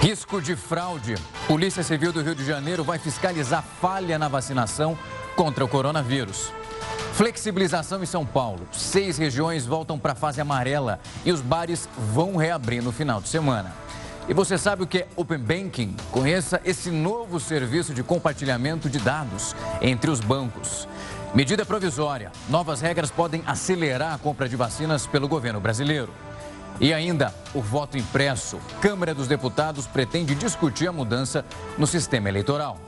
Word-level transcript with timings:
Risco 0.00 0.40
de 0.40 0.56
fraude. 0.56 1.14
Polícia 1.46 1.82
Civil 1.82 2.10
do 2.10 2.22
Rio 2.22 2.34
de 2.34 2.42
Janeiro 2.42 2.82
vai 2.82 2.98
fiscalizar 2.98 3.62
falha 3.82 4.18
na 4.18 4.28
vacinação 4.28 4.96
contra 5.36 5.62
o 5.62 5.68
coronavírus. 5.68 6.54
Flexibilização 7.12 8.02
em 8.02 8.06
São 8.06 8.24
Paulo. 8.24 8.66
Seis 8.72 9.18
regiões 9.18 9.66
voltam 9.66 9.98
para 9.98 10.12
a 10.12 10.14
fase 10.14 10.40
amarela 10.40 10.98
e 11.22 11.30
os 11.30 11.42
bares 11.42 11.86
vão 12.14 12.36
reabrir 12.36 12.82
no 12.82 12.92
final 12.92 13.20
de 13.20 13.28
semana. 13.28 13.74
E 14.26 14.32
você 14.32 14.56
sabe 14.56 14.84
o 14.84 14.86
que 14.86 15.00
é 15.00 15.08
Open 15.16 15.38
Banking? 15.38 15.94
Conheça 16.10 16.62
esse 16.64 16.90
novo 16.90 17.38
serviço 17.38 17.92
de 17.92 18.02
compartilhamento 18.02 18.88
de 18.88 18.98
dados 19.00 19.54
entre 19.82 20.10
os 20.10 20.20
bancos. 20.20 20.88
Medida 21.34 21.66
provisória. 21.66 22.32
Novas 22.48 22.80
regras 22.80 23.10
podem 23.10 23.42
acelerar 23.46 24.14
a 24.14 24.18
compra 24.18 24.48
de 24.48 24.56
vacinas 24.56 25.06
pelo 25.06 25.28
governo 25.28 25.60
brasileiro. 25.60 26.10
E 26.78 26.94
ainda, 26.94 27.34
o 27.54 27.60
voto 27.60 27.98
impresso. 27.98 28.58
Câmara 28.80 29.14
dos 29.14 29.26
Deputados 29.26 29.86
pretende 29.86 30.34
discutir 30.34 30.88
a 30.88 30.92
mudança 30.92 31.44
no 31.76 31.86
sistema 31.86 32.28
eleitoral. 32.28 32.78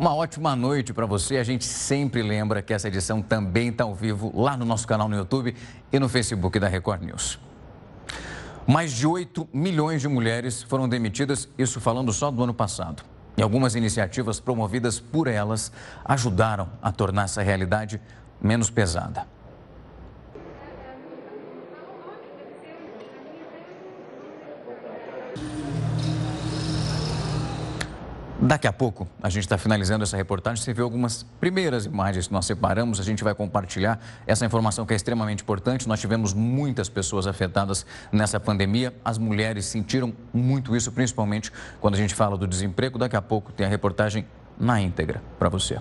Uma 0.00 0.14
ótima 0.14 0.56
noite 0.56 0.94
para 0.94 1.04
você. 1.04 1.36
A 1.36 1.44
gente 1.44 1.64
sempre 1.64 2.22
lembra 2.22 2.62
que 2.62 2.72
essa 2.72 2.88
edição 2.88 3.20
também 3.20 3.68
está 3.68 3.84
ao 3.84 3.94
vivo 3.94 4.32
lá 4.34 4.56
no 4.56 4.64
nosso 4.64 4.86
canal 4.86 5.08
no 5.08 5.14
YouTube 5.14 5.54
e 5.92 5.98
no 5.98 6.08
Facebook 6.08 6.58
da 6.58 6.68
Record 6.68 7.02
News. 7.02 7.38
Mais 8.66 8.92
de 8.92 9.06
8 9.06 9.48
milhões 9.52 10.00
de 10.00 10.08
mulheres 10.08 10.62
foram 10.62 10.88
demitidas, 10.88 11.48
isso 11.58 11.80
falando 11.80 12.12
só 12.14 12.30
do 12.30 12.42
ano 12.42 12.54
passado. 12.54 13.02
E 13.36 13.42
algumas 13.42 13.74
iniciativas 13.74 14.40
promovidas 14.40 14.98
por 14.98 15.26
elas 15.26 15.70
ajudaram 16.04 16.68
a 16.80 16.90
tornar 16.90 17.24
essa 17.24 17.42
realidade 17.42 18.00
menos 18.40 18.70
pesada. 18.70 19.26
Daqui 28.42 28.66
a 28.66 28.72
pouco, 28.72 29.06
a 29.22 29.28
gente 29.28 29.42
está 29.42 29.58
finalizando 29.58 30.02
essa 30.02 30.16
reportagem. 30.16 30.64
Você 30.64 30.72
viu 30.72 30.82
algumas 30.84 31.22
primeiras 31.38 31.84
imagens 31.84 32.26
que 32.26 32.32
nós 32.32 32.46
separamos. 32.46 32.98
A 32.98 33.02
gente 33.02 33.22
vai 33.22 33.34
compartilhar 33.34 34.00
essa 34.26 34.46
informação 34.46 34.86
que 34.86 34.94
é 34.94 34.96
extremamente 34.96 35.42
importante. 35.42 35.86
Nós 35.86 36.00
tivemos 36.00 36.32
muitas 36.32 36.88
pessoas 36.88 37.26
afetadas 37.26 37.84
nessa 38.10 38.40
pandemia. 38.40 38.94
As 39.04 39.18
mulheres 39.18 39.66
sentiram 39.66 40.14
muito 40.32 40.74
isso, 40.74 40.90
principalmente 40.90 41.52
quando 41.82 41.96
a 41.96 41.98
gente 41.98 42.14
fala 42.14 42.34
do 42.38 42.46
desemprego. 42.46 42.98
Daqui 42.98 43.14
a 43.14 43.20
pouco 43.20 43.52
tem 43.52 43.66
a 43.66 43.68
reportagem 43.68 44.26
na 44.58 44.80
íntegra 44.80 45.22
para 45.38 45.50
você. 45.50 45.78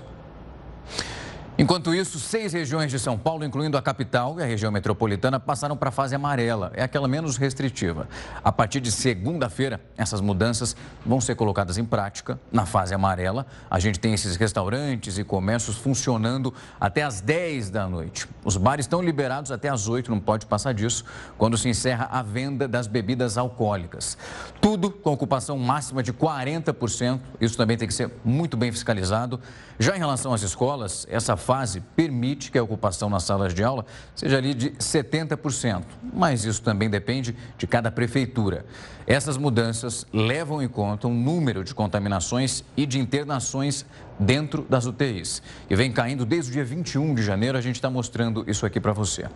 Enquanto 1.59 1.93
isso, 1.93 2.17
seis 2.21 2.53
regiões 2.53 2.89
de 2.89 2.97
São 2.97 3.17
Paulo, 3.17 3.43
incluindo 3.43 3.77
a 3.77 3.81
capital 3.81 4.39
e 4.39 4.41
a 4.41 4.45
região 4.45 4.71
metropolitana, 4.71 5.41
passaram 5.41 5.75
para 5.75 5.89
a 5.89 5.91
fase 5.91 6.15
amarela, 6.15 6.71
é 6.73 6.81
aquela 6.81 7.05
menos 7.05 7.35
restritiva. 7.35 8.07
A 8.41 8.49
partir 8.49 8.79
de 8.79 8.89
segunda-feira, 8.89 9.81
essas 9.97 10.21
mudanças 10.21 10.73
vão 11.05 11.19
ser 11.19 11.35
colocadas 11.35 11.77
em 11.77 11.83
prática. 11.83 12.39
Na 12.49 12.65
fase 12.65 12.93
amarela, 12.93 13.45
a 13.69 13.77
gente 13.77 13.99
tem 13.99 14.13
esses 14.13 14.37
restaurantes 14.37 15.17
e 15.17 15.23
comércios 15.25 15.75
funcionando 15.75 16.53
até 16.79 17.03
às 17.03 17.19
10 17.19 17.69
da 17.69 17.89
noite. 17.89 18.25
Os 18.45 18.55
bares 18.55 18.85
estão 18.85 19.01
liberados 19.01 19.51
até 19.51 19.67
às 19.67 19.89
8, 19.89 20.09
não 20.09 20.21
pode 20.21 20.45
passar 20.45 20.73
disso, 20.73 21.03
quando 21.37 21.57
se 21.57 21.67
encerra 21.67 22.07
a 22.09 22.21
venda 22.23 22.69
das 22.69 22.87
bebidas 22.87 23.37
alcoólicas. 23.37 24.17
Tudo 24.61 24.89
com 24.89 25.11
ocupação 25.11 25.57
máxima 25.57 26.01
de 26.01 26.13
40%. 26.13 27.19
Isso 27.41 27.57
também 27.57 27.75
tem 27.75 27.85
que 27.85 27.93
ser 27.93 28.09
muito 28.23 28.55
bem 28.55 28.71
fiscalizado. 28.71 29.41
Já 29.77 29.93
em 29.95 29.99
relação 29.99 30.33
às 30.33 30.41
escolas, 30.41 31.05
essa 31.09 31.35
fase 31.49 31.81
permite 31.95 32.51
que 32.51 32.59
a 32.59 32.63
ocupação 32.63 33.09
nas 33.09 33.23
salas 33.23 33.55
de 33.55 33.63
aula 33.63 33.83
seja 34.13 34.37
ali 34.37 34.53
de 34.53 34.69
70%, 34.69 35.83
mas 36.13 36.45
isso 36.45 36.61
também 36.61 36.87
depende 36.87 37.35
de 37.57 37.65
cada 37.65 37.89
prefeitura. 37.89 38.67
Essas 39.07 39.35
mudanças 39.35 40.05
levam 40.13 40.61
em 40.61 40.67
conta 40.67 41.07
o 41.07 41.11
número 41.11 41.63
de 41.63 41.73
contaminações 41.73 42.63
e 42.77 42.85
de 42.85 42.99
internações 42.99 43.83
dentro 44.19 44.63
das 44.69 44.85
UTIs. 44.85 45.41
E 45.67 45.75
vem 45.75 45.91
caindo 45.91 46.23
desde 46.23 46.51
o 46.51 46.53
dia 46.53 46.63
21 46.63 47.15
de 47.15 47.23
janeiro, 47.23 47.57
a 47.57 47.61
gente 47.61 47.77
está 47.77 47.89
mostrando 47.89 48.47
isso 48.47 48.63
aqui 48.63 48.79
para 48.79 48.93
você. 48.93 49.27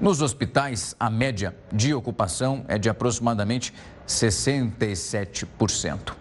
Nos 0.00 0.22
hospitais, 0.22 0.94
a 1.00 1.10
média 1.10 1.52
de 1.72 1.92
ocupação 1.92 2.64
é 2.68 2.78
de 2.78 2.88
aproximadamente 2.88 3.74
67%. 4.06 6.12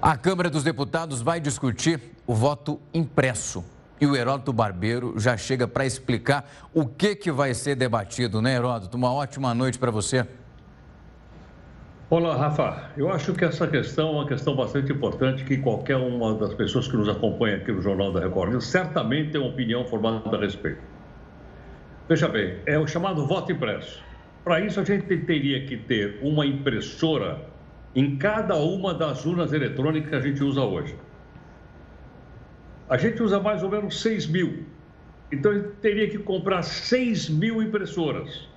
A 0.00 0.16
Câmara 0.16 0.48
dos 0.48 0.64
Deputados 0.64 1.20
vai 1.20 1.38
discutir 1.38 2.00
o 2.26 2.34
voto 2.34 2.80
impresso. 2.94 3.62
E 3.98 4.06
o 4.06 4.14
Heródoto 4.14 4.52
Barbeiro 4.52 5.14
já 5.18 5.36
chega 5.36 5.66
para 5.66 5.86
explicar 5.86 6.50
o 6.74 6.84
que, 6.86 7.16
que 7.16 7.32
vai 7.32 7.54
ser 7.54 7.74
debatido, 7.76 8.42
né, 8.42 8.54
Heródoto? 8.54 8.96
Uma 8.96 9.12
ótima 9.12 9.54
noite 9.54 9.78
para 9.78 9.90
você. 9.90 10.26
Olá, 12.10 12.36
Rafa. 12.36 12.90
Eu 12.96 13.10
acho 13.10 13.32
que 13.32 13.44
essa 13.44 13.66
questão 13.66 14.08
é 14.08 14.12
uma 14.12 14.26
questão 14.26 14.54
bastante 14.54 14.92
importante 14.92 15.44
que 15.44 15.56
qualquer 15.56 15.96
uma 15.96 16.34
das 16.34 16.52
pessoas 16.52 16.86
que 16.86 16.96
nos 16.96 17.08
acompanha 17.08 17.56
aqui 17.56 17.72
no 17.72 17.80
Jornal 17.80 18.12
da 18.12 18.20
Record 18.20 18.52
News 18.52 18.66
certamente 18.66 19.32
tem 19.32 19.40
uma 19.40 19.50
opinião 19.50 19.84
formada 19.86 20.36
a 20.36 20.40
respeito. 20.40 20.80
Veja 22.08 22.28
bem, 22.28 22.58
é 22.66 22.78
o 22.78 22.86
chamado 22.86 23.26
voto 23.26 23.50
impresso. 23.50 24.04
Para 24.44 24.60
isso, 24.60 24.78
a 24.78 24.84
gente 24.84 25.16
teria 25.24 25.66
que 25.66 25.76
ter 25.76 26.20
uma 26.22 26.46
impressora 26.46 27.40
em 27.94 28.16
cada 28.16 28.56
uma 28.56 28.94
das 28.94 29.24
urnas 29.24 29.52
eletrônicas 29.52 30.10
que 30.10 30.14
a 30.14 30.20
gente 30.20 30.44
usa 30.44 30.60
hoje. 30.60 30.94
A 32.88 32.96
gente 32.96 33.22
usa 33.22 33.40
mais 33.40 33.62
ou 33.62 33.70
menos 33.70 34.00
6 34.00 34.26
mil. 34.26 34.64
Então, 35.32 35.52
ele 35.52 35.68
teria 35.80 36.08
que 36.08 36.18
comprar 36.18 36.62
6 36.62 37.28
mil 37.30 37.60
impressoras. 37.60 38.48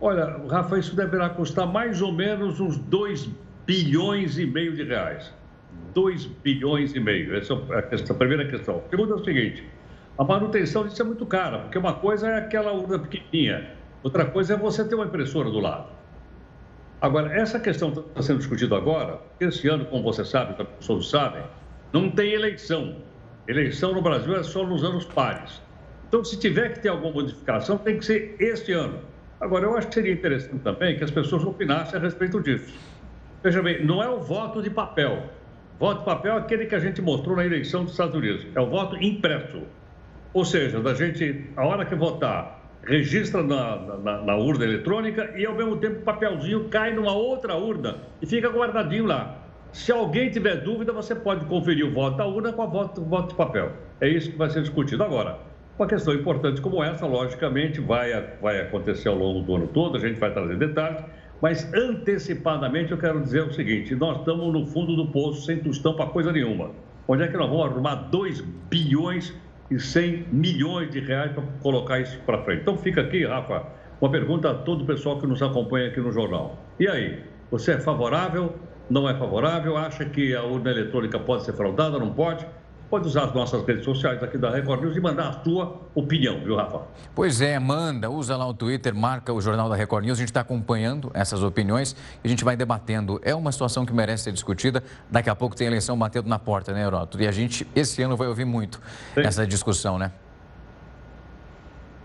Olha, 0.00 0.40
Rafa, 0.48 0.78
isso 0.78 0.96
deverá 0.96 1.28
custar 1.28 1.66
mais 1.66 2.00
ou 2.00 2.12
menos 2.12 2.58
uns 2.58 2.76
2 2.76 3.28
bilhões 3.66 4.38
e 4.38 4.46
meio 4.46 4.74
de 4.74 4.82
reais. 4.82 5.32
2 5.94 6.26
bilhões 6.26 6.94
e 6.94 7.00
meio. 7.00 7.36
Essa 7.36 7.54
é 7.54 7.78
a, 7.78 7.82
questão, 7.82 8.16
a 8.16 8.18
primeira 8.18 8.48
questão. 8.48 8.82
A 8.86 8.90
segunda 8.90 9.12
é 9.12 9.16
o 9.16 9.24
seguinte: 9.24 9.64
a 10.18 10.24
manutenção 10.24 10.86
disso 10.86 11.00
é 11.02 11.04
muito 11.04 11.24
cara, 11.26 11.60
porque 11.60 11.78
uma 11.78 11.94
coisa 11.94 12.28
é 12.28 12.38
aquela 12.38 12.72
urna 12.72 12.98
pequenininha, 12.98 13.70
outra 14.02 14.24
coisa 14.24 14.54
é 14.54 14.56
você 14.56 14.84
ter 14.86 14.94
uma 14.94 15.04
impressora 15.04 15.50
do 15.50 15.60
lado. 15.60 15.88
Agora, 17.00 17.34
essa 17.34 17.58
questão 17.58 17.90
que 17.90 18.00
está 18.00 18.22
sendo 18.22 18.38
discutida 18.38 18.76
agora, 18.76 19.20
esse 19.40 19.68
ano, 19.68 19.84
como 19.86 20.02
você 20.02 20.24
sabe, 20.24 20.54
as 20.60 20.68
pessoas 20.68 21.08
sabem, 21.08 21.42
não 21.92 22.10
tem 22.10 22.32
eleição. 22.32 22.96
Eleição 23.46 23.92
no 23.92 24.00
Brasil 24.00 24.36
é 24.36 24.42
só 24.42 24.66
nos 24.66 24.82
anos 24.82 25.04
pares. 25.04 25.60
Então, 26.08 26.24
se 26.24 26.38
tiver 26.38 26.74
que 26.74 26.80
ter 26.80 26.88
alguma 26.88 27.12
modificação, 27.12 27.78
tem 27.78 27.98
que 27.98 28.04
ser 28.04 28.36
este 28.38 28.72
ano. 28.72 29.00
Agora, 29.40 29.64
eu 29.64 29.76
acho 29.76 29.88
que 29.88 29.94
seria 29.94 30.12
interessante 30.12 30.60
também 30.60 30.96
que 30.96 31.02
as 31.02 31.10
pessoas 31.10 31.44
opinassem 31.44 31.98
a 31.98 32.02
respeito 32.02 32.40
disso. 32.40 32.78
Veja 33.42 33.60
bem, 33.60 33.84
não 33.84 34.02
é 34.02 34.08
o 34.08 34.20
voto 34.20 34.62
de 34.62 34.70
papel. 34.70 35.30
Voto 35.78 36.00
de 36.00 36.04
papel 36.04 36.34
é 36.34 36.38
aquele 36.38 36.66
que 36.66 36.74
a 36.74 36.78
gente 36.78 37.02
mostrou 37.02 37.36
na 37.36 37.44
eleição 37.44 37.82
dos 37.82 37.92
Estados 37.92 38.14
Unidos. 38.14 38.46
É 38.54 38.60
o 38.60 38.66
voto 38.66 38.96
impresso. 38.96 39.62
Ou 40.32 40.44
seja, 40.44 40.80
da 40.80 40.94
gente, 40.94 41.50
a 41.56 41.66
hora 41.66 41.84
que 41.84 41.94
votar, 41.94 42.62
registra 42.84 43.42
na, 43.42 43.76
na, 43.98 44.22
na, 44.22 44.36
urna 44.36 44.64
eletrônica 44.64 45.32
e, 45.36 45.44
ao 45.44 45.54
mesmo 45.54 45.76
tempo, 45.76 46.00
o 46.00 46.02
papelzinho 46.02 46.68
cai 46.68 46.94
numa 46.94 47.12
outra 47.12 47.56
urna 47.56 47.96
e 48.20 48.26
fica 48.26 48.48
guardadinho 48.48 49.06
lá. 49.06 49.41
Se 49.72 49.90
alguém 49.90 50.30
tiver 50.30 50.56
dúvida, 50.56 50.92
você 50.92 51.14
pode 51.14 51.46
conferir 51.46 51.86
o 51.86 51.90
voto 51.90 52.18
da 52.18 52.26
urna 52.26 52.52
com 52.52 52.62
o 52.62 52.68
voto, 52.68 53.00
o 53.00 53.04
voto 53.04 53.30
de 53.30 53.34
papel. 53.34 53.72
É 54.02 54.08
isso 54.08 54.30
que 54.30 54.36
vai 54.36 54.50
ser 54.50 54.60
discutido 54.60 55.02
agora. 55.02 55.38
Uma 55.78 55.88
questão 55.88 56.12
importante 56.12 56.60
como 56.60 56.84
essa, 56.84 57.06
logicamente, 57.06 57.80
vai, 57.80 58.12
vai 58.42 58.60
acontecer 58.60 59.08
ao 59.08 59.16
longo 59.16 59.40
do 59.40 59.56
ano 59.56 59.66
todo, 59.68 59.96
a 59.96 60.00
gente 60.00 60.20
vai 60.20 60.30
trazer 60.30 60.58
detalhes, 60.58 61.02
mas 61.40 61.72
antecipadamente 61.72 62.92
eu 62.92 62.98
quero 62.98 63.18
dizer 63.22 63.44
o 63.44 63.52
seguinte: 63.52 63.94
nós 63.94 64.18
estamos 64.18 64.52
no 64.52 64.66
fundo 64.66 64.94
do 64.94 65.06
poço, 65.06 65.46
sem 65.46 65.58
tostão 65.58 65.94
para 65.94 66.06
coisa 66.06 66.30
nenhuma. 66.30 66.70
Onde 67.08 67.22
é 67.22 67.28
que 67.28 67.36
nós 67.36 67.48
vamos 67.48 67.64
arrumar 67.64 67.94
2 67.94 68.42
bilhões 68.68 69.34
e 69.70 69.78
100 69.78 70.26
milhões 70.30 70.90
de 70.90 71.00
reais 71.00 71.32
para 71.32 71.44
colocar 71.62 71.98
isso 71.98 72.18
para 72.26 72.42
frente. 72.42 72.60
Então 72.60 72.76
fica 72.76 73.00
aqui, 73.00 73.24
Rafa, 73.24 73.64
uma 74.02 74.10
pergunta 74.10 74.50
a 74.50 74.54
todo 74.54 74.82
o 74.82 74.86
pessoal 74.86 75.18
que 75.18 75.26
nos 75.26 75.42
acompanha 75.42 75.88
aqui 75.88 75.98
no 75.98 76.12
jornal. 76.12 76.58
E 76.78 76.86
aí, 76.86 77.20
você 77.50 77.72
é 77.72 77.78
favorável? 77.78 78.54
Não 78.90 79.08
é 79.08 79.14
favorável? 79.14 79.76
Acha 79.76 80.04
que 80.04 80.34
a 80.34 80.42
urna 80.42 80.70
eletrônica 80.70 81.18
pode 81.18 81.44
ser 81.44 81.52
fraudada? 81.52 81.98
Não 81.98 82.12
pode? 82.12 82.46
pode 82.92 83.08
usar 83.08 83.24
as 83.24 83.32
nossas 83.32 83.66
redes 83.66 83.86
sociais 83.86 84.22
aqui 84.22 84.36
da 84.36 84.50
Record 84.50 84.82
News 84.82 84.94
e 84.94 85.00
mandar 85.00 85.28
a 85.28 85.42
sua 85.42 85.80
opinião, 85.94 86.38
viu, 86.40 86.56
Rafa? 86.56 86.82
Pois 87.14 87.40
é, 87.40 87.58
manda, 87.58 88.10
usa 88.10 88.36
lá 88.36 88.46
o 88.46 88.52
Twitter, 88.52 88.94
marca 88.94 89.32
o 89.32 89.40
Jornal 89.40 89.66
da 89.66 89.74
Record 89.74 90.04
News, 90.04 90.18
a 90.18 90.20
gente 90.20 90.28
está 90.28 90.42
acompanhando 90.42 91.10
essas 91.14 91.42
opiniões 91.42 91.96
e 92.22 92.26
a 92.26 92.28
gente 92.28 92.44
vai 92.44 92.54
debatendo. 92.54 93.18
É 93.24 93.34
uma 93.34 93.50
situação 93.50 93.86
que 93.86 93.94
merece 93.94 94.24
ser 94.24 94.32
discutida. 94.32 94.84
Daqui 95.10 95.30
a 95.30 95.34
pouco 95.34 95.56
tem 95.56 95.66
eleição 95.66 95.98
batendo 95.98 96.28
na 96.28 96.38
porta, 96.38 96.74
né, 96.74 96.82
Heródoto? 96.82 97.18
E 97.18 97.26
a 97.26 97.32
gente, 97.32 97.66
esse 97.74 98.02
ano, 98.02 98.14
vai 98.14 98.28
ouvir 98.28 98.44
muito 98.44 98.78
Sim. 99.14 99.22
essa 99.22 99.46
discussão, 99.46 99.98
né? 99.98 100.12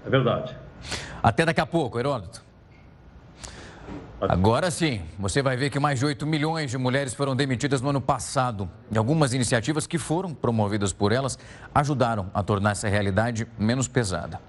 É 0.05 0.09
verdade. 0.09 0.55
Até 1.21 1.43
daqui 1.43 1.59
a 1.59 1.65
pouco, 1.65 1.99
Heródoto. 1.99 2.46
Agora 4.19 4.71
sim, 4.71 5.01
você 5.19 5.43
vai 5.43 5.55
ver 5.55 5.69
que 5.69 5.79
mais 5.79 5.99
de 5.99 6.05
8 6.05 6.25
milhões 6.25 6.71
de 6.71 6.77
mulheres 6.77 7.13
foram 7.13 7.35
demitidas 7.35 7.81
no 7.81 7.89
ano 7.89 8.01
passado. 8.01 8.67
E 8.91 8.97
algumas 8.97 9.31
iniciativas 9.31 9.85
que 9.85 9.99
foram 9.99 10.33
promovidas 10.33 10.91
por 10.91 11.11
elas 11.11 11.37
ajudaram 11.73 12.31
a 12.33 12.41
tornar 12.41 12.71
essa 12.71 12.87
realidade 12.87 13.47
menos 13.59 13.87
pesada. 13.87 14.41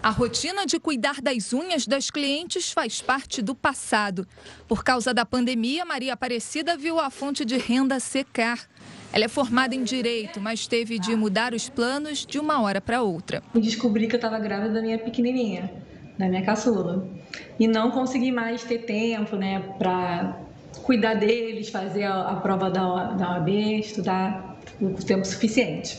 A 0.00 0.10
rotina 0.10 0.64
de 0.64 0.78
cuidar 0.78 1.20
das 1.20 1.52
unhas 1.52 1.84
das 1.84 2.10
clientes 2.10 2.72
faz 2.72 3.02
parte 3.02 3.42
do 3.42 3.56
passado. 3.56 4.26
Por 4.68 4.84
causa 4.84 5.12
da 5.12 5.26
pandemia, 5.26 5.84
Maria 5.84 6.12
Aparecida 6.12 6.76
viu 6.76 7.00
a 7.00 7.10
fonte 7.10 7.44
de 7.44 7.58
renda 7.58 7.98
secar. 7.98 8.60
Ela 9.12 9.24
é 9.24 9.28
formada 9.28 9.74
em 9.74 9.82
direito, 9.82 10.40
mas 10.40 10.68
teve 10.68 10.96
de 10.98 11.16
mudar 11.16 11.52
os 11.52 11.68
planos 11.68 12.24
de 12.24 12.38
uma 12.38 12.62
hora 12.62 12.80
para 12.80 13.02
outra. 13.02 13.42
Descobri 13.52 14.06
que 14.06 14.14
eu 14.14 14.18
estava 14.18 14.38
grávida 14.38 14.74
da 14.74 14.80
minha 14.80 14.98
pequenininha, 14.98 15.70
da 16.20 16.28
minha 16.28 16.44
caçula, 16.44 17.08
e 17.58 17.66
não 17.66 17.90
consegui 17.90 18.30
mais 18.30 18.62
ter 18.62 18.80
tempo, 18.80 19.36
né, 19.36 19.60
para 19.78 20.36
cuidar 20.82 21.14
deles, 21.14 21.70
fazer 21.70 22.04
a, 22.04 22.28
a 22.28 22.36
prova 22.36 22.70
da, 22.70 23.12
da 23.12 23.30
OAB, 23.32 23.48
estudar 23.48 24.58
o 24.80 24.92
tempo 24.94 25.24
suficiente. 25.24 25.98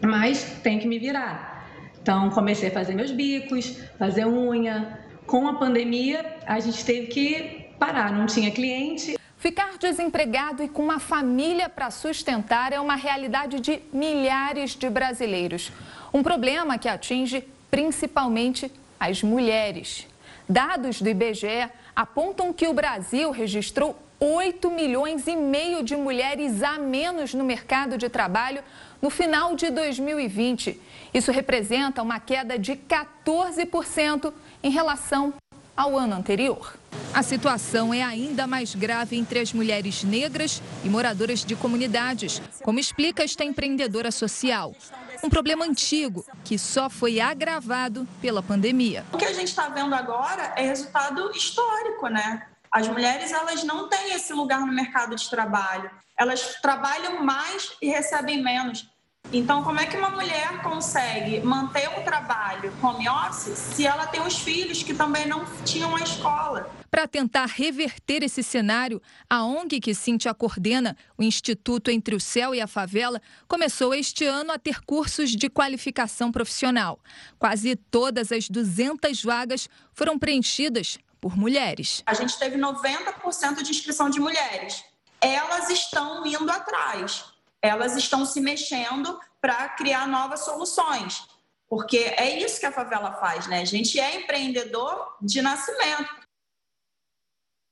Mas 0.00 0.58
tem 0.62 0.78
que 0.78 0.86
me 0.86 0.98
virar. 0.98 1.68
Então, 2.00 2.30
comecei 2.30 2.68
a 2.68 2.72
fazer 2.72 2.94
meus 2.94 3.10
bicos, 3.10 3.76
fazer 3.98 4.26
unha. 4.26 5.00
Com 5.26 5.46
a 5.46 5.54
pandemia, 5.58 6.38
a 6.46 6.58
gente 6.58 6.84
teve 6.84 7.08
que 7.08 7.66
parar, 7.78 8.12
não 8.12 8.26
tinha 8.26 8.50
cliente. 8.50 9.18
Ficar 9.36 9.76
desempregado 9.78 10.62
e 10.62 10.68
com 10.68 10.82
uma 10.82 10.98
família 10.98 11.68
para 11.68 11.90
sustentar 11.90 12.72
é 12.72 12.80
uma 12.80 12.96
realidade 12.96 13.60
de 13.60 13.80
milhares 13.92 14.74
de 14.74 14.88
brasileiros. 14.88 15.72
Um 16.12 16.22
problema 16.22 16.78
que 16.78 16.88
atinge 16.88 17.44
principalmente 17.70 18.70
as 19.00 19.22
mulheres. 19.22 20.06
Dados 20.46 21.00
do 21.00 21.08
IBGE 21.08 21.70
apontam 21.96 22.52
que 22.52 22.68
o 22.68 22.74
Brasil 22.74 23.30
registrou 23.30 23.98
8 24.20 24.70
milhões 24.70 25.26
e 25.26 25.34
meio 25.34 25.82
de 25.82 25.96
mulheres 25.96 26.62
a 26.62 26.78
menos 26.78 27.32
no 27.32 27.42
mercado 27.42 27.96
de 27.96 28.10
trabalho 28.10 28.62
no 29.00 29.08
final 29.08 29.56
de 29.56 29.70
2020. 29.70 30.78
Isso 31.14 31.32
representa 31.32 32.02
uma 32.02 32.20
queda 32.20 32.58
de 32.58 32.72
14% 32.72 34.30
em 34.62 34.70
relação 34.70 35.32
ao 35.74 35.96
ano 35.96 36.14
anterior. 36.14 36.74
A 37.14 37.22
situação 37.22 37.94
é 37.94 38.02
ainda 38.02 38.46
mais 38.46 38.74
grave 38.74 39.16
entre 39.16 39.38
as 39.38 39.52
mulheres 39.52 40.04
negras 40.04 40.62
e 40.84 40.88
moradoras 40.90 41.42
de 41.42 41.56
comunidades, 41.56 42.42
como 42.62 42.78
explica 42.78 43.24
esta 43.24 43.42
empreendedora 43.42 44.10
social. 44.10 44.74
Um 45.22 45.28
problema 45.28 45.64
antigo 45.64 46.24
que 46.44 46.58
só 46.58 46.88
foi 46.88 47.20
agravado 47.20 48.06
pela 48.20 48.42
pandemia. 48.42 49.04
O 49.12 49.18
que 49.18 49.24
a 49.24 49.32
gente 49.32 49.48
está 49.48 49.68
vendo 49.68 49.94
agora 49.94 50.54
é 50.56 50.62
resultado 50.62 51.30
histórico, 51.32 52.08
né? 52.08 52.46
As 52.72 52.88
mulheres 52.88 53.32
elas 53.32 53.64
não 53.64 53.88
têm 53.88 54.12
esse 54.12 54.32
lugar 54.32 54.60
no 54.60 54.72
mercado 54.72 55.16
de 55.16 55.28
trabalho. 55.28 55.90
Elas 56.16 56.56
trabalham 56.62 57.22
mais 57.22 57.72
e 57.82 57.88
recebem 57.88 58.42
menos. 58.42 58.88
Então, 59.32 59.62
como 59.62 59.78
é 59.78 59.86
que 59.86 59.96
uma 59.96 60.10
mulher 60.10 60.60
consegue 60.60 61.40
manter 61.40 61.88
um 61.90 62.02
trabalho 62.02 62.72
home 62.82 63.08
office 63.08 63.56
se 63.56 63.86
ela 63.86 64.06
tem 64.06 64.20
os 64.20 64.36
filhos 64.36 64.82
que 64.82 64.92
também 64.92 65.26
não 65.26 65.44
tinham 65.64 65.94
a 65.94 66.00
escola? 66.00 66.68
Para 66.90 67.06
tentar 67.06 67.46
reverter 67.46 68.24
esse 68.24 68.42
cenário, 68.42 69.00
a 69.28 69.44
ONG 69.44 69.78
que 69.78 69.94
Cintia 69.94 70.34
coordena, 70.34 70.96
o 71.16 71.22
Instituto 71.22 71.92
Entre 71.92 72.16
o 72.16 72.20
Céu 72.20 72.52
e 72.52 72.60
a 72.60 72.66
Favela, 72.66 73.22
começou 73.46 73.94
este 73.94 74.24
ano 74.24 74.50
a 74.50 74.58
ter 74.58 74.80
cursos 74.80 75.30
de 75.30 75.48
qualificação 75.48 76.32
profissional. 76.32 76.98
Quase 77.38 77.76
todas 77.76 78.32
as 78.32 78.48
200 78.48 79.22
vagas 79.22 79.68
foram 79.94 80.18
preenchidas 80.18 80.98
por 81.20 81.36
mulheres. 81.36 82.02
A 82.04 82.14
gente 82.14 82.36
teve 82.36 82.58
90% 82.58 83.62
de 83.62 83.70
inscrição 83.70 84.10
de 84.10 84.18
mulheres. 84.18 84.82
Elas 85.20 85.70
estão 85.70 86.26
indo 86.26 86.50
atrás, 86.50 87.26
elas 87.62 87.96
estão 87.96 88.24
se 88.24 88.40
mexendo 88.40 89.18
para 89.40 89.68
criar 89.70 90.06
novas 90.06 90.40
soluções. 90.40 91.26
Porque 91.68 91.98
é 91.98 92.38
isso 92.38 92.58
que 92.58 92.66
a 92.66 92.72
favela 92.72 93.12
faz, 93.12 93.46
né? 93.46 93.60
A 93.60 93.64
gente 93.64 93.98
é 94.00 94.16
empreendedor 94.16 95.16
de 95.22 95.40
nascimento. 95.40 96.20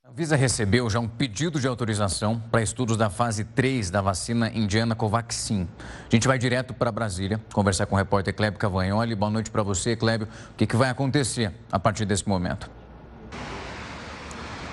A 0.09 0.11
Visa 0.11 0.35
recebeu 0.35 0.89
já 0.89 0.99
um 0.99 1.07
pedido 1.07 1.59
de 1.59 1.67
autorização 1.67 2.39
para 2.49 2.63
estudos 2.63 2.97
da 2.97 3.11
fase 3.11 3.43
3 3.43 3.91
da 3.91 4.01
vacina 4.01 4.49
indiana 4.49 4.95
Covaxin. 4.95 5.67
A 6.07 6.15
gente 6.15 6.27
vai 6.27 6.39
direto 6.39 6.73
para 6.73 6.91
Brasília 6.91 7.39
conversar 7.53 7.85
com 7.85 7.93
o 7.93 7.97
repórter 7.97 8.33
Clébio 8.33 8.59
Cavagnoli. 8.59 9.13
Boa 9.13 9.29
noite 9.29 9.51
para 9.51 9.61
você, 9.61 9.95
Clébio. 9.95 10.27
O 10.51 10.55
que, 10.55 10.65
que 10.65 10.75
vai 10.75 10.89
acontecer 10.89 11.53
a 11.71 11.77
partir 11.77 12.05
desse 12.05 12.27
momento? 12.27 12.71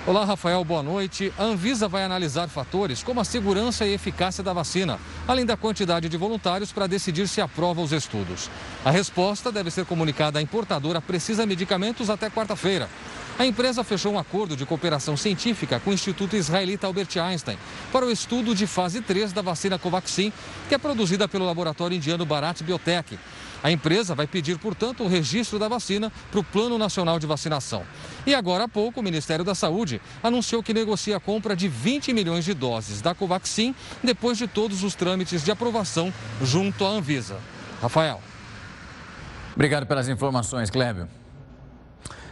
Olá, 0.07 0.23
Rafael, 0.23 0.63
boa 0.63 0.81
noite. 0.81 1.33
A 1.37 1.43
Anvisa 1.43 1.85
vai 1.89 2.05
analisar 2.05 2.47
fatores 2.47 3.03
como 3.03 3.19
a 3.19 3.25
segurança 3.25 3.85
e 3.85 3.93
eficácia 3.93 4.41
da 4.41 4.53
vacina, 4.53 4.97
além 5.27 5.45
da 5.45 5.57
quantidade 5.57 6.07
de 6.07 6.15
voluntários 6.15 6.71
para 6.71 6.87
decidir 6.87 7.27
se 7.27 7.41
aprova 7.41 7.81
os 7.81 7.91
estudos. 7.91 8.49
A 8.85 8.89
resposta 8.89 9.51
deve 9.51 9.69
ser 9.69 9.83
comunicada 9.83 10.39
à 10.39 10.41
importadora 10.41 11.01
Precisa 11.01 11.45
Medicamentos 11.45 12.09
até 12.09 12.29
quarta-feira. 12.29 12.87
A 13.37 13.45
empresa 13.45 13.83
fechou 13.83 14.13
um 14.13 14.17
acordo 14.17 14.55
de 14.55 14.65
cooperação 14.65 15.17
científica 15.17 15.77
com 15.77 15.89
o 15.89 15.93
Instituto 15.93 16.37
Israelita 16.37 16.87
Albert 16.87 17.17
Einstein 17.21 17.57
para 17.91 18.05
o 18.05 18.09
estudo 18.09 18.55
de 18.55 18.65
fase 18.65 19.01
3 19.01 19.33
da 19.33 19.41
vacina 19.41 19.77
Covaxin, 19.77 20.31
que 20.69 20.75
é 20.75 20.77
produzida 20.77 21.27
pelo 21.27 21.45
laboratório 21.45 21.97
indiano 21.97 22.25
Bharat 22.25 22.63
Biotech. 22.63 23.19
A 23.67 23.71
empresa 23.71 24.15
vai 24.15 24.25
pedir, 24.25 24.57
portanto, 24.57 25.03
o 25.03 25.09
registro 25.09 25.59
da 25.59 25.67
vacina 25.67 26.09
para 26.31 26.39
o 26.39 26.43
Plano 26.43 26.77
Nacional 26.77 27.19
de 27.19 27.27
Vacinação. 27.27 27.83
E 28.25 28.33
agora 28.33 28.63
há 28.63 28.67
pouco, 28.69 29.01
o 29.01 29.03
Ministério 29.03 29.43
da 29.43 29.53
Saúde 29.53 29.99
anunciou 30.23 30.63
que 30.63 30.73
negocia 30.73 31.17
a 31.17 31.19
compra 31.19 31.53
de 31.53 31.67
20 31.67 32.13
milhões 32.13 32.45
de 32.45 32.53
doses 32.53 33.01
da 33.01 33.13
Covaxin 33.13 33.75
depois 34.01 34.37
de 34.37 34.47
todos 34.47 34.85
os 34.85 34.95
trâmites 34.95 35.43
de 35.43 35.51
aprovação 35.51 36.13
junto 36.41 36.85
à 36.85 36.87
Anvisa. 36.87 37.41
Rafael. 37.81 38.21
Obrigado 39.53 39.85
pelas 39.85 40.07
informações, 40.07 40.69
Clébio. 40.69 41.09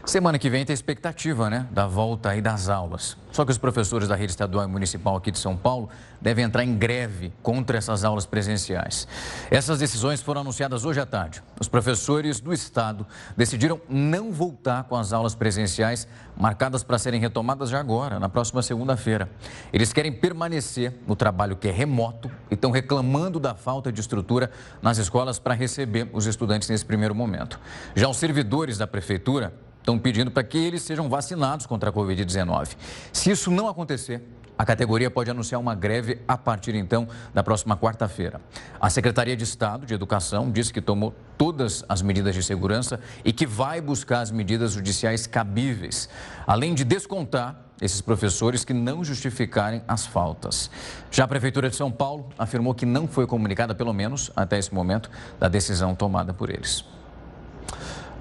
Semana 0.06 0.38
que 0.38 0.52
vem 0.52 0.64
tem 0.64 0.72
expectativa, 0.72 1.50
né, 1.50 1.68
da 1.72 1.88
volta 1.88 2.30
aí 2.30 2.40
das 2.40 2.70
aulas. 2.70 3.18
Só 3.32 3.44
que 3.44 3.52
os 3.52 3.58
professores 3.58 4.08
da 4.08 4.16
rede 4.16 4.32
estadual 4.32 4.64
e 4.64 4.68
municipal 4.68 5.16
aqui 5.16 5.32
de 5.32 5.40
São 5.40 5.58
Paulo 5.58 5.90
devem 6.22 6.46
entrar 6.46 6.64
em 6.64 6.76
greve 6.76 7.34
contra 7.42 7.80
essas 7.80 8.04
aulas 8.04 8.24
presenciais. 8.24 9.08
Essas 9.50 9.80
decisões 9.80 10.22
foram 10.22 10.42
anunciadas 10.42 10.86
hoje 10.86 11.00
à 11.00 11.08
tarde. 11.08 11.42
Os 11.60 11.68
professores 11.68 12.40
do 12.40 12.54
estado 12.54 13.06
decidiram 13.36 13.82
não 13.90 14.32
voltar 14.32 14.84
com 14.84 14.96
as 14.96 15.12
aulas 15.12 15.34
presenciais 15.34 16.08
marcadas 16.38 16.84
para 16.84 17.00
serem 17.00 17.20
retomadas 17.20 17.72
já 17.72 17.80
agora, 17.80 18.20
na 18.20 18.30
próxima 18.30 18.62
segunda-feira. 18.62 19.28
Eles 19.74 19.92
querem 19.92 20.14
permanecer 20.14 20.94
no 21.08 21.16
trabalho 21.16 21.56
que 21.56 21.68
é 21.68 21.72
remoto 21.72 22.30
e 22.52 22.54
estão 22.54 22.70
reclamando 22.70 23.40
da 23.40 23.56
falta 23.56 23.92
de 23.92 24.02
estrutura 24.02 24.52
nas 24.84 25.00
escolas 25.00 25.40
para 25.40 25.56
receber 25.56 26.08
os 26.14 26.28
estudantes 26.28 26.70
nesse 26.70 26.86
primeiro 26.86 27.16
momento. 27.16 27.60
Já 27.96 28.08
os 28.08 28.18
servidores 28.18 28.78
da 28.78 28.86
prefeitura 28.86 29.52
estão 29.86 30.00
pedindo 30.00 30.32
para 30.32 30.44
que 30.44 30.58
eles 30.58 30.82
sejam 30.82 31.08
vacinados 31.08 31.68
contra 31.68 31.92
a 31.92 31.94
Covid-19. 31.94 32.76
Se 33.14 33.30
isso 33.30 33.52
não 33.52 33.68
acontecer, 33.68 34.24
a 34.58 34.66
categoria 34.66 35.12
pode 35.12 35.30
anunciar 35.30 35.62
uma 35.62 35.76
greve 35.76 36.22
a 36.28 36.36
partir 36.36 36.74
então 36.74 37.08
da 37.34 37.44
próxima 37.44 37.78
quarta-feira. 37.78 38.42
A 38.82 38.90
Secretaria 38.90 39.36
de 39.36 39.44
Estado 39.44 39.86
de 39.86 39.94
Educação 39.94 40.50
disse 40.50 40.74
que 40.74 40.82
tomou 40.82 41.14
todas 41.38 41.86
as 41.88 42.02
medidas 42.02 42.34
de 42.34 42.42
segurança 42.42 43.00
e 43.24 43.32
que 43.32 43.46
vai 43.46 43.80
buscar 43.80 44.22
as 44.22 44.32
medidas 44.32 44.72
judiciais 44.72 45.28
cabíveis, 45.28 46.10
além 46.48 46.74
de 46.74 46.84
descontar 46.84 47.62
esses 47.80 48.02
professores 48.02 48.64
que 48.64 48.74
não 48.74 49.04
justificarem 49.04 49.84
as 49.88 50.06
faltas. 50.08 50.72
Já 51.12 51.26
a 51.26 51.28
Prefeitura 51.28 51.70
de 51.70 51.76
São 51.76 51.92
Paulo 51.92 52.30
afirmou 52.40 52.74
que 52.74 52.86
não 52.86 53.08
foi 53.08 53.28
comunicada, 53.28 53.76
pelo 53.76 53.94
menos 53.94 54.32
até 54.36 54.58
esse 54.58 54.74
momento, 54.74 55.12
da 55.38 55.50
decisão 55.50 55.94
tomada 55.94 56.34
por 56.34 56.50
eles. 56.50 56.95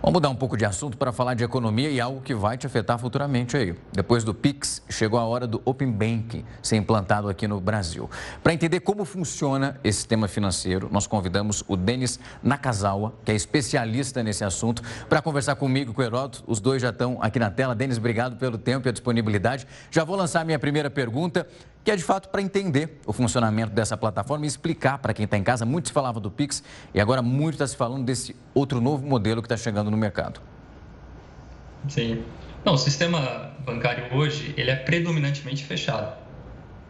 Vamos 0.04 0.18
mudar 0.18 0.28
um 0.28 0.37
pouco 0.37 0.54
de 0.54 0.66
assunto 0.66 0.99
para 0.99 1.12
falar 1.12 1.32
de 1.32 1.44
economia 1.44 1.88
e 1.88 1.99
algo 1.99 2.20
que 2.20 2.34
vai 2.34 2.58
te 2.58 2.66
afetar 2.66 2.99
futuramente 2.99 3.56
aí. 3.56 3.75
Depois 3.90 4.23
do 4.23 4.34
Pix, 4.34 4.82
chegou 4.87 5.18
a 5.18 5.25
hora 5.25 5.46
do 5.46 5.62
Open 5.64 5.90
Banking 5.90 6.44
ser 6.62 6.76
implantado 6.76 7.26
aqui 7.26 7.49
no 7.49 7.58
Brasil. 7.58 8.11
Para 8.42 8.52
entender 8.52 8.80
como 8.80 9.06
funciona 9.06 9.80
esse 9.82 10.00
sistema 10.00 10.28
financeiro, 10.28 10.90
nós 10.92 11.06
convidamos 11.06 11.64
o 11.66 11.75
Denis 11.75 12.20
Nakazawa, 12.42 13.14
que 13.25 13.32
é 13.32 13.34
especialista 13.34 14.23
nesse 14.23 14.44
assunto, 14.44 14.82
para 15.08 15.23
conversar 15.23 15.56
comigo 15.56 15.92
e 15.92 15.94
com 15.94 16.02
o 16.02 16.04
Heródoto. 16.04 16.44
Os 16.46 16.61
dois 16.61 16.82
já 16.82 16.90
estão 16.90 17.16
aqui 17.23 17.38
na 17.38 17.50
tela. 17.50 17.75
Denis, 17.75 17.96
obrigado 17.96 18.37
pelo 18.37 18.58
tempo 18.58 18.87
e 18.87 18.90
a 18.90 18.92
disponibilidade. 18.92 19.66
Já 19.90 20.04
vou 20.04 20.16
lançar 20.16 20.42
a 20.42 20.44
minha 20.44 20.58
primeira 20.58 20.90
pergunta 20.90 21.46
que 21.84 21.90
é 21.90 21.96
de 21.96 22.02
fato 22.02 22.30
para 22.30 22.40
entender 22.40 22.98
o 23.06 23.12
funcionamento 23.12 23.72
dessa 23.72 23.94
plataforma 23.94 24.46
e 24.46 24.48
explicar 24.48 24.98
para 24.98 25.12
quem 25.12 25.26
está 25.26 25.36
em 25.36 25.42
casa. 25.44 25.66
Muito 25.66 25.88
se 25.88 25.92
falava 25.92 26.18
do 26.18 26.30
Pix 26.30 26.64
e 26.94 27.00
agora 27.00 27.20
muito 27.20 27.56
está 27.56 27.66
se 27.66 27.76
falando 27.76 28.04
desse 28.04 28.34
outro 28.54 28.80
novo 28.80 29.06
modelo 29.06 29.42
que 29.42 29.46
está 29.46 29.56
chegando 29.56 29.90
no 29.90 29.96
mercado. 29.96 30.40
Sim. 31.86 32.24
Não, 32.64 32.72
o 32.72 32.78
sistema 32.78 33.52
bancário 33.66 34.14
hoje 34.14 34.54
ele 34.56 34.70
é 34.70 34.76
predominantemente 34.76 35.62
fechado. 35.62 36.16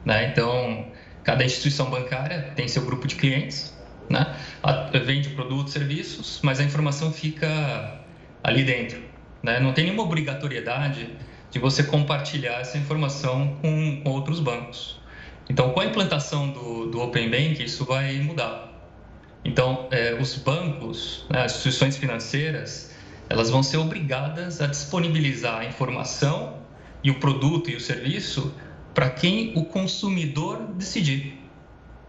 Né? 0.04 0.28
Então, 0.28 0.86
cada 1.24 1.44
instituição 1.44 1.90
bancária 1.90 2.52
tem 2.54 2.68
seu 2.68 2.84
grupo 2.84 3.08
de 3.08 3.16
clientes, 3.16 3.76
né? 4.08 4.36
vende 5.04 5.30
produtos, 5.30 5.72
serviços, 5.72 6.38
mas 6.44 6.60
a 6.60 6.62
informação 6.62 7.12
fica 7.12 8.00
ali 8.44 8.62
dentro. 8.62 9.02
Né? 9.42 9.58
Não 9.58 9.72
tem 9.72 9.84
nenhuma 9.84 10.04
obrigatoriedade 10.04 11.10
de 11.54 11.60
você 11.60 11.84
compartilhar 11.84 12.60
essa 12.60 12.76
informação 12.76 13.56
com, 13.62 14.02
com 14.02 14.10
outros 14.10 14.40
bancos. 14.40 15.00
Então, 15.48 15.70
com 15.70 15.78
a 15.78 15.84
implantação 15.84 16.50
do, 16.50 16.86
do 16.86 17.00
Open 17.00 17.30
Bank, 17.30 17.62
isso 17.62 17.84
vai 17.84 18.18
mudar. 18.18 18.72
Então, 19.44 19.86
é, 19.92 20.14
os 20.20 20.34
bancos, 20.34 21.24
né, 21.30 21.44
as 21.44 21.52
instituições 21.52 21.96
financeiras, 21.96 22.92
elas 23.28 23.50
vão 23.50 23.62
ser 23.62 23.76
obrigadas 23.76 24.60
a 24.60 24.66
disponibilizar 24.66 25.60
a 25.60 25.64
informação 25.64 26.58
e 27.04 27.10
o 27.10 27.20
produto 27.20 27.70
e 27.70 27.76
o 27.76 27.80
serviço 27.80 28.52
para 28.92 29.08
quem 29.08 29.52
o 29.54 29.64
consumidor 29.64 30.58
decidir. 30.74 31.38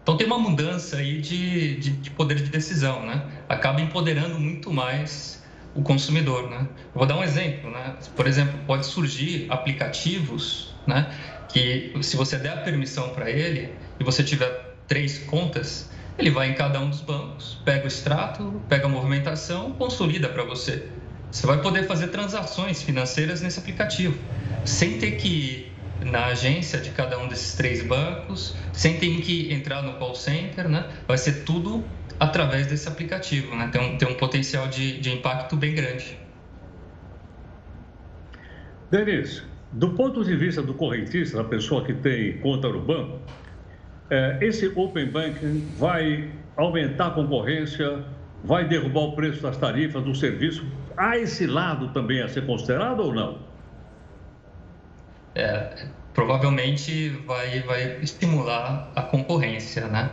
Então 0.02 0.16
tem 0.16 0.26
uma 0.26 0.38
mudança 0.38 0.96
aí 0.96 1.20
de, 1.20 1.76
de, 1.76 1.90
de, 1.90 2.10
poder 2.10 2.36
de 2.36 2.50
decisão, 2.50 3.04
né? 3.04 3.24
Acaba 3.48 3.80
empoderando 3.80 4.38
muito 4.38 4.72
mais 4.72 5.44
o 5.76 5.82
consumidor, 5.82 6.48
né? 6.48 6.66
Eu 6.94 6.98
vou 6.98 7.06
dar 7.06 7.16
um 7.16 7.22
exemplo, 7.22 7.70
né? 7.70 7.94
Por 8.16 8.26
exemplo, 8.26 8.58
pode 8.66 8.86
surgir 8.86 9.46
aplicativos, 9.50 10.74
né? 10.86 11.12
Que 11.48 11.92
se 12.02 12.16
você 12.16 12.36
der 12.38 12.54
a 12.54 12.56
permissão 12.56 13.10
para 13.10 13.30
ele 13.30 13.72
e 14.00 14.04
você 14.04 14.24
tiver 14.24 14.74
três 14.88 15.18
contas, 15.18 15.90
ele 16.18 16.30
vai 16.30 16.50
em 16.50 16.54
cada 16.54 16.80
um 16.80 16.88
dos 16.88 17.02
bancos, 17.02 17.60
pega 17.64 17.84
o 17.84 17.88
extrato, 17.88 18.62
pega 18.68 18.86
a 18.86 18.88
movimentação, 18.88 19.72
consolida 19.72 20.28
para 20.28 20.44
você. 20.44 20.88
Você 21.30 21.46
vai 21.46 21.60
poder 21.60 21.86
fazer 21.86 22.08
transações 22.08 22.82
financeiras 22.82 23.42
nesse 23.42 23.58
aplicativo, 23.58 24.18
sem 24.64 24.98
ter 24.98 25.12
que 25.12 25.28
ir 25.28 25.72
na 26.00 26.26
agência 26.26 26.78
de 26.80 26.90
cada 26.90 27.18
um 27.18 27.28
desses 27.28 27.54
três 27.54 27.82
bancos, 27.82 28.54
sem 28.72 28.96
ter 28.98 29.20
que 29.20 29.52
entrar 29.52 29.82
no 29.82 29.94
call 29.94 30.14
center, 30.14 30.68
né? 30.68 30.88
Vai 31.06 31.18
ser 31.18 31.44
tudo 31.44 31.84
através 32.18 32.66
desse 32.66 32.88
aplicativo, 32.88 33.54
né? 33.56 33.68
Tem 33.72 33.80
um, 33.80 33.98
tem 33.98 34.08
um 34.08 34.14
potencial 34.14 34.68
de, 34.68 35.00
de 35.00 35.12
impacto 35.12 35.56
bem 35.56 35.74
grande. 35.74 36.18
Denis, 38.90 39.42
do 39.72 39.90
ponto 39.90 40.24
de 40.24 40.36
vista 40.36 40.62
do 40.62 40.74
correntista, 40.74 41.38
da 41.38 41.44
pessoa 41.44 41.84
que 41.84 41.92
tem 41.92 42.38
conta 42.38 42.68
no 42.68 42.80
banco, 42.80 43.20
é, 44.08 44.38
esse 44.40 44.68
Open 44.74 45.10
Banking 45.10 45.66
vai 45.76 46.30
aumentar 46.56 47.08
a 47.08 47.10
concorrência, 47.10 48.04
vai 48.44 48.66
derrubar 48.66 49.00
o 49.00 49.16
preço 49.16 49.42
das 49.42 49.56
tarifas 49.56 50.02
do 50.04 50.14
serviço. 50.14 50.64
Há 50.96 51.18
esse 51.18 51.46
lado 51.46 51.88
também 51.88 52.22
a 52.22 52.28
ser 52.28 52.46
considerado 52.46 53.00
ou 53.00 53.12
não? 53.12 53.38
É, 55.34 55.86
provavelmente 56.14 57.10
vai, 57.26 57.60
vai 57.60 57.98
estimular 58.00 58.90
a 58.94 59.02
concorrência, 59.02 59.86
né? 59.88 60.10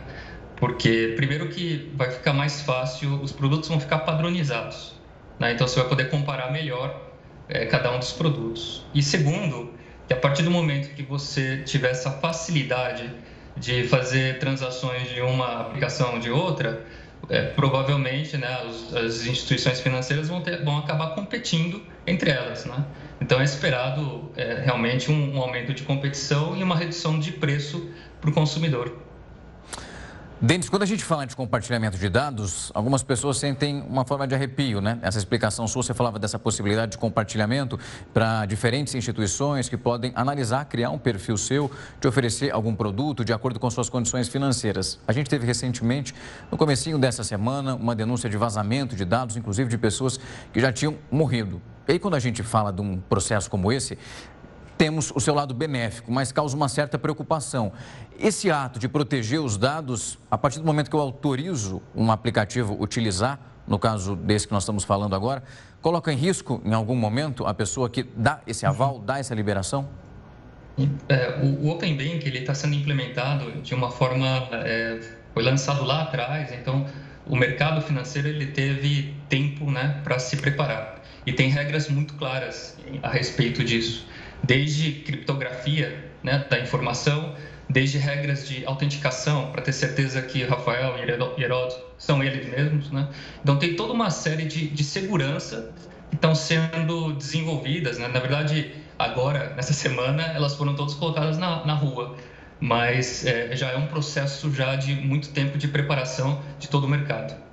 Porque, 0.56 1.14
primeiro, 1.16 1.48
que 1.48 1.90
vai 1.94 2.10
ficar 2.10 2.32
mais 2.32 2.60
fácil, 2.60 3.20
os 3.20 3.32
produtos 3.32 3.68
vão 3.68 3.80
ficar 3.80 3.98
padronizados. 4.00 4.94
Né? 5.38 5.52
Então, 5.52 5.66
você 5.66 5.80
vai 5.80 5.88
poder 5.88 6.10
comparar 6.10 6.52
melhor 6.52 7.12
é, 7.48 7.66
cada 7.66 7.92
um 7.92 7.98
dos 7.98 8.12
produtos. 8.12 8.84
E, 8.94 9.02
segundo, 9.02 9.72
que 10.06 10.14
a 10.14 10.16
partir 10.16 10.42
do 10.42 10.50
momento 10.50 10.94
que 10.94 11.02
você 11.02 11.58
tiver 11.58 11.90
essa 11.90 12.10
facilidade 12.10 13.10
de 13.56 13.84
fazer 13.84 14.38
transações 14.38 15.08
de 15.10 15.20
uma 15.20 15.60
aplicação 15.60 16.18
de 16.18 16.30
outra, 16.30 16.84
é, 17.28 17.42
provavelmente 17.42 18.36
né, 18.36 18.48
as, 18.66 18.94
as, 18.94 19.26
instituições 19.26 19.80
financeiras 19.80 20.28
vão, 20.28 20.40
ter, 20.40 20.62
vão 20.64 20.78
acabar 20.78 21.14
competindo 21.14 21.82
entre 22.06 22.30
elas. 22.30 22.64
Né? 22.66 22.84
Então 23.20 23.40
é 23.40 23.44
esperado 23.44 24.30
é, 24.36 24.62
realmente 24.64 25.10
um, 25.10 25.36
um 25.36 25.40
aumento 25.40 25.72
de 25.72 25.82
competição 25.84 26.56
e 26.56 26.62
uma 26.62 26.76
redução 26.76 27.18
de 27.18 27.32
preço 27.32 27.88
para 28.20 28.30
o 28.30 28.32
consumidor. 28.32 29.03
Denis, 30.44 30.68
quando 30.68 30.82
a 30.82 30.86
gente 30.86 31.02
fala 31.02 31.26
de 31.26 31.34
compartilhamento 31.34 31.96
de 31.96 32.06
dados, 32.06 32.70
algumas 32.74 33.02
pessoas 33.02 33.38
sentem 33.38 33.80
uma 33.88 34.04
forma 34.04 34.28
de 34.28 34.34
arrepio, 34.34 34.78
né? 34.78 34.98
Essa 35.00 35.16
explicação 35.16 35.66
sua, 35.66 35.82
você 35.82 35.94
falava 35.94 36.18
dessa 36.18 36.38
possibilidade 36.38 36.92
de 36.92 36.98
compartilhamento 36.98 37.78
para 38.12 38.44
diferentes 38.44 38.94
instituições 38.94 39.70
que 39.70 39.76
podem 39.78 40.12
analisar, 40.14 40.66
criar 40.66 40.90
um 40.90 40.98
perfil 40.98 41.38
seu, 41.38 41.70
te 41.98 42.06
oferecer 42.06 42.52
algum 42.52 42.74
produto 42.74 43.24
de 43.24 43.32
acordo 43.32 43.58
com 43.58 43.70
suas 43.70 43.88
condições 43.88 44.28
financeiras. 44.28 45.00
A 45.08 45.14
gente 45.14 45.30
teve 45.30 45.46
recentemente, 45.46 46.14
no 46.50 46.58
comecinho 46.58 46.98
dessa 46.98 47.24
semana, 47.24 47.74
uma 47.74 47.94
denúncia 47.94 48.28
de 48.28 48.36
vazamento 48.36 48.94
de 48.94 49.06
dados, 49.06 49.38
inclusive 49.38 49.70
de 49.70 49.78
pessoas 49.78 50.20
que 50.52 50.60
já 50.60 50.70
tinham 50.70 50.98
morrido. 51.10 51.62
E 51.88 51.92
aí, 51.92 51.98
quando 51.98 52.16
a 52.16 52.18
gente 52.18 52.42
fala 52.42 52.70
de 52.70 52.82
um 52.82 52.98
processo 52.98 53.50
como 53.50 53.72
esse, 53.72 53.98
temos 54.84 55.10
o 55.14 55.18
seu 55.18 55.34
lado 55.34 55.54
benéfico, 55.54 56.12
mas 56.12 56.30
causa 56.30 56.54
uma 56.54 56.68
certa 56.68 56.98
preocupação. 56.98 57.72
Esse 58.20 58.50
ato 58.50 58.78
de 58.78 58.86
proteger 58.86 59.40
os 59.40 59.56
dados, 59.56 60.18
a 60.30 60.36
partir 60.36 60.58
do 60.58 60.66
momento 60.66 60.90
que 60.90 60.96
eu 60.96 61.00
autorizo 61.00 61.80
um 61.96 62.12
aplicativo 62.12 62.76
utilizar, 62.78 63.40
no 63.66 63.78
caso 63.78 64.14
desse 64.14 64.46
que 64.46 64.52
nós 64.52 64.62
estamos 64.62 64.84
falando 64.84 65.16
agora, 65.16 65.42
coloca 65.80 66.12
em 66.12 66.16
risco, 66.16 66.60
em 66.66 66.74
algum 66.74 66.94
momento, 66.94 67.46
a 67.46 67.54
pessoa 67.54 67.88
que 67.88 68.02
dá 68.02 68.42
esse 68.46 68.66
aval, 68.66 68.98
dá 68.98 69.18
essa 69.18 69.34
liberação? 69.34 69.88
É, 71.08 71.40
o, 71.42 71.70
Open 71.70 71.96
Bank 71.96 72.26
ele 72.26 72.40
está 72.40 72.52
sendo 72.54 72.74
implementado 72.74 73.52
de 73.62 73.74
uma 73.74 73.90
forma, 73.90 74.26
é, 74.52 75.00
foi 75.32 75.42
lançado 75.42 75.82
lá 75.82 76.02
atrás, 76.02 76.52
então 76.52 76.84
o 77.26 77.34
mercado 77.36 77.80
financeiro 77.80 78.28
ele 78.28 78.48
teve 78.48 79.14
tempo 79.30 79.70
né, 79.70 80.02
para 80.04 80.18
se 80.18 80.36
preparar 80.36 81.00
e 81.24 81.32
tem 81.32 81.48
regras 81.48 81.88
muito 81.88 82.12
claras 82.16 82.76
a 83.02 83.08
respeito 83.08 83.64
disso 83.64 84.12
desde 84.44 84.92
criptografia 84.92 86.04
né, 86.22 86.44
da 86.48 86.58
informação, 86.58 87.34
desde 87.68 87.98
regras 87.98 88.46
de 88.46 88.64
autenticação, 88.66 89.50
para 89.50 89.62
ter 89.62 89.72
certeza 89.72 90.20
que 90.22 90.44
Rafael 90.44 90.96
e 90.98 91.42
Heródoto 91.42 91.80
são 91.98 92.22
eles 92.22 92.46
mesmos. 92.48 92.90
Né? 92.90 93.08
Então, 93.42 93.58
tem 93.58 93.74
toda 93.74 93.92
uma 93.92 94.10
série 94.10 94.44
de, 94.44 94.68
de 94.68 94.84
segurança 94.84 95.72
que 96.10 96.16
estão 96.16 96.34
sendo 96.34 97.12
desenvolvidas. 97.14 97.98
Né? 97.98 98.08
Na 98.08 98.20
verdade, 98.20 98.72
agora, 98.98 99.54
nessa 99.54 99.72
semana, 99.72 100.22
elas 100.34 100.54
foram 100.54 100.74
todas 100.74 100.94
colocadas 100.94 101.38
na, 101.38 101.64
na 101.64 101.74
rua. 101.74 102.16
Mas 102.60 103.26
é, 103.26 103.54
já 103.56 103.70
é 103.70 103.76
um 103.76 103.86
processo 103.86 104.52
já 104.54 104.76
de 104.76 104.94
muito 104.94 105.30
tempo 105.30 105.58
de 105.58 105.68
preparação 105.68 106.40
de 106.58 106.68
todo 106.68 106.84
o 106.84 106.88
mercado. 106.88 107.43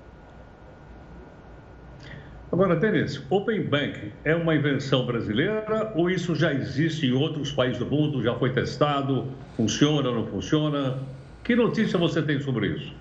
Agora, 2.51 2.75
Denis, 2.75 3.22
Open 3.29 3.63
Bank 3.63 4.12
é 4.25 4.36
uma 4.36 4.53
invenção 4.53 5.05
brasileira 5.05 5.93
ou 5.96 6.10
isso 6.10 6.36
já 6.36 6.53
existe 6.53 7.05
em 7.05 7.13
outros 7.13 7.50
países 7.53 7.79
do 7.79 7.86
mundo, 7.86 8.22
já 8.22 8.36
foi 8.36 8.51
testado, 8.51 9.31
funciona, 9.55 10.12
não 10.12 10.27
funciona? 10.27 11.00
Que 11.46 11.55
notícia 11.55 11.98
você 11.98 12.22
tem 12.22 12.41
sobre 12.41 12.67
isso? 12.67 12.93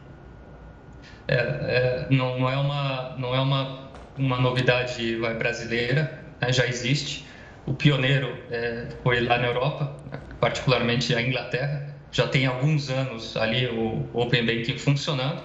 É, 1.27 1.35
é, 1.35 2.07
não, 2.11 2.39
não, 2.39 2.49
é 2.49 2.57
uma, 2.57 3.17
não 3.19 3.35
é 3.35 3.41
uma, 3.41 3.91
uma 4.17 4.41
novidade 4.41 5.17
vai, 5.17 5.35
brasileira, 5.35 6.23
né? 6.41 6.53
já 6.53 6.67
existe. 6.69 7.27
O 7.67 7.75
pioneiro 7.75 8.33
é, 8.53 8.87
foi 9.03 9.21
lá 9.21 9.37
na 9.37 9.49
Europa, 9.49 9.97
particularmente 10.39 11.13
a 11.13 11.21
Inglaterra. 11.21 11.93
Já 12.13 12.29
tem 12.29 12.47
alguns 12.47 12.89
anos 12.89 13.37
ali 13.37 13.67
o 13.67 14.09
Open 14.15 14.47
Banking 14.47 14.79
funcionando. 14.79 15.43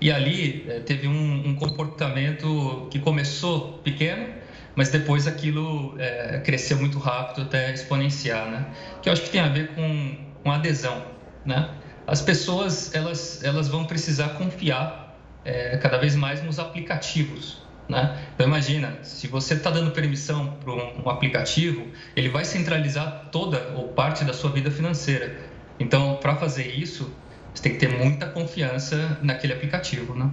E 0.00 0.10
ali 0.10 0.64
é, 0.68 0.80
teve 0.80 1.06
um, 1.06 1.48
um, 1.48 1.54
comportamento 1.54 2.88
que 2.90 2.98
começou 2.98 3.78
pequeno, 3.84 4.28
mas 4.74 4.88
depois 4.88 5.26
aquilo 5.26 5.94
é, 5.98 6.40
cresceu 6.40 6.78
muito 6.78 6.98
rápido 6.98 7.42
até 7.42 7.72
exponenciar, 7.72 8.50
né? 8.50 8.66
Que 9.02 9.08
eu 9.08 9.12
acho 9.12 9.22
que 9.22 9.30
tem 9.30 9.40
a 9.40 9.48
ver 9.48 9.74
com, 9.74 10.16
com 10.42 10.50
adesão, 10.50 11.04
né? 11.44 11.68
As 12.06 12.22
pessoas 12.22 12.94
elas 12.94 13.44
elas 13.44 13.68
vão 13.68 13.84
precisar 13.84 14.30
confiar 14.30 15.18
é, 15.44 15.76
cada 15.76 15.98
vez 15.98 16.16
mais 16.16 16.42
nos 16.42 16.58
aplicativos, 16.58 17.58
né? 17.86 18.18
Então 18.34 18.46
imagina, 18.46 18.98
se 19.02 19.26
você 19.26 19.52
está 19.52 19.70
dando 19.70 19.90
permissão 19.90 20.56
para 20.64 20.72
um, 20.72 21.02
um 21.04 21.10
aplicativo, 21.10 21.86
ele 22.16 22.30
vai 22.30 22.46
centralizar 22.46 23.28
toda 23.30 23.74
ou 23.76 23.88
parte 23.88 24.24
da 24.24 24.32
sua 24.32 24.50
vida 24.50 24.70
financeira. 24.70 25.50
Então, 25.78 26.16
para 26.16 26.36
fazer 26.36 26.66
isso, 26.74 27.10
você 27.54 27.62
tem 27.62 27.72
que 27.72 27.78
ter 27.78 27.88
muita 27.88 28.26
confiança 28.26 29.18
naquele 29.22 29.52
aplicativo, 29.52 30.14
né? 30.14 30.30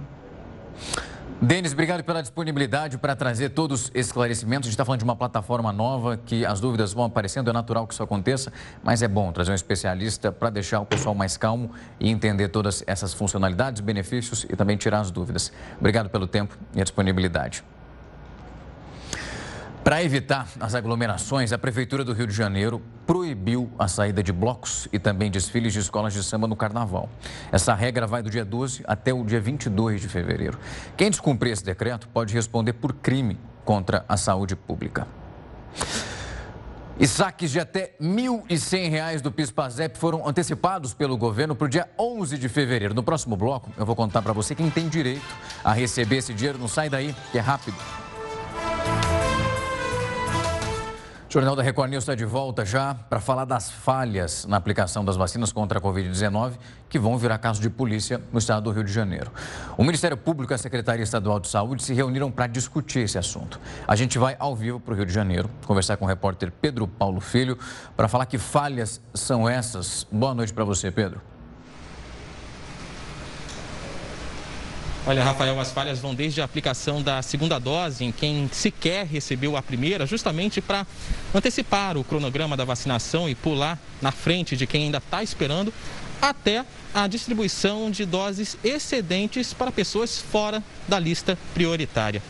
Denis, 1.40 1.72
obrigado 1.72 2.02
pela 2.02 2.20
disponibilidade 2.20 2.98
para 2.98 3.14
trazer 3.14 3.50
todos 3.50 3.84
os 3.84 3.90
esclarecimentos. 3.94 4.66
A 4.66 4.68
gente 4.68 4.74
está 4.74 4.84
falando 4.84 4.98
de 4.98 5.04
uma 5.04 5.14
plataforma 5.14 5.72
nova 5.72 6.16
que 6.16 6.44
as 6.44 6.60
dúvidas 6.60 6.92
vão 6.92 7.04
aparecendo, 7.04 7.48
é 7.48 7.52
natural 7.52 7.86
que 7.86 7.94
isso 7.94 8.02
aconteça, 8.02 8.52
mas 8.82 9.02
é 9.02 9.08
bom 9.08 9.30
trazer 9.30 9.52
um 9.52 9.54
especialista 9.54 10.32
para 10.32 10.50
deixar 10.50 10.80
o 10.80 10.86
pessoal 10.86 11.14
mais 11.14 11.36
calmo 11.36 11.70
e 12.00 12.10
entender 12.10 12.48
todas 12.48 12.82
essas 12.88 13.14
funcionalidades, 13.14 13.80
benefícios 13.80 14.46
e 14.50 14.56
também 14.56 14.76
tirar 14.76 14.98
as 14.98 15.12
dúvidas. 15.12 15.52
Obrigado 15.78 16.10
pelo 16.10 16.26
tempo 16.26 16.58
e 16.74 16.80
a 16.80 16.82
disponibilidade. 16.82 17.62
Para 19.88 20.04
evitar 20.04 20.46
as 20.60 20.74
aglomerações, 20.74 21.50
a 21.50 21.56
Prefeitura 21.56 22.04
do 22.04 22.12
Rio 22.12 22.26
de 22.26 22.34
Janeiro 22.34 22.82
proibiu 23.06 23.72
a 23.78 23.88
saída 23.88 24.22
de 24.22 24.30
blocos 24.34 24.86
e 24.92 24.98
também 24.98 25.30
desfiles 25.30 25.72
de 25.72 25.78
escolas 25.78 26.12
de 26.12 26.22
samba 26.22 26.46
no 26.46 26.54
Carnaval. 26.54 27.08
Essa 27.50 27.72
regra 27.72 28.06
vai 28.06 28.22
do 28.22 28.28
dia 28.28 28.44
12 28.44 28.82
até 28.86 29.14
o 29.14 29.24
dia 29.24 29.40
22 29.40 30.02
de 30.02 30.06
fevereiro. 30.06 30.58
Quem 30.94 31.08
descumprir 31.08 31.54
esse 31.54 31.64
decreto 31.64 32.06
pode 32.08 32.34
responder 32.34 32.74
por 32.74 32.92
crime 32.92 33.40
contra 33.64 34.04
a 34.06 34.18
saúde 34.18 34.54
pública. 34.54 35.06
E 37.00 37.06
saques 37.06 37.50
de 37.50 37.58
até 37.58 37.94
R$ 37.98 38.06
1.100 38.08 39.22
do 39.22 39.32
PIS-PASEP 39.32 39.96
foram 39.96 40.28
antecipados 40.28 40.92
pelo 40.92 41.16
governo 41.16 41.56
para 41.56 41.64
o 41.64 41.68
dia 41.70 41.88
11 41.98 42.36
de 42.36 42.48
fevereiro. 42.50 42.92
No 42.92 43.02
próximo 43.02 43.38
bloco, 43.38 43.72
eu 43.78 43.86
vou 43.86 43.96
contar 43.96 44.20
para 44.20 44.34
você 44.34 44.54
quem 44.54 44.68
tem 44.68 44.86
direito 44.86 45.34
a 45.64 45.72
receber 45.72 46.18
esse 46.18 46.34
dinheiro. 46.34 46.58
Não 46.58 46.68
sai 46.68 46.90
daí, 46.90 47.16
que 47.32 47.38
é 47.38 47.40
rápido. 47.40 47.78
O 51.28 51.30
Jornal 51.30 51.54
da 51.54 51.62
Record 51.62 51.90
News 51.90 52.04
está 52.04 52.14
de 52.14 52.24
volta 52.24 52.64
já 52.64 52.94
para 52.94 53.20
falar 53.20 53.44
das 53.44 53.70
falhas 53.70 54.46
na 54.46 54.56
aplicação 54.56 55.04
das 55.04 55.14
vacinas 55.14 55.52
contra 55.52 55.78
a 55.78 55.82
Covid-19 55.82 56.52
que 56.88 56.98
vão 56.98 57.18
virar 57.18 57.36
caso 57.36 57.60
de 57.60 57.68
polícia 57.68 58.18
no 58.32 58.38
estado 58.38 58.62
do 58.62 58.70
Rio 58.70 58.82
de 58.82 58.90
Janeiro. 58.90 59.30
O 59.76 59.84
Ministério 59.84 60.16
Público 60.16 60.54
e 60.54 60.54
a 60.54 60.58
Secretaria 60.58 61.02
Estadual 61.02 61.38
de 61.38 61.48
Saúde 61.48 61.82
se 61.82 61.92
reuniram 61.92 62.30
para 62.30 62.46
discutir 62.46 63.00
esse 63.00 63.18
assunto. 63.18 63.60
A 63.86 63.94
gente 63.94 64.18
vai 64.18 64.36
ao 64.38 64.56
vivo 64.56 64.80
para 64.80 64.94
o 64.94 64.96
Rio 64.96 65.04
de 65.04 65.12
Janeiro 65.12 65.50
conversar 65.66 65.98
com 65.98 66.06
o 66.06 66.08
repórter 66.08 66.50
Pedro 66.50 66.88
Paulo 66.88 67.20
Filho 67.20 67.58
para 67.94 68.08
falar 68.08 68.24
que 68.24 68.38
falhas 68.38 68.98
são 69.12 69.46
essas. 69.46 70.06
Boa 70.10 70.32
noite 70.32 70.54
para 70.54 70.64
você, 70.64 70.90
Pedro. 70.90 71.20
Olha, 75.08 75.24
Rafael, 75.24 75.58
as 75.58 75.72
falhas 75.72 76.00
vão 76.00 76.14
desde 76.14 76.42
a 76.42 76.44
aplicação 76.44 77.00
da 77.00 77.22
segunda 77.22 77.58
dose 77.58 78.04
em 78.04 78.12
quem 78.12 78.46
sequer 78.52 79.06
recebeu 79.06 79.56
a 79.56 79.62
primeira, 79.62 80.04
justamente 80.04 80.60
para 80.60 80.86
antecipar 81.34 81.96
o 81.96 82.04
cronograma 82.04 82.58
da 82.58 82.64
vacinação 82.66 83.26
e 83.26 83.34
pular 83.34 83.78
na 84.02 84.12
frente 84.12 84.54
de 84.54 84.66
quem 84.66 84.82
ainda 84.82 84.98
está 84.98 85.22
esperando, 85.22 85.72
até 86.20 86.62
a 86.92 87.06
distribuição 87.06 87.90
de 87.90 88.04
doses 88.04 88.58
excedentes 88.62 89.54
para 89.54 89.72
pessoas 89.72 90.18
fora 90.18 90.62
da 90.86 90.98
lista 90.98 91.38
prioritária. 91.54 92.22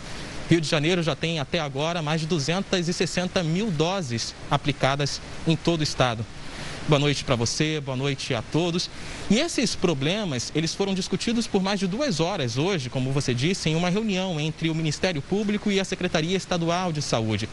Rio 0.48 0.60
de 0.60 0.68
Janeiro 0.68 1.02
já 1.02 1.16
tem 1.16 1.40
até 1.40 1.58
agora 1.58 2.00
mais 2.00 2.20
de 2.20 2.28
260 2.28 3.42
mil 3.42 3.72
doses 3.72 4.36
aplicadas 4.48 5.20
em 5.48 5.56
todo 5.56 5.80
o 5.80 5.82
estado. 5.82 6.24
Boa 6.88 6.98
noite 6.98 7.22
para 7.22 7.36
você, 7.36 7.82
boa 7.82 7.98
noite 7.98 8.32
a 8.32 8.40
todos. 8.40 8.88
E 9.28 9.38
esses 9.38 9.76
problemas, 9.76 10.50
eles 10.54 10.74
foram 10.74 10.94
discutidos 10.94 11.46
por 11.46 11.62
mais 11.62 11.78
de 11.78 11.86
duas 11.86 12.18
horas 12.18 12.56
hoje, 12.56 12.88
como 12.88 13.12
você 13.12 13.34
disse, 13.34 13.68
em 13.68 13.76
uma 13.76 13.90
reunião 13.90 14.40
entre 14.40 14.70
o 14.70 14.74
Ministério 14.74 15.20
Público 15.20 15.70
e 15.70 15.78
a 15.78 15.84
Secretaria 15.84 16.34
Estadual 16.34 16.90
de 16.90 17.02
Saúde. 17.02 17.46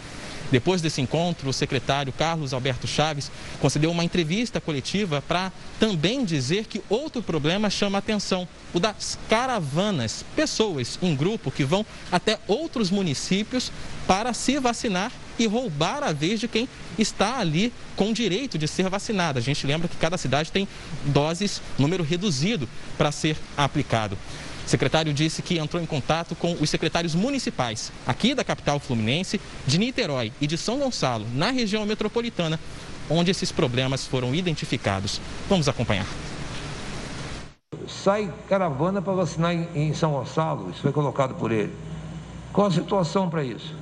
Depois 0.52 0.82
desse 0.82 1.02
encontro, 1.02 1.50
o 1.50 1.54
secretário 1.54 2.14
Carlos 2.14 2.54
Alberto 2.54 2.88
Chaves 2.88 3.32
concedeu 3.60 3.92
uma 3.92 4.04
entrevista 4.04 4.62
coletiva 4.62 5.24
para 5.28 5.52
também 5.80 6.24
dizer 6.24 6.66
que 6.66 6.82
outro 6.90 7.22
problema 7.22 7.70
chama 7.70 7.98
atenção, 7.98 8.48
o 8.74 8.80
das 8.80 9.18
caravanas, 9.30 10.24
pessoas 10.36 11.00
em 11.02 11.16
grupo 11.16 11.52
que 11.52 11.64
vão 11.64 11.86
até 12.12 12.40
outros 12.48 12.92
municípios 12.92 13.72
para 14.08 14.34
se 14.34 14.60
vacinar 14.60 15.12
e 15.38 15.48
roubar 15.48 16.04
a 16.04 16.14
vez 16.14 16.40
de 16.40 16.48
quem 16.48 16.68
está 16.98 17.40
ali 17.40 17.74
com 17.96 18.14
direito 18.14 18.58
de 18.58 18.68
ser 18.68 18.90
vacinado. 18.90 19.40
A 19.40 19.42
gente 19.42 19.66
lembra 19.68 19.88
que 19.88 19.98
cada 19.98 20.18
cidade 20.18 20.52
tem 20.52 20.68
doses, 21.06 21.62
número 21.78 22.04
reduzido 22.04 22.70
para 22.98 23.12
ser 23.12 23.38
aplicado. 23.58 24.18
O 24.66 24.70
secretário 24.70 25.14
disse 25.14 25.44
que 25.44 25.60
entrou 25.60 25.82
em 25.82 25.86
contato 25.86 26.36
com 26.36 26.54
os 26.54 26.70
secretários 26.70 27.14
municipais 27.14 27.92
aqui 28.08 28.34
da 28.34 28.44
capital 28.44 28.80
fluminense, 28.80 29.40
de 29.68 29.78
Niterói 29.78 30.32
e 30.42 30.48
de 30.48 30.58
São 30.58 30.80
Gonçalo, 30.80 31.26
na 31.36 31.52
região 31.52 31.86
metropolitana, 31.86 32.60
onde 33.08 33.30
esses 33.30 33.52
problemas 33.52 34.08
foram 34.08 34.34
identificados. 34.34 35.22
Vamos 35.48 35.70
acompanhar. 35.70 36.08
Sai 37.88 38.34
caravana 38.50 39.04
para 39.04 39.14
vacinar 39.14 39.54
em 39.54 39.94
São 39.94 40.14
Gonçalo, 40.14 40.72
isso 40.72 40.82
foi 40.82 40.92
colocado 40.92 41.36
por 41.36 41.52
ele. 41.52 41.72
Qual 42.52 42.66
a 42.66 42.72
situação 42.72 43.30
para 43.30 43.44
isso? 43.44 43.76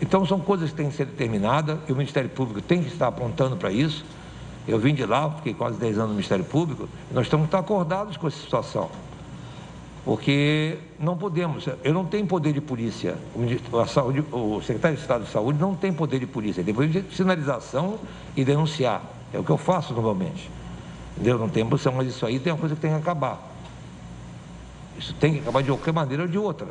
Então, 0.00 0.24
são 0.24 0.38
coisas 0.38 0.70
que 0.70 0.76
têm 0.76 0.90
que 0.90 0.96
ser 0.96 1.06
determinadas 1.06 1.78
e 1.88 1.92
o 1.92 1.96
Ministério 1.96 2.30
Público 2.30 2.60
tem 2.60 2.82
que 2.82 2.92
estar 2.92 3.08
apontando 3.08 3.56
para 3.56 3.72
isso. 3.72 4.04
Eu 4.68 4.78
vim 4.78 4.94
de 4.94 5.04
lá, 5.04 5.30
fiquei 5.30 5.54
quase 5.54 5.78
10 5.78 5.96
anos 5.96 6.08
no 6.10 6.14
Ministério 6.14 6.44
Público, 6.44 6.88
nós 7.10 7.26
estamos 7.26 7.52
acordados 7.52 8.16
com 8.16 8.28
essa 8.28 8.38
situação. 8.38 8.88
Porque 10.04 10.78
não 10.98 11.16
podemos, 11.16 11.68
eu 11.84 11.94
não 11.94 12.04
tenho 12.04 12.26
poder 12.26 12.52
de 12.52 12.60
polícia, 12.60 13.16
o, 13.36 13.86
saúde, 13.86 14.24
o 14.32 14.60
secretário 14.60 14.96
de 14.96 15.02
Estado 15.02 15.24
de 15.24 15.30
Saúde 15.30 15.60
não 15.60 15.76
tem 15.76 15.92
poder 15.92 16.18
de 16.18 16.26
polícia, 16.26 16.62
depois 16.62 16.90
de 16.90 17.04
sinalização 17.14 18.00
e 18.36 18.44
denunciar. 18.44 19.00
É 19.32 19.38
o 19.38 19.44
que 19.44 19.50
eu 19.50 19.56
faço 19.56 19.94
normalmente. 19.94 20.50
Entendeu? 21.14 21.38
Não 21.38 21.48
tem 21.48 21.64
posição, 21.64 21.92
mas 21.92 22.08
isso 22.08 22.26
aí 22.26 22.40
tem 22.40 22.52
uma 22.52 22.58
coisa 22.58 22.74
que 22.74 22.80
tem 22.80 22.90
que 22.90 22.96
acabar. 22.96 23.52
Isso 24.98 25.14
tem 25.14 25.34
que 25.34 25.38
acabar 25.40 25.62
de 25.62 25.68
qualquer 25.68 25.92
maneira 25.92 26.24
ou 26.24 26.28
de 26.28 26.38
outra. 26.38 26.68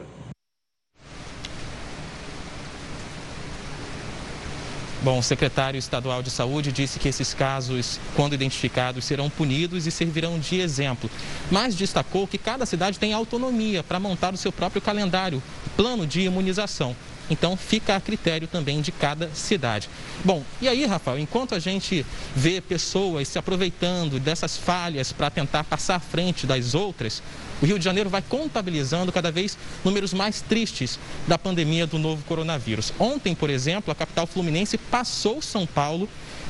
Bom, 5.03 5.17
o 5.17 5.23
secretário 5.23 5.79
estadual 5.79 6.21
de 6.21 6.29
saúde 6.29 6.71
disse 6.71 6.99
que 6.99 7.09
esses 7.09 7.33
casos, 7.33 7.99
quando 8.15 8.35
identificados, 8.35 9.03
serão 9.03 9.31
punidos 9.31 9.87
e 9.87 9.91
servirão 9.91 10.37
de 10.37 10.59
exemplo. 10.59 11.09
Mas 11.49 11.73
destacou 11.73 12.27
que 12.27 12.37
cada 12.37 12.67
cidade 12.67 12.99
tem 12.99 13.11
autonomia 13.11 13.81
para 13.81 13.99
montar 13.99 14.31
o 14.31 14.37
seu 14.37 14.51
próprio 14.51 14.79
calendário, 14.79 15.41
plano 15.75 16.05
de 16.05 16.21
imunização. 16.21 16.95
Então 17.31 17.55
fica 17.55 17.95
a 17.95 18.01
critério 18.01 18.45
também 18.45 18.81
de 18.81 18.91
cada 18.91 19.29
cidade. 19.33 19.89
Bom, 20.23 20.43
e 20.61 20.67
aí, 20.67 20.85
Rafael, 20.85 21.17
enquanto 21.17 21.55
a 21.55 21.59
gente 21.59 22.05
vê 22.35 22.59
pessoas 22.59 23.29
se 23.29 23.39
aproveitando 23.39 24.19
dessas 24.19 24.57
falhas 24.57 25.13
para 25.13 25.29
tentar 25.29 25.63
passar 25.63 25.95
à 25.95 25.99
frente 25.99 26.45
das 26.45 26.75
outras, 26.75 27.23
o 27.61 27.65
Rio 27.65 27.79
de 27.79 27.85
Janeiro 27.85 28.09
vai 28.09 28.21
contabilizando 28.21 29.13
cada 29.13 29.31
vez 29.31 29.57
números 29.85 30.13
mais 30.13 30.41
tristes 30.41 30.99
da 31.25 31.37
pandemia 31.37 31.87
do 31.87 31.97
novo 31.97 32.21
coronavírus. 32.25 32.91
Ontem, 32.99 33.33
por 33.33 33.49
exemplo, 33.49 33.93
a 33.93 33.95
capital 33.95 34.27
fluminense 34.27 34.77
passou 34.77 35.41
São 35.41 35.65
Paulo 35.65 36.09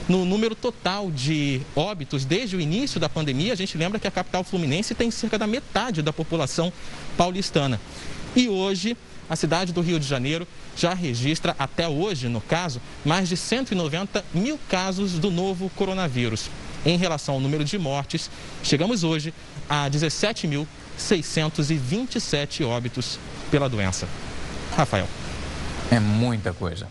no 0.10 0.26
número 0.26 0.56
total 0.56 1.12
de 1.12 1.62
óbitos 1.76 2.26
desde 2.26 2.56
o 2.56 2.62
início 2.62 3.00
da 3.00 3.08
pandemia. 3.08 3.54
A 3.54 3.58
gente 3.58 3.78
lembra 3.78 4.00
que 4.00 4.08
a 4.08 4.12
capital 4.12 4.44
fluminense 4.44 4.96
tem 4.96 5.12
cerca 5.12 5.38
da 5.38 5.46
metade 5.46 6.02
da 6.02 6.12
população 6.12 6.74
paulistana. 7.15 7.80
E 8.36 8.48
hoje, 8.50 8.98
a 9.32 9.36
cidade 9.38 9.72
do 9.72 9.80
Rio 9.80 9.98
de 9.98 10.06
Janeiro 10.06 10.46
já 10.76 10.94
registra, 10.94 11.56
até 11.58 11.88
hoje, 11.88 12.28
no 12.28 12.41
caso, 12.41 12.82
mais 13.06 13.30
de 13.30 13.38
190 13.38 14.26
mil 14.34 14.60
casos 14.67 15.13
do 15.13 15.32
novo 15.32 15.70
coronavírus. 15.70 16.50
Em 16.86 16.98
relação 16.98 17.36
ao 17.36 17.39
número 17.39 17.63
de 17.63 17.78
mortes, 17.78 18.30
chegamos 18.62 19.06
hoje 19.06 19.34
a 19.70 19.89
17.627 19.89 22.67
óbitos 22.67 23.17
pela 23.50 23.70
doença. 23.70 24.06
Rafael. 24.76 25.08
É 25.89 25.98
muita 25.98 26.52
coisa. 26.52 26.89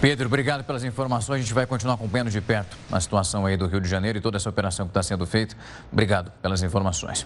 Pedro, 0.00 0.26
obrigado 0.26 0.64
pelas 0.64 0.82
informações. 0.82 1.36
A 1.36 1.42
gente 1.42 1.54
vai 1.54 1.64
continuar 1.64 1.94
acompanhando 1.94 2.30
de 2.30 2.40
perto 2.40 2.76
a 2.90 3.00
situação 3.00 3.46
aí 3.46 3.56
do 3.56 3.68
Rio 3.68 3.80
de 3.80 3.88
Janeiro 3.88 4.18
e 4.18 4.20
toda 4.20 4.36
essa 4.36 4.48
operação 4.48 4.86
que 4.86 4.90
está 4.90 5.04
sendo 5.04 5.24
feita. 5.24 5.56
Obrigado 5.92 6.32
pelas 6.42 6.64
informações. 6.64 7.24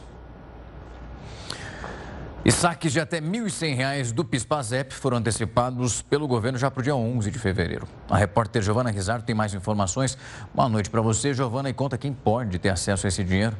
E 2.42 2.50
saques 2.50 2.90
de 2.90 2.98
até 2.98 3.18
R$ 3.18 3.26
1.100 3.26 4.12
do 4.12 4.24
PIS-PASEP 4.24 4.94
foram 4.94 5.18
antecipados 5.18 6.00
pelo 6.00 6.26
governo 6.26 6.56
já 6.56 6.70
para 6.70 6.80
o 6.80 6.82
dia 6.82 6.96
11 6.96 7.30
de 7.30 7.38
fevereiro. 7.38 7.86
A 8.08 8.16
repórter 8.16 8.62
Giovana 8.62 8.90
Rizardo 8.90 9.26
tem 9.26 9.34
mais 9.34 9.52
informações. 9.52 10.16
Boa 10.54 10.66
noite 10.66 10.88
para 10.88 11.02
você, 11.02 11.34
Giovana, 11.34 11.68
e 11.68 11.74
conta 11.74 11.98
quem 11.98 12.14
pode 12.14 12.58
ter 12.58 12.70
acesso 12.70 13.06
a 13.06 13.08
esse 13.08 13.22
dinheiro. 13.22 13.54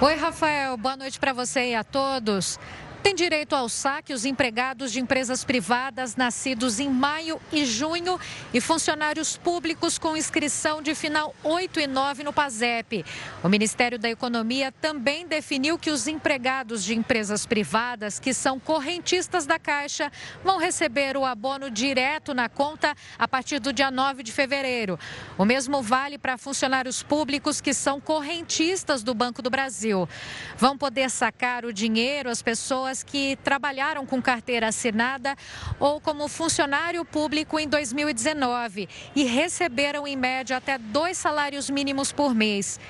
Oi, 0.00 0.14
Rafael. 0.14 0.76
Boa 0.76 0.96
noite 0.96 1.18
para 1.18 1.32
você 1.32 1.70
e 1.70 1.74
a 1.74 1.82
todos. 1.82 2.56
Tem 3.02 3.14
direito 3.14 3.54
ao 3.54 3.68
saque 3.68 4.12
os 4.12 4.24
empregados 4.24 4.90
de 4.90 5.00
empresas 5.00 5.44
privadas 5.44 6.16
nascidos 6.16 6.80
em 6.80 6.90
maio 6.90 7.40
e 7.52 7.64
junho 7.64 8.18
e 8.52 8.60
funcionários 8.60 9.36
públicos 9.36 9.98
com 9.98 10.16
inscrição 10.16 10.82
de 10.82 10.94
final 10.96 11.32
8 11.44 11.78
e 11.78 11.86
9 11.86 12.24
no 12.24 12.32
PASEP. 12.32 13.04
O 13.42 13.48
Ministério 13.48 14.00
da 14.00 14.10
Economia 14.10 14.72
também 14.72 15.26
definiu 15.26 15.78
que 15.78 15.90
os 15.90 16.08
empregados 16.08 16.82
de 16.82 16.94
empresas 16.94 17.46
privadas 17.46 18.18
que 18.18 18.34
são 18.34 18.58
correntistas 18.58 19.46
da 19.46 19.60
Caixa 19.60 20.10
vão 20.42 20.58
receber 20.58 21.16
o 21.16 21.24
abono 21.24 21.70
direto 21.70 22.34
na 22.34 22.48
conta 22.48 22.96
a 23.16 23.28
partir 23.28 23.60
do 23.60 23.72
dia 23.72 23.92
9 23.92 24.24
de 24.24 24.32
fevereiro. 24.32 24.98
O 25.38 25.44
mesmo 25.44 25.80
vale 25.82 26.18
para 26.18 26.36
funcionários 26.36 27.02
públicos 27.02 27.60
que 27.60 27.72
são 27.72 28.00
correntistas 28.00 29.04
do 29.04 29.14
Banco 29.14 29.40
do 29.40 29.50
Brasil. 29.50 30.08
Vão 30.56 30.76
poder 30.76 31.08
sacar 31.10 31.64
o 31.64 31.72
dinheiro 31.72 32.28
as 32.28 32.42
pessoas 32.42 32.87
pessoas 32.88 33.02
que 33.02 33.36
trabalharam 33.44 34.06
com 34.06 34.20
carteira 34.20 34.68
assinada 34.68 35.36
ou 35.78 36.00
como 36.00 36.26
funcionário 36.28 37.04
público 37.04 37.58
em 37.58 37.68
2019 37.68 38.88
e 39.14 39.24
receberam 39.24 40.06
em 40.06 40.16
média 40.16 40.56
até 40.56 40.78
dois 40.78 41.18
salários 41.18 41.68
mínimos 41.68 42.12
por 42.12 42.34
mês. 42.34 42.80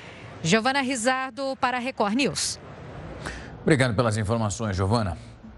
Giovana 0.41 0.81
Rizardo 0.81 1.55
para 1.59 1.77
a 1.77 1.79
Record 1.79 2.15
News. 2.15 2.59
Obrigado 3.61 3.93
pelas 3.93 4.15
informações, 4.17 4.75
Giovana. 4.75 5.17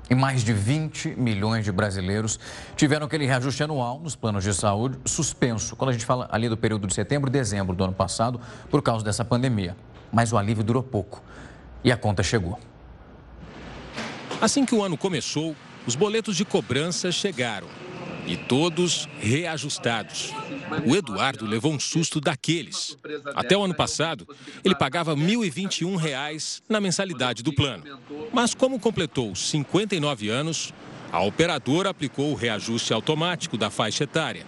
E 0.10 0.16
mais 0.16 0.44
de 0.44 0.54
20 0.54 1.10
milhões 1.16 1.64
de 1.64 1.72
brasileiros 1.72 2.40
tiveram 2.76 3.06
aquele 3.06 3.26
reajuste 3.26 3.64
anual 3.64 4.00
nos 4.00 4.16
planos 4.16 4.44
de 4.44 4.54
saúde 4.54 4.98
suspenso, 5.06 5.76
quando 5.76 5.92
a 5.92 5.94
gente 5.94 6.06
fala 6.06 6.28
ali 6.32 6.50
do 6.50 6.58
período 6.58 6.88
de 6.88 6.94
setembro 6.94 7.30
e 7.30 7.32
dezembro 7.32 7.76
do 7.76 7.84
ano 7.84 7.94
passado, 7.94 8.42
por 8.70 8.82
causa 8.82 9.06
dessa 9.06 9.24
pandemia. 9.24 9.76
Mas 10.12 10.34
o 10.34 10.38
alívio 10.38 10.64
durou 10.64 10.84
pouco 10.84 11.22
e 11.84 11.92
a 11.92 11.98
conta 11.98 12.24
chegou. 12.24 12.60
Assim 14.42 14.66
que 14.66 14.74
o 14.74 14.84
ano 14.84 14.98
começou, 14.98 15.56
os 15.86 15.96
boletos 15.96 16.36
de 16.36 16.44
cobrança 16.44 17.12
chegaram 17.12 17.68
e 18.26 18.36
todos 18.36 19.08
reajustados. 19.20 20.34
O 20.86 20.96
Eduardo 20.96 21.46
levou 21.46 21.72
um 21.72 21.80
susto 21.80 22.20
daqueles. 22.20 22.98
Até 23.36 23.56
o 23.56 23.64
ano 23.64 23.76
passado, 23.76 24.28
ele 24.64 24.76
pagava 24.76 25.14
R$ 25.14 25.22
1.021 25.22 26.62
na 26.68 26.80
mensalidade 26.80 27.44
do 27.44 27.54
plano. 27.54 27.84
Mas 28.34 28.56
como 28.56 28.80
completou 28.80 29.36
59 29.36 30.30
anos, 30.30 30.74
A 31.12 31.20
operadora 31.20 31.90
aplicou 31.90 32.32
o 32.32 32.36
reajuste 32.36 32.94
automático 32.94 33.58
da 33.58 33.70
faixa 33.70 34.06
etária 34.06 34.46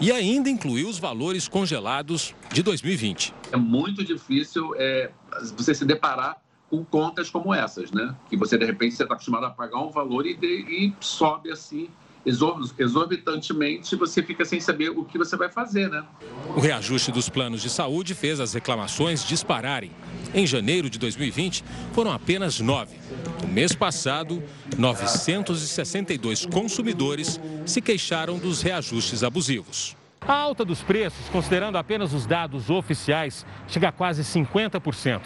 e 0.00 0.12
ainda 0.12 0.48
incluiu 0.48 0.88
os 0.88 0.96
valores 0.96 1.48
congelados 1.48 2.34
de 2.52 2.62
2020. 2.62 3.34
É 3.50 3.56
muito 3.56 4.04
difícil 4.04 4.74
é, 4.76 5.10
você 5.56 5.74
se 5.74 5.84
deparar 5.84 6.36
com 6.74 6.84
contas 6.84 7.30
como 7.30 7.54
essas, 7.54 7.92
né? 7.92 8.14
Que 8.28 8.36
você, 8.36 8.58
de 8.58 8.64
repente, 8.64 8.92
está 8.92 9.04
acostumado 9.04 9.46
a 9.46 9.50
pagar 9.50 9.80
um 9.80 9.90
valor 9.90 10.26
e, 10.26 10.34
de, 10.34 10.46
e 10.46 10.94
sobe 11.00 11.52
assim 11.52 11.88
exorbitantemente, 12.78 13.94
você 13.96 14.22
fica 14.22 14.46
sem 14.46 14.58
saber 14.58 14.88
o 14.88 15.04
que 15.04 15.18
você 15.18 15.36
vai 15.36 15.50
fazer, 15.50 15.90
né? 15.90 16.02
O 16.56 16.60
reajuste 16.60 17.12
dos 17.12 17.28
planos 17.28 17.60
de 17.60 17.68
saúde 17.68 18.14
fez 18.14 18.40
as 18.40 18.54
reclamações 18.54 19.22
dispararem. 19.22 19.90
Em 20.32 20.46
janeiro 20.46 20.88
de 20.88 20.98
2020, 20.98 21.62
foram 21.92 22.10
apenas 22.10 22.60
nove. 22.60 22.96
No 23.42 23.48
mês 23.48 23.74
passado, 23.74 24.42
962 24.78 26.46
consumidores 26.46 27.38
se 27.66 27.82
queixaram 27.82 28.38
dos 28.38 28.62
reajustes 28.62 29.22
abusivos. 29.22 29.94
A 30.26 30.32
alta 30.32 30.64
dos 30.64 30.82
preços, 30.82 31.28
considerando 31.28 31.76
apenas 31.76 32.14
os 32.14 32.24
dados 32.24 32.70
oficiais, 32.70 33.44
chega 33.68 33.88
a 33.88 33.92
quase 33.92 34.22
50%. 34.22 35.20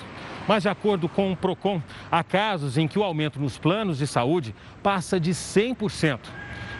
Mas, 0.49 0.65
de 0.65 0.69
acordo 0.69 1.09
com 1.09 1.31
o 1.31 1.37
PROCON, 1.37 1.81
há 2.11 2.25
casos 2.25 2.77
em 2.77 2.89
que 2.89 2.99
o 2.99 3.05
aumento 3.05 3.39
nos 3.39 3.57
planos 3.57 3.99
de 3.99 4.09
saúde 4.09 4.53
passa 4.83 5.21
de 5.21 5.31
100%. 5.31 6.19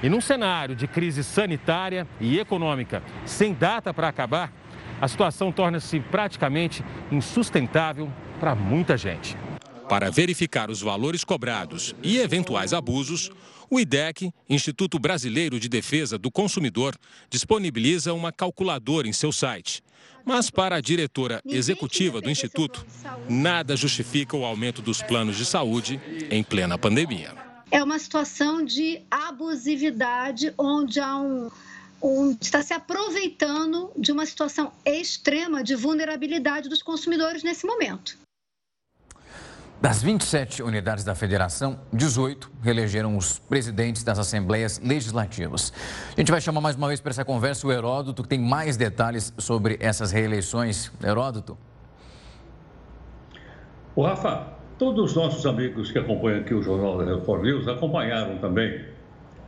E 0.03 0.09
num 0.09 0.21
cenário 0.21 0.75
de 0.75 0.89
crise 0.89 1.23
sanitária 1.23 2.09
e 2.21 2.41
econômica 2.41 3.05
sem 3.25 3.55
data 3.55 3.95
para 3.95 4.09
acabar, 4.09 4.53
a 5.01 5.07
situação 5.07 5.53
torna-se 5.53 6.01
praticamente 6.01 6.85
insustentável 7.13 8.11
para 8.41 8.53
muita 8.53 8.97
gente. 8.97 9.37
Para 9.89 10.11
verificar 10.11 10.71
os 10.71 10.83
valores 10.83 11.23
cobrados 11.23 11.95
e 12.03 12.19
eventuais 12.19 12.73
abusos, 12.75 13.31
o 13.71 13.79
IDEC, 13.79 14.33
Instituto 14.49 14.99
Brasileiro 14.99 15.59
de 15.59 15.69
Defesa 15.69 16.19
do 16.19 16.31
Consumidor, 16.31 16.97
disponibiliza 17.29 18.13
uma 18.13 18.33
calculadora 18.33 19.09
em 19.09 19.13
seu 19.13 19.33
site. 19.33 19.83
Mas 20.25 20.51
para 20.51 20.77
a 20.77 20.81
diretora 20.81 21.41
executiva 21.47 22.21
do 22.21 22.31
Instituto, 22.31 22.87
nada 23.29 23.77
justifica 23.77 24.37
o 24.37 24.45
aumento 24.45 24.83
dos 24.83 25.03
planos 25.03 25.37
de 25.37 25.45
saúde 25.45 26.01
em 26.31 26.43
plena 26.43 26.77
pandemia 26.77 27.49
é 27.71 27.83
uma 27.83 27.99
situação 27.99 28.65
de 28.65 29.03
abusividade, 29.11 30.53
onde 30.57 31.01
há 31.01 31.17
um, 31.17 31.51
um, 32.03 32.37
está 32.41 32.63
se 32.63 32.73
aproveitando 32.73 33.91
de 33.97 34.13
uma 34.13 34.25
situação 34.25 34.73
extrema 34.85 35.63
de 35.63 35.75
vulnerabilidade 35.75 36.69
dos 36.69 36.83
consumidores 36.83 37.43
nesse 37.43 37.67
momento. 37.67 38.17
Das 39.81 40.03
27 40.03 40.63
unidades 40.63 41.05
da 41.05 41.15
federação, 41.15 41.79
18 41.93 42.51
reelegeram 42.63 43.17
os 43.17 43.39
presidentes 43.39 44.03
das 44.03 44.19
assembleias 44.19 44.81
legislativas. 44.81 45.73
A 46.17 46.21
gente 46.21 46.33
vai 46.33 46.41
chamar 46.41 46.61
mais 46.61 46.75
uma 46.77 46.89
vez 46.89 47.01
para 47.01 47.11
essa 47.11 47.25
conversa 47.25 47.67
o 47.67 47.73
Heródoto, 47.73 48.23
que 48.23 48.29
tem 48.29 48.41
mais 48.41 48.77
detalhes 48.77 49.33
sobre 49.39 49.77
essas 49.81 50.11
reeleições. 50.11 50.91
Heródoto. 51.03 51.57
O 53.95 54.03
Rafa, 54.03 54.59
Todos 54.79 55.11
os 55.11 55.17
nossos 55.17 55.45
amigos 55.45 55.91
que 55.91 55.99
acompanham 55.99 56.39
aqui 56.39 56.55
o 56.55 56.63
Jornal 56.63 56.99
da 56.99 57.17
Record 57.17 57.43
News 57.43 57.67
acompanharam 57.67 58.39
também 58.39 58.85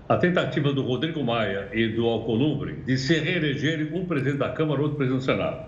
a 0.09 0.17
tentativa 0.17 0.73
do 0.73 0.83
Rodrigo 0.83 1.23
Maia 1.23 1.69
e 1.73 1.87
do 1.87 2.05
Alcolumbre 2.05 2.83
de 2.85 2.99
se 2.99 3.17
reelegerem 3.17 3.95
um 3.95 4.05
presidente 4.07 4.39
da 4.39 4.49
Câmara 4.49 4.83
outro 4.83 4.97
presidente 4.97 5.21
do 5.21 5.25
Senado. 5.25 5.67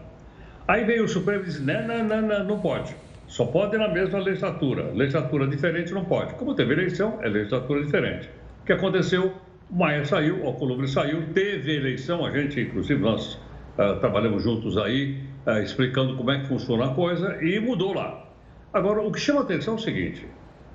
Aí 0.67 0.85
veio 0.85 1.05
o 1.05 1.09
Supremo 1.09 1.45
e 1.45 1.47
disse: 1.47 1.63
não, 1.63 1.87
não, 1.87 2.23
não, 2.23 2.45
não 2.45 2.59
pode. 2.61 2.93
Só 3.33 3.47
pode 3.47 3.79
na 3.79 3.89
mesma 3.89 4.19
legislatura. 4.19 4.93
Legislatura 4.93 5.47
diferente 5.47 5.91
não 5.95 6.05
pode. 6.05 6.35
Como 6.35 6.55
teve 6.55 6.75
eleição, 6.75 7.19
é 7.23 7.29
legislatura 7.31 7.83
diferente. 7.83 8.29
O 8.61 8.67
que 8.67 8.75
aconteceu? 8.75 9.33
Maia 9.71 10.05
saiu, 10.05 10.43
o 10.43 10.49
Alcolumbre 10.49 10.87
saiu, 10.87 11.33
teve 11.33 11.75
eleição, 11.75 12.27
a 12.27 12.31
gente, 12.31 12.61
inclusive, 12.61 13.01
nós 13.01 13.37
uh, 13.79 13.99
trabalhamos 14.01 14.43
juntos 14.43 14.77
aí, 14.77 15.19
uh, 15.47 15.63
explicando 15.63 16.15
como 16.15 16.31
é 16.31 16.41
que 16.41 16.47
funciona 16.47 16.85
a 16.85 16.95
coisa, 16.95 17.43
e 17.43 17.59
mudou 17.59 17.95
lá. 17.95 18.23
Agora, 18.71 19.01
o 19.01 19.11
que 19.11 19.19
chama 19.19 19.41
a 19.41 19.45
atenção 19.45 19.73
é 19.73 19.77
o 19.79 19.81
seguinte: 19.81 20.27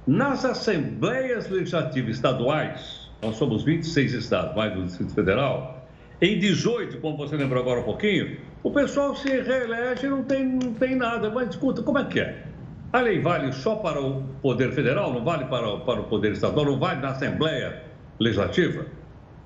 nas 0.07 0.43
assembleias 0.43 1.47
legislativas 1.51 2.15
estaduais, 2.15 3.07
nós 3.21 3.35
somos 3.35 3.63
26 3.65 4.13
estados, 4.13 4.55
mais 4.55 4.73
do 4.73 4.83
Distrito 4.83 5.13
Federal, 5.13 5.87
em 6.19 6.39
18, 6.39 6.97
como 7.01 7.17
você 7.17 7.37
lembrou 7.37 7.61
agora 7.61 7.81
um 7.81 7.83
pouquinho, 7.83 8.35
o 8.63 8.71
pessoal 8.71 9.15
se 9.15 9.29
reelege 9.29 10.05
e 10.05 10.09
não 10.09 10.23
tem, 10.23 10.45
não 10.45 10.73
tem 10.73 10.95
nada. 10.95 11.29
Mas 11.29 11.49
escuta, 11.49 11.81
como 11.81 11.99
é 11.99 12.05
que 12.05 12.19
é? 12.19 12.43
A 12.91 13.01
lei 13.01 13.19
vale 13.19 13.51
só 13.51 13.75
para 13.75 14.01
o 14.01 14.23
Poder 14.41 14.71
Federal, 14.71 15.13
não 15.13 15.23
vale 15.23 15.45
para, 15.45 15.77
para 15.77 16.01
o 16.01 16.03
Poder 16.05 16.31
Estadual, 16.31 16.65
não 16.65 16.79
vale 16.79 17.01
na 17.01 17.09
Assembleia 17.09 17.83
Legislativa? 18.19 18.85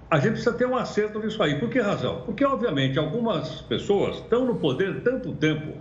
A 0.10 0.17
gente 0.17 0.34
precisa 0.34 0.54
ter 0.54 0.65
um 0.65 0.76
acerto 0.76 1.19
nisso 1.19 1.41
aí. 1.41 1.60
Por 1.60 1.69
que 1.69 1.80
razão? 1.80 2.21
Porque, 2.26 2.45
obviamente, 2.45 3.00
algumas 3.00 3.62
pessoas 3.62 4.17
estão 4.17 4.45
no 4.45 4.56
poder 4.56 5.02
tanto 5.02 5.34
tempo 5.34 5.74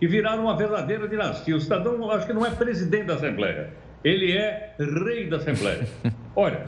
e 0.00 0.06
viraram 0.06 0.44
uma 0.44 0.56
verdadeira 0.56 1.08
dinastia. 1.08 1.56
O 1.56 1.60
cidadão, 1.60 2.10
acho 2.10 2.26
que 2.26 2.32
não 2.32 2.44
é 2.44 2.50
presidente 2.50 3.06
da 3.06 3.14
Assembleia, 3.14 3.70
ele 4.04 4.36
é 4.36 4.74
rei 4.78 5.28
da 5.28 5.36
Assembleia. 5.36 5.86
Olha, 6.36 6.66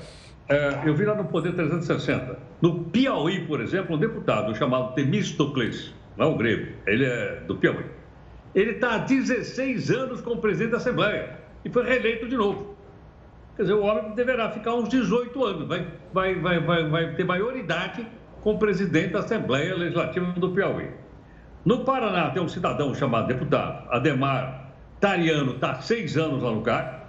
é, 0.49 0.81
eu 0.85 0.95
vi 0.95 1.05
lá 1.05 1.15
no 1.15 1.25
Poder 1.25 1.53
360. 1.53 2.39
No 2.61 2.85
Piauí, 2.85 3.47
por 3.47 3.61
exemplo, 3.61 3.97
um 3.97 3.99
deputado 3.99 4.55
chamado 4.57 4.95
Temistocles, 4.95 5.95
não 6.21 6.35
é 6.35 6.37
grego, 6.37 6.73
ele 6.87 7.07
é 7.07 7.41
do 7.47 7.57
Piauí. 7.57 7.87
Ele 8.55 8.73
está 8.73 8.97
há 8.97 8.99
16 8.99 9.91
anos 9.91 10.21
como 10.21 10.39
presidente 10.39 10.73
da 10.73 10.77
Assembleia 10.77 11.39
e 11.65 11.71
foi 11.71 11.83
reeleito 11.83 12.29
de 12.29 12.37
novo. 12.37 12.77
Quer 13.57 13.63
dizer, 13.63 13.75
o 13.75 13.83
homem 13.83 14.15
deverá 14.15 14.51
ficar 14.51 14.75
uns 14.75 14.91
18 14.91 15.45
anos, 15.45 15.67
vai, 15.67 15.87
vai, 16.13 16.35
vai, 16.35 16.61
vai, 16.61 16.89
vai 16.89 17.15
ter 17.15 17.25
maioridade 17.25 18.07
como 18.43 18.59
presidente 18.59 19.15
da 19.15 19.21
Assembleia 19.21 19.75
Legislativa 19.75 20.27
do 20.33 20.51
Piauí. 20.51 20.91
No 21.65 21.85
Paraná 21.85 22.31
tem 22.31 22.43
um 22.43 22.49
cidadão 22.49 22.95
chamado 22.95 23.27
deputado 23.27 23.89
Ademar 23.91 24.73
Tariano, 25.01 25.53
está 25.53 25.77
seis 25.77 26.19
anos 26.19 26.43
lá 26.43 26.51
no 26.51 26.61
cargo. 26.61 27.01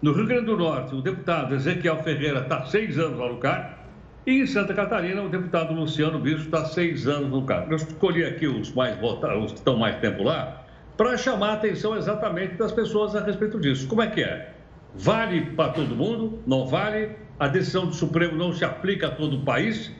No 0.00 0.12
Rio 0.12 0.26
Grande 0.26 0.46
do 0.46 0.56
Norte, 0.56 0.94
o 0.94 1.02
deputado 1.02 1.54
Ezequiel 1.54 2.02
Ferreira 2.02 2.40
está 2.40 2.64
seis 2.64 2.98
anos 2.98 3.18
lá 3.18 3.28
no 3.28 3.36
cargo. 3.36 3.74
E 4.26 4.40
em 4.40 4.46
Santa 4.46 4.72
Catarina, 4.72 5.20
o 5.22 5.28
deputado 5.28 5.74
Luciano 5.74 6.18
Bispo 6.18 6.44
está 6.46 6.64
seis 6.64 7.06
anos 7.06 7.28
no 7.28 7.42
cargo. 7.44 7.72
Eu 7.72 7.76
escolhi 7.76 8.24
aqui 8.24 8.46
os 8.46 8.72
mais 8.72 8.98
votados, 8.98 9.44
os 9.44 9.52
que 9.52 9.58
estão 9.58 9.76
mais 9.76 9.96
tempo 9.96 10.22
lá, 10.22 10.64
para 10.96 11.14
chamar 11.18 11.50
a 11.50 11.52
atenção 11.52 11.94
exatamente 11.94 12.54
das 12.54 12.72
pessoas 12.72 13.14
a 13.14 13.22
respeito 13.22 13.60
disso. 13.60 13.86
Como 13.86 14.00
é 14.00 14.06
que 14.06 14.22
é? 14.22 14.54
Vale 14.94 15.42
para 15.50 15.72
todo 15.72 15.94
mundo? 15.94 16.38
Não 16.46 16.66
vale? 16.66 17.10
A 17.38 17.48
decisão 17.48 17.84
do 17.84 17.92
Supremo 17.92 18.34
não 18.34 18.50
se 18.50 18.64
aplica 18.64 19.08
a 19.08 19.10
todo 19.10 19.36
o 19.36 19.44
país? 19.44 19.92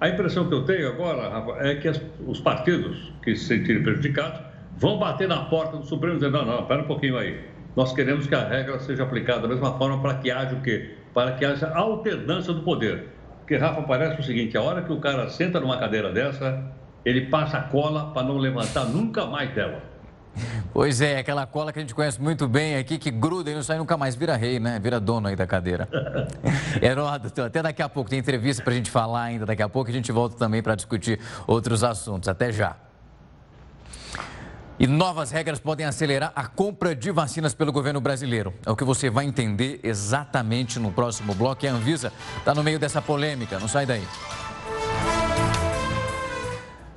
A 0.00 0.08
impressão 0.08 0.48
que 0.48 0.54
eu 0.54 0.64
tenho 0.64 0.88
agora, 0.88 1.28
Rafa, 1.28 1.64
é 1.64 1.76
que 1.76 1.86
as, 1.86 2.00
os 2.26 2.40
partidos 2.40 3.12
que 3.22 3.36
se 3.36 3.44
sentirem 3.44 3.84
prejudicados 3.84 4.40
vão 4.76 4.98
bater 4.98 5.28
na 5.28 5.44
porta 5.44 5.76
do 5.76 5.86
Supremo 5.86 6.16
e 6.16 6.18
dizer, 6.18 6.32
não, 6.32 6.44
não, 6.44 6.62
espera 6.62 6.82
um 6.82 6.86
pouquinho 6.86 7.16
aí. 7.16 7.38
Nós 7.76 7.92
queremos 7.92 8.26
que 8.26 8.34
a 8.34 8.42
regra 8.44 8.80
seja 8.80 9.04
aplicada 9.04 9.42
da 9.42 9.48
mesma 9.48 9.78
forma 9.78 10.02
para 10.02 10.14
que 10.14 10.32
haja 10.32 10.56
o 10.56 10.62
quê? 10.62 10.96
Para 11.14 11.32
que 11.32 11.44
haja 11.44 11.68
alternância 11.68 12.52
do 12.52 12.62
poder. 12.62 13.17
Porque, 13.48 13.56
Rafa, 13.56 13.80
parece 13.80 14.20
o 14.20 14.22
seguinte, 14.22 14.58
a 14.58 14.62
hora 14.62 14.82
que 14.82 14.92
o 14.92 15.00
cara 15.00 15.26
senta 15.30 15.58
numa 15.58 15.78
cadeira 15.78 16.12
dessa, 16.12 16.62
ele 17.02 17.30
passa 17.30 17.56
a 17.56 17.62
cola 17.62 18.12
para 18.12 18.22
não 18.22 18.36
levantar 18.36 18.84
nunca 18.84 19.24
mais 19.24 19.50
dela. 19.54 19.80
Pois 20.70 21.00
é, 21.00 21.18
aquela 21.18 21.46
cola 21.46 21.72
que 21.72 21.78
a 21.78 21.80
gente 21.82 21.94
conhece 21.94 22.20
muito 22.20 22.46
bem 22.46 22.76
aqui, 22.76 22.98
que 22.98 23.10
gruda 23.10 23.50
e 23.50 23.54
não 23.54 23.62
sai 23.62 23.78
nunca 23.78 23.96
mais, 23.96 24.14
vira 24.14 24.36
rei, 24.36 24.60
né? 24.60 24.78
Vira 24.78 25.00
dono 25.00 25.28
aí 25.28 25.34
da 25.34 25.46
cadeira. 25.46 25.88
Heródoto, 26.82 27.40
até 27.40 27.62
daqui 27.62 27.80
a 27.80 27.88
pouco, 27.88 28.10
tem 28.10 28.18
entrevista 28.18 28.62
para 28.62 28.74
a 28.74 28.76
gente 28.76 28.90
falar 28.90 29.22
ainda 29.22 29.46
daqui 29.46 29.62
a 29.62 29.68
pouco, 29.68 29.88
a 29.88 29.94
gente 29.94 30.12
volta 30.12 30.36
também 30.36 30.62
para 30.62 30.74
discutir 30.74 31.18
outros 31.46 31.82
assuntos. 31.82 32.28
Até 32.28 32.52
já. 32.52 32.76
E 34.80 34.86
novas 34.86 35.32
regras 35.32 35.58
podem 35.58 35.84
acelerar 35.84 36.32
a 36.36 36.46
compra 36.46 36.94
de 36.94 37.10
vacinas 37.10 37.52
pelo 37.52 37.72
governo 37.72 38.00
brasileiro. 38.00 38.54
É 38.64 38.70
o 38.70 38.76
que 38.76 38.84
você 38.84 39.10
vai 39.10 39.24
entender 39.24 39.80
exatamente 39.82 40.78
no 40.78 40.92
próximo 40.92 41.34
bloco. 41.34 41.64
E 41.64 41.68
a 41.68 41.72
Anvisa 41.72 42.12
está 42.38 42.54
no 42.54 42.62
meio 42.62 42.78
dessa 42.78 43.02
polêmica. 43.02 43.58
Não 43.58 43.66
sai 43.66 43.86
daí. 43.86 44.06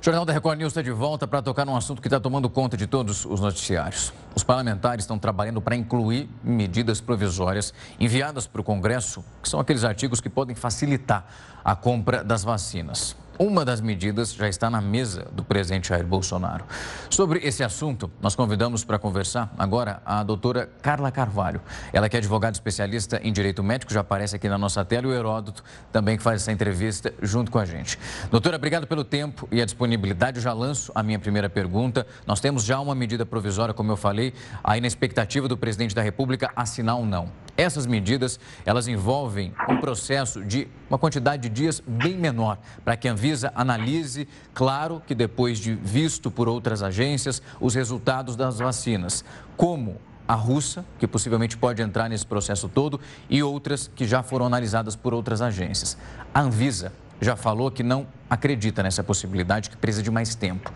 O 0.00 0.04
Jornal 0.04 0.24
da 0.24 0.32
Record 0.32 0.58
News 0.58 0.70
está 0.70 0.82
de 0.82 0.92
volta 0.92 1.26
para 1.26 1.42
tocar 1.42 1.64
num 1.64 1.76
assunto 1.76 2.00
que 2.00 2.06
está 2.06 2.20
tomando 2.20 2.48
conta 2.48 2.76
de 2.76 2.86
todos 2.86 3.24
os 3.24 3.40
noticiários. 3.40 4.12
Os 4.34 4.44
parlamentares 4.44 5.04
estão 5.04 5.18
trabalhando 5.18 5.60
para 5.60 5.74
incluir 5.74 6.28
medidas 6.42 7.00
provisórias 7.00 7.74
enviadas 7.98 8.46
para 8.46 8.60
o 8.60 8.64
Congresso, 8.64 9.24
que 9.42 9.48
são 9.48 9.58
aqueles 9.58 9.82
artigos 9.82 10.20
que 10.20 10.28
podem 10.28 10.54
facilitar 10.54 11.26
a 11.64 11.74
compra 11.74 12.22
das 12.22 12.44
vacinas. 12.44 13.16
Uma 13.42 13.64
das 13.64 13.80
medidas 13.80 14.34
já 14.34 14.48
está 14.48 14.70
na 14.70 14.80
mesa 14.80 15.26
do 15.32 15.42
presidente 15.42 15.88
Jair 15.88 16.06
Bolsonaro. 16.06 16.64
Sobre 17.10 17.40
esse 17.40 17.64
assunto, 17.64 18.08
nós 18.20 18.36
convidamos 18.36 18.84
para 18.84 19.00
conversar 19.00 19.52
agora 19.58 20.00
a 20.06 20.22
doutora 20.22 20.70
Carla 20.80 21.10
Carvalho. 21.10 21.60
Ela 21.92 22.08
que 22.08 22.14
é 22.14 22.20
advogada 22.20 22.54
especialista 22.54 23.20
em 23.20 23.32
direito 23.32 23.60
médico, 23.60 23.92
já 23.92 23.98
aparece 23.98 24.36
aqui 24.36 24.48
na 24.48 24.56
nossa 24.56 24.84
tela, 24.84 25.08
e 25.08 25.10
o 25.10 25.12
Heródoto 25.12 25.64
também 25.90 26.16
que 26.16 26.22
faz 26.22 26.40
essa 26.40 26.52
entrevista 26.52 27.12
junto 27.20 27.50
com 27.50 27.58
a 27.58 27.64
gente. 27.64 27.98
Doutora, 28.30 28.54
obrigado 28.54 28.86
pelo 28.86 29.02
tempo 29.02 29.48
e 29.50 29.60
a 29.60 29.64
disponibilidade. 29.64 30.36
Eu 30.36 30.42
já 30.44 30.52
lanço 30.52 30.92
a 30.94 31.02
minha 31.02 31.18
primeira 31.18 31.50
pergunta. 31.50 32.06
Nós 32.24 32.38
temos 32.38 32.62
já 32.62 32.78
uma 32.78 32.94
medida 32.94 33.26
provisória, 33.26 33.74
como 33.74 33.90
eu 33.90 33.96
falei, 33.96 34.32
aí 34.62 34.80
na 34.80 34.86
expectativa 34.86 35.48
do 35.48 35.56
presidente 35.56 35.96
da 35.96 36.02
República 36.02 36.52
assinar 36.54 36.94
ou 36.94 37.04
não. 37.04 37.28
Essas 37.56 37.86
medidas, 37.86 38.38
elas 38.64 38.86
envolvem 38.86 39.52
um 39.68 39.78
processo 39.78 40.42
de 40.44 40.68
uma 40.88 40.98
quantidade 40.98 41.42
de 41.42 41.48
dias 41.48 41.82
bem 41.86 42.16
menor, 42.16 42.58
para 42.84 42.96
que 42.96 43.08
a 43.08 43.12
Anvisa 43.12 43.31
analise, 43.54 44.28
claro 44.54 45.02
que 45.06 45.14
depois 45.14 45.58
de 45.58 45.74
visto 45.74 46.30
por 46.30 46.48
outras 46.48 46.82
agências, 46.82 47.42
os 47.60 47.74
resultados 47.74 48.36
das 48.36 48.58
vacinas, 48.58 49.24
como 49.56 49.96
a 50.26 50.34
russa, 50.34 50.84
que 50.98 51.06
possivelmente 51.06 51.56
pode 51.56 51.82
entrar 51.82 52.08
nesse 52.08 52.26
processo 52.26 52.68
todo, 52.68 53.00
e 53.28 53.42
outras 53.42 53.90
que 53.94 54.06
já 54.06 54.22
foram 54.22 54.46
analisadas 54.46 54.94
por 54.96 55.12
outras 55.12 55.42
agências. 55.42 55.96
A 56.32 56.40
Anvisa 56.40 56.92
já 57.20 57.36
falou 57.36 57.70
que 57.70 57.82
não 57.82 58.06
acredita 58.28 58.82
nessa 58.82 59.02
possibilidade, 59.04 59.70
que 59.70 59.76
precisa 59.76 60.02
de 60.02 60.10
mais 60.10 60.34
tempo. 60.34 60.72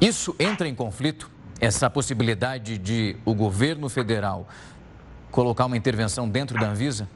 Isso 0.00 0.34
entra 0.38 0.68
em 0.68 0.74
conflito, 0.74 1.30
essa 1.60 1.88
possibilidade 1.88 2.78
de 2.78 3.16
o 3.24 3.34
governo 3.34 3.88
federal 3.88 4.46
colocar 5.30 5.66
uma 5.66 5.76
intervenção 5.76 6.28
dentro 6.28 6.58
da 6.58 6.68
Anvisa? 6.68 7.08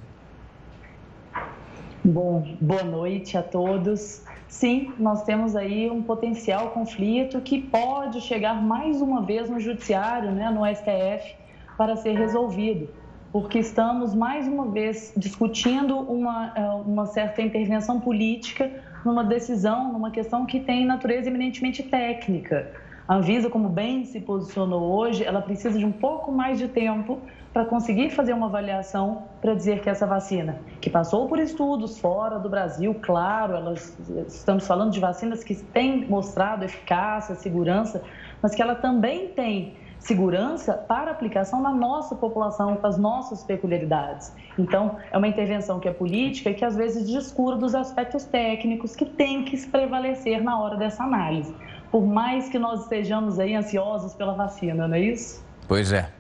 Bom, 2.05 2.57
boa 2.61 2.83
noite 2.83 3.37
a 3.37 3.43
todos. 3.43 4.23
Sim, 4.49 4.95
nós 4.99 5.25
temos 5.25 5.55
aí 5.55 5.91
um 5.91 6.03
potencial 6.03 6.71
conflito 6.71 7.41
que 7.43 7.61
pode 7.61 8.23
chegar 8.23 8.61
mais 8.63 9.03
uma 9.03 9.23
vez 9.23 9.49
no 9.51 9.61
judiciário, 9.61 10.33
né, 10.33 10.51
no 10.51 10.65
STF, 10.67 11.37
para 11.77 11.95
ser 11.97 12.13
resolvido, 12.13 12.89
porque 13.31 13.59
estamos 13.59 14.15
mais 14.15 14.49
uma 14.49 14.71
vez 14.71 15.13
discutindo 15.17 15.99
uma, 15.99 16.53
é, 16.57 16.63
uma 16.71 17.07
certa 17.07 17.43
intervenção 17.43 18.01
política 18.01 18.71
numa 19.05 19.23
decisão, 19.23 19.93
numa 19.93 20.11
questão 20.11 20.47
que 20.47 20.61
tem 20.61 20.87
natureza 20.87 21.29
eminentemente 21.29 21.83
técnica. 21.83 22.73
A 23.09 23.15
Anvisa, 23.15 23.49
como 23.49 23.71
bem 23.71 24.05
se 24.05 24.21
posicionou 24.21 24.83
hoje, 24.83 25.25
ela 25.25 25.41
precisa 25.41 25.79
de 25.79 25.87
um 25.87 25.91
pouco 25.91 26.31
mais 26.31 26.59
de 26.59 26.69
tempo 26.69 27.19
para 27.55 27.65
conseguir 27.65 28.11
fazer 28.11 28.35
uma 28.35 28.49
avaliação 28.49 29.23
para 29.41 29.55
dizer 29.55 29.81
que 29.81 29.89
essa 29.89 30.07
vacina, 30.07 30.61
que 30.79 30.91
passou 30.91 31.27
por 31.27 31.39
estudos 31.39 31.99
fora 31.99 32.39
do 32.39 32.51
Brasil, 32.51 32.95
claro, 33.01 33.55
elas, 33.55 33.97
estamos 34.29 34.67
falando 34.67 34.91
de 34.91 35.01
vacinas 35.01 35.43
que 35.43 35.55
têm 35.55 36.05
mostrado 36.05 36.67
eficácia, 36.67 37.35
segurança, 37.35 38.03
mas 38.43 38.55
que 38.55 38.61
ela 38.61 38.75
também 38.75 39.29
tem 39.29 39.73
segurança 39.99 40.75
para 40.75 41.11
aplicação 41.11 41.63
na 41.63 41.73
nossa 41.73 42.15
população, 42.15 42.77
com 42.77 42.87
as 42.87 42.99
nossas 42.99 43.43
peculiaridades. 43.43 44.35
Então, 44.59 44.97
é 45.11 45.17
uma 45.17 45.27
intervenção 45.27 45.81
que 45.81 45.89
é 45.89 45.93
política 45.95 46.51
e 46.51 46.55
que 46.55 46.65
às 46.65 46.77
vezes 46.77 47.09
descura 47.09 47.57
dos 47.57 47.75
aspectos 47.75 48.25
técnicos 48.25 48.95
que 48.95 49.07
tem 49.07 49.47
que 49.47 49.57
prevalecer 49.67 50.43
na 50.43 50.61
hora 50.61 50.77
dessa 50.77 51.05
análise. 51.05 51.55
Por 51.91 52.07
mais 52.07 52.49
que 52.49 52.59
nós 52.59 52.83
estejamos 52.83 53.39
aí 53.39 53.55
ansiosos 53.55 54.15
pela 54.15 54.35
vacina, 54.35 54.87
não 54.87 54.95
é 54.95 55.01
isso? 55.01 55.45
Pois 55.67 55.93
é. 55.93 56.11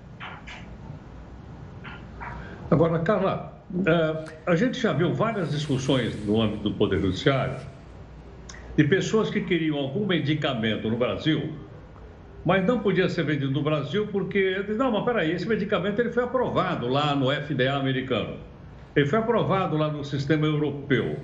Agora, 2.70 2.98
Carla, 3.00 3.62
é, 3.86 4.24
a 4.46 4.56
gente 4.56 4.80
já 4.80 4.92
viu 4.92 5.14
várias 5.14 5.50
discussões 5.50 6.24
no 6.24 6.40
âmbito 6.40 6.70
do 6.70 6.74
Poder 6.74 7.00
Judiciário 7.00 7.56
de 8.78 8.84
pessoas 8.84 9.28
que 9.28 9.40
queriam 9.40 9.76
algum 9.76 10.06
medicamento 10.06 10.88
no 10.88 10.96
Brasil, 10.96 11.52
mas 12.44 12.64
não 12.64 12.78
podia 12.78 13.08
ser 13.08 13.24
vendido 13.24 13.50
no 13.50 13.60
Brasil 13.60 14.06
porque, 14.06 14.64
não, 14.76 14.92
mas 14.92 15.04
peraí, 15.04 15.32
esse 15.32 15.48
medicamento 15.48 15.98
ele 15.98 16.12
foi 16.12 16.22
aprovado 16.22 16.86
lá 16.86 17.12
no 17.12 17.28
FDA 17.28 17.74
americano, 17.74 18.36
ele 18.94 19.06
foi 19.06 19.18
aprovado 19.18 19.76
lá 19.76 19.90
no 19.90 20.04
sistema 20.04 20.46
europeu. 20.46 21.18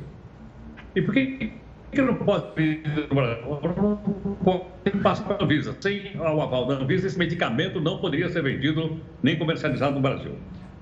E 0.97 1.03
por 1.03 1.15
que, 1.15 1.53
que 1.95 2.03
não 2.03 2.17
pode 2.17 2.47
vender 2.55 3.09
no 3.09 3.15
Brasil? 3.15 4.71
Tem 4.83 4.93
que 4.93 4.99
passar 4.99 5.25
pela 5.25 5.45
Anvisa. 5.45 5.77
Sem 5.81 6.17
o 6.17 6.41
aval 6.41 6.67
da 6.67 6.75
Anvisa, 6.75 7.07
esse 7.07 7.19
medicamento 7.19 7.81
não 7.81 7.99
poderia 7.99 8.29
ser 8.29 8.43
vendido 8.43 9.01
nem 9.23 9.39
comercializado 9.39 9.95
no 9.95 10.01
Brasil. 10.01 10.33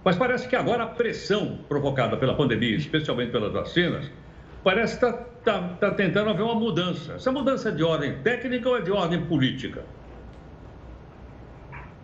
Mas 0.04 0.16
parece 0.16 0.48
que 0.48 0.56
agora 0.56 0.84
a 0.84 0.86
pressão 0.86 1.58
provocada 1.68 2.16
pela 2.16 2.34
pandemia, 2.34 2.76
especialmente 2.76 3.30
pelas 3.30 3.52
vacinas, 3.52 4.10
parece 4.64 4.98
que 4.98 5.04
está 5.04 5.18
tá, 5.44 5.68
tá 5.80 5.90
tentando 5.92 6.30
haver 6.30 6.42
uma 6.42 6.54
mudança. 6.54 7.14
Essa 7.14 7.30
mudança 7.30 7.68
é 7.68 7.72
de 7.72 7.84
ordem 7.84 8.14
técnica 8.22 8.68
ou 8.68 8.76
é 8.76 8.80
de 8.80 8.90
ordem 8.90 9.24
política? 9.26 9.84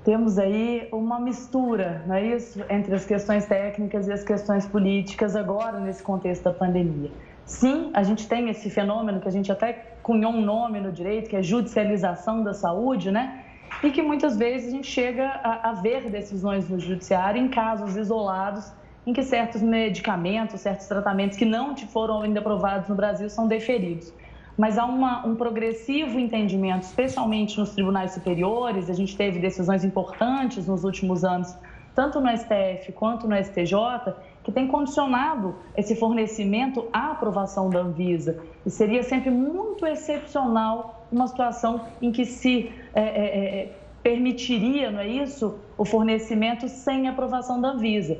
Temos 0.05 0.39
aí 0.39 0.89
uma 0.93 1.21
mistura, 1.21 2.03
não 2.07 2.15
é 2.15 2.37
isso, 2.37 2.65
entre 2.71 2.95
as 2.95 3.05
questões 3.05 3.47
técnicas 3.47 4.07
e 4.07 4.13
as 4.13 4.25
questões 4.25 4.67
políticas 4.67 5.37
agora 5.37 5.81
nesse 5.81 6.03
contexto 6.03 6.45
da 6.45 6.53
pandemia. 6.53 7.11
Sim, 7.49 7.91
a 7.95 8.05
gente 8.05 8.29
tem 8.29 8.49
esse 8.49 8.71
fenômeno 8.71 9.21
que 9.21 9.27
a 9.27 9.33
gente 9.33 9.51
até 9.51 9.73
cunhou 10.03 10.33
um 10.33 10.41
nome 10.41 10.79
no 10.79 10.93
direito, 10.93 11.29
que 11.29 11.35
é 11.35 11.43
judicialização 11.43 12.45
da 12.45 12.55
saúde, 12.55 13.11
né? 13.11 13.43
e 13.83 13.91
que 13.91 14.03
muitas 14.03 14.37
vezes 14.37 14.69
a 14.69 14.71
gente 14.71 14.87
chega 14.87 15.29
a, 15.29 15.71
a 15.71 15.73
ver 15.73 16.11
decisões 16.11 16.69
no 16.69 16.79
judiciário 16.79 17.41
em 17.41 17.49
casos 17.49 17.97
isolados 17.97 18.73
em 19.07 19.13
que 19.13 19.23
certos 19.23 19.63
medicamentos, 19.63 20.61
certos 20.61 20.87
tratamentos 20.87 21.37
que 21.37 21.45
não 21.45 21.77
foram 21.77 22.23
ainda 22.23 22.41
aprovados 22.41 22.89
no 22.89 22.95
Brasil 22.95 23.31
são 23.31 23.47
deferidos. 23.47 24.13
Mas 24.57 24.77
há 24.77 24.85
uma, 24.85 25.25
um 25.25 25.37
progressivo 25.37 26.19
entendimento, 26.19 26.83
especialmente 26.83 27.59
nos 27.59 27.71
tribunais 27.71 28.13
superiores, 28.13 28.91
a 28.91 28.93
gente 28.93 29.17
teve 29.17 29.39
decisões 29.39 29.85
importantes 29.85 30.67
nos 30.67 30.85
últimos 30.85 31.25
anos, 31.25 31.57
tanto 31.95 32.21
no 32.21 32.29
STF 32.37 32.93
quanto 32.93 33.29
no 33.29 33.37
STJ, 33.37 34.15
que 34.49 34.53
tem 34.53 34.67
condicionado 34.67 35.57
esse 35.77 35.95
fornecimento 35.95 36.89
à 36.91 37.11
aprovação 37.11 37.69
da 37.69 37.81
Anvisa. 37.81 38.43
E 38.65 38.71
seria 38.71 39.03
sempre 39.03 39.31
muito 39.31 39.87
excepcional 39.87 41.07
uma 41.13 41.27
situação 41.27 41.83
em 42.01 42.11
que 42.11 42.25
se 42.25 42.73
é, 42.95 43.03
é, 43.03 43.05
é, 43.05 43.73
permitiria, 44.03 44.91
não 44.91 45.01
é 45.01 45.07
isso, 45.07 45.59
o 45.77 45.85
fornecimento 45.85 46.67
sem 46.67 47.07
aprovação 47.09 47.61
da 47.61 47.73
Anvisa. 47.73 48.17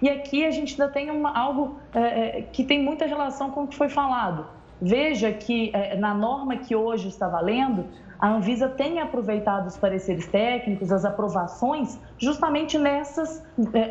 E 0.00 0.08
aqui 0.08 0.44
a 0.44 0.52
gente 0.52 0.80
ainda 0.80 0.92
tem 0.92 1.10
uma, 1.10 1.36
algo 1.36 1.76
é, 1.92 2.00
é, 2.38 2.42
que 2.42 2.62
tem 2.62 2.80
muita 2.80 3.04
relação 3.04 3.50
com 3.50 3.64
o 3.64 3.66
que 3.66 3.74
foi 3.74 3.88
falado. 3.88 4.46
Veja 4.80 5.32
que 5.32 5.72
é, 5.74 5.96
na 5.96 6.14
norma 6.14 6.58
que 6.58 6.76
hoje 6.76 7.08
está 7.08 7.26
valendo, 7.26 7.86
a 8.20 8.28
Anvisa 8.28 8.68
tem 8.68 9.00
aproveitado 9.00 9.66
os 9.66 9.76
pareceres 9.76 10.28
técnicos, 10.28 10.92
as 10.92 11.04
aprovações, 11.04 11.98
justamente 12.18 12.78
nesses 12.78 13.42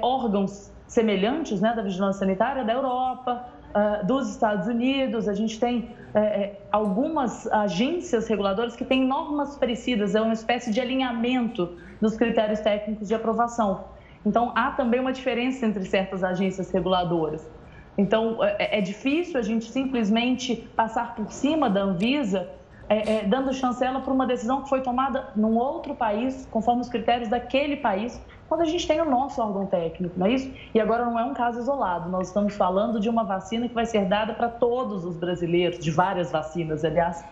órgãos 0.01 0.70
semelhantes 0.91 1.61
né, 1.61 1.73
da 1.73 1.81
vigilância 1.81 2.19
sanitária 2.19 2.65
da 2.65 2.73
Europa, 2.73 3.45
uh, 3.69 4.05
dos 4.05 4.29
Estados 4.29 4.67
Unidos. 4.67 5.29
A 5.29 5.33
gente 5.33 5.57
tem 5.57 5.79
uh, 5.79 6.57
algumas 6.69 7.47
agências 7.47 8.27
reguladoras 8.27 8.75
que 8.75 8.83
têm 8.83 9.07
normas 9.07 9.55
parecidas, 9.57 10.15
é 10.15 10.21
uma 10.21 10.33
espécie 10.33 10.69
de 10.69 10.81
alinhamento 10.81 11.77
dos 12.01 12.17
critérios 12.17 12.59
técnicos 12.59 13.07
de 13.07 13.15
aprovação. 13.15 13.85
Então, 14.25 14.51
há 14.53 14.71
também 14.71 14.99
uma 14.99 15.13
diferença 15.13 15.65
entre 15.65 15.85
certas 15.85 16.25
agências 16.25 16.69
reguladoras. 16.69 17.49
Então, 17.97 18.43
é, 18.43 18.79
é 18.79 18.81
difícil 18.81 19.39
a 19.39 19.41
gente 19.41 19.71
simplesmente 19.71 20.67
passar 20.75 21.15
por 21.15 21.31
cima 21.31 21.69
da 21.69 21.83
Anvisa 21.83 22.49
é, 22.89 23.19
é, 23.19 23.23
dando 23.23 23.53
chancela 23.53 24.01
para 24.01 24.11
uma 24.11 24.27
decisão 24.27 24.63
que 24.63 24.67
foi 24.67 24.81
tomada 24.81 25.29
num 25.33 25.55
outro 25.55 25.95
país, 25.95 26.45
conforme 26.51 26.81
os 26.81 26.89
critérios 26.89 27.29
daquele 27.29 27.77
país, 27.77 28.21
quando 28.51 28.63
a 28.63 28.65
gente 28.65 28.85
tem 28.85 28.99
o 28.99 29.09
nosso 29.09 29.41
órgão 29.41 29.65
técnico, 29.65 30.13
não 30.19 30.25
é 30.25 30.33
isso? 30.33 30.51
E 30.75 30.81
agora 30.81 31.05
não 31.05 31.17
é 31.17 31.23
um 31.23 31.33
caso 31.33 31.61
isolado, 31.61 32.09
nós 32.09 32.27
estamos 32.27 32.53
falando 32.53 32.99
de 32.99 33.07
uma 33.07 33.23
vacina 33.23 33.65
que 33.65 33.73
vai 33.73 33.85
ser 33.85 34.03
dada 34.03 34.33
para 34.33 34.49
todos 34.49 35.05
os 35.05 35.15
brasileiros, 35.15 35.79
de 35.79 35.89
várias 35.89 36.33
vacinas, 36.33 36.83
aliás, 36.83 37.23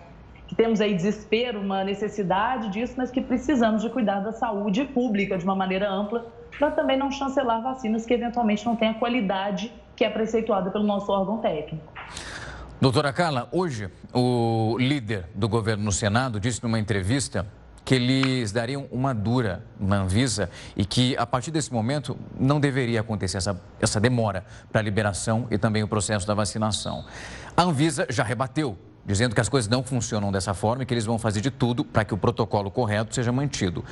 que 0.48 0.56
temos 0.56 0.80
aí 0.80 0.96
desespero, 0.96 1.60
uma 1.60 1.84
necessidade 1.84 2.70
disso, 2.70 2.94
mas 2.96 3.12
que 3.12 3.20
precisamos 3.20 3.82
de 3.82 3.90
cuidar 3.90 4.22
da 4.22 4.32
saúde 4.32 4.86
pública 4.86 5.38
de 5.38 5.44
uma 5.44 5.56
maneira 5.56 5.92
ampla, 5.92 6.26
para 6.58 6.72
também 6.72 6.98
não 6.98 7.12
chancelar 7.12 7.62
vacinas 7.62 8.06
que 8.06 8.14
eventualmente 8.14 8.66
não 8.66 8.78
têm 8.78 8.88
a 8.88 8.94
qualidade 8.94 9.74
que 9.98 10.06
é 10.06 10.10
preceituada 10.10 10.72
pelo 10.72 10.86
nosso 10.86 11.12
órgão 11.12 11.40
técnico. 11.40 11.84
Doutora 12.80 13.12
Carla, 13.12 13.50
hoje 13.52 13.90
o 14.14 14.78
líder 14.80 15.26
do 15.36 15.50
governo 15.50 15.84
no 15.84 15.92
Senado 15.92 16.40
disse 16.40 16.64
numa 16.64 16.80
entrevista 16.80 17.46
que 17.90 17.96
eles 17.96 18.52
dariam 18.52 18.86
uma 18.92 19.16
dura 19.16 19.66
na 19.80 20.02
Anvisa 20.02 20.52
e 20.78 20.86
que 20.86 21.18
a 21.18 21.26
partir 21.26 21.50
desse 21.50 21.74
momento 21.74 22.16
não 22.40 22.60
deveria 22.60 23.02
acontecer 23.02 23.38
essa, 23.38 23.60
essa 23.82 24.00
demora 24.00 24.46
para 24.72 24.80
a 24.80 24.84
liberação 24.84 25.48
e 25.50 25.58
também 25.58 25.82
o 25.82 25.88
processo 25.88 26.28
da 26.28 26.36
vacinação. 26.36 27.04
A 27.58 27.64
Anvisa 27.64 28.06
já 28.08 28.24
rebateu, 28.24 28.78
dizendo 29.04 29.34
que 29.34 29.42
as 29.42 29.50
coisas 29.50 29.68
não 29.68 29.82
funcionam 29.82 30.32
dessa 30.32 30.54
forma 30.54 30.84
e 30.84 30.86
que 30.86 30.94
eles 30.94 31.04
vão 31.04 31.18
fazer 31.18 31.42
de 31.42 31.50
tudo 31.50 31.84
para 31.84 32.06
que 32.06 32.14
o 32.14 32.18
protocolo 32.18 32.70
correto 32.70 33.16
seja 33.16 33.32
mantido. 33.32 33.84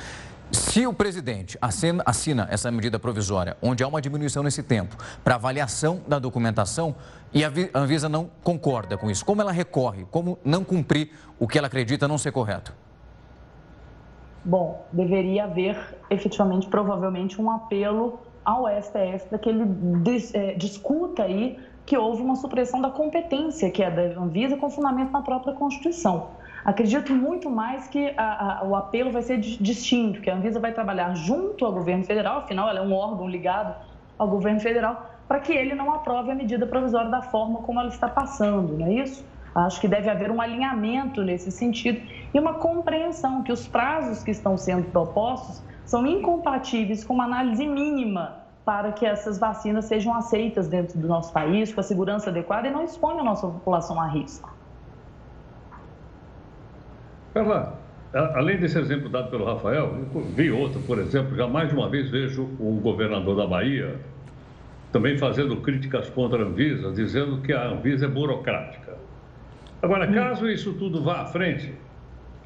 Se 0.52 0.86
o 0.86 0.92
presidente 0.92 1.58
assina, 1.60 2.00
assina, 2.06 2.46
essa 2.52 2.70
medida 2.70 3.00
provisória, 3.00 3.56
onde 3.60 3.82
há 3.82 3.88
uma 3.88 4.00
diminuição 4.00 4.44
nesse 4.44 4.62
tempo 4.62 4.96
para 5.24 5.34
avaliação 5.34 6.02
da 6.06 6.20
documentação, 6.20 6.94
e 7.34 7.44
a 7.44 7.50
Anvisa 7.74 8.08
não 8.08 8.30
concorda 8.44 8.96
com 8.96 9.10
isso, 9.10 9.24
como 9.24 9.42
ela 9.42 9.50
recorre? 9.50 10.06
Como 10.08 10.38
não 10.44 10.62
cumprir 10.62 11.10
o 11.36 11.48
que 11.48 11.58
ela 11.58 11.66
acredita 11.66 12.06
não 12.06 12.16
ser 12.16 12.30
correto? 12.30 12.72
Bom, 14.44 14.86
deveria 14.92 15.44
haver 15.44 15.76
efetivamente, 16.10 16.66
provavelmente, 16.68 17.40
um 17.40 17.50
apelo 17.50 18.20
ao 18.44 18.66
STF 18.82 19.28
para 19.28 19.38
que 19.38 19.48
ele 19.48 19.64
é, 20.32 20.54
discuta 20.54 21.24
aí 21.24 21.58
que 21.84 21.96
houve 21.96 22.22
uma 22.22 22.36
supressão 22.36 22.80
da 22.80 22.90
competência 22.90 23.70
que 23.70 23.82
é 23.82 23.90
da 23.90 24.20
Anvisa 24.20 24.56
com 24.56 24.70
fundamento 24.70 25.10
na 25.10 25.22
própria 25.22 25.54
Constituição. 25.54 26.28
Acredito 26.64 27.12
muito 27.14 27.50
mais 27.50 27.88
que 27.88 28.12
a, 28.16 28.60
a, 28.60 28.64
o 28.64 28.74
apelo 28.74 29.10
vai 29.10 29.22
ser 29.22 29.38
distinto, 29.38 30.20
que 30.20 30.28
a 30.28 30.34
Anvisa 30.34 30.60
vai 30.60 30.72
trabalhar 30.72 31.14
junto 31.14 31.64
ao 31.64 31.72
governo 31.72 32.04
federal, 32.04 32.40
afinal 32.40 32.68
ela 32.68 32.80
é 32.80 32.82
um 32.82 32.92
órgão 32.92 33.28
ligado 33.28 33.74
ao 34.18 34.28
governo 34.28 34.60
federal 34.60 35.10
para 35.26 35.40
que 35.40 35.52
ele 35.52 35.74
não 35.74 35.92
aprove 35.92 36.30
a 36.30 36.34
medida 36.34 36.66
provisória 36.66 37.10
da 37.10 37.22
forma 37.22 37.60
como 37.60 37.80
ela 37.80 37.88
está 37.88 38.08
passando, 38.08 38.76
não 38.76 38.86
é 38.86 38.94
isso? 38.94 39.24
Acho 39.66 39.80
que 39.80 39.88
deve 39.88 40.08
haver 40.08 40.30
um 40.30 40.40
alinhamento 40.40 41.22
nesse 41.22 41.50
sentido 41.50 42.00
e 42.32 42.38
uma 42.38 42.54
compreensão 42.54 43.42
que 43.42 43.52
os 43.52 43.66
prazos 43.66 44.22
que 44.22 44.30
estão 44.30 44.56
sendo 44.56 44.84
propostos 44.90 45.62
são 45.84 46.06
incompatíveis 46.06 47.04
com 47.04 47.14
uma 47.14 47.24
análise 47.24 47.66
mínima 47.66 48.36
para 48.64 48.92
que 48.92 49.06
essas 49.06 49.38
vacinas 49.38 49.86
sejam 49.86 50.14
aceitas 50.14 50.68
dentro 50.68 50.98
do 50.98 51.08
nosso 51.08 51.32
país 51.32 51.72
com 51.72 51.80
a 51.80 51.82
segurança 51.82 52.28
adequada 52.28 52.68
e 52.68 52.70
não 52.70 52.84
exponham 52.84 53.20
a 53.20 53.24
nossa 53.24 53.46
população 53.46 53.98
a 54.00 54.06
risco. 54.06 54.54
Carla, 57.32 57.78
além 58.12 58.58
desse 58.58 58.78
exemplo 58.78 59.08
dado 59.08 59.30
pelo 59.30 59.46
Rafael, 59.46 59.94
vi 60.34 60.50
outro, 60.50 60.80
por 60.82 60.98
exemplo, 60.98 61.34
já 61.34 61.46
mais 61.46 61.70
de 61.70 61.74
uma 61.74 61.88
vez 61.88 62.10
vejo 62.10 62.42
o 62.60 62.78
governador 62.82 63.36
da 63.36 63.46
Bahia 63.46 63.98
também 64.92 65.18
fazendo 65.18 65.56
críticas 65.58 66.08
contra 66.10 66.42
a 66.42 66.46
Anvisa, 66.46 66.92
dizendo 66.92 67.40
que 67.42 67.52
a 67.52 67.68
Anvisa 67.68 68.06
é 68.06 68.08
burocrática. 68.08 68.87
Agora, 69.80 70.12
caso 70.12 70.48
isso 70.48 70.74
tudo 70.74 71.02
vá 71.02 71.22
à 71.22 71.26
frente, 71.26 71.80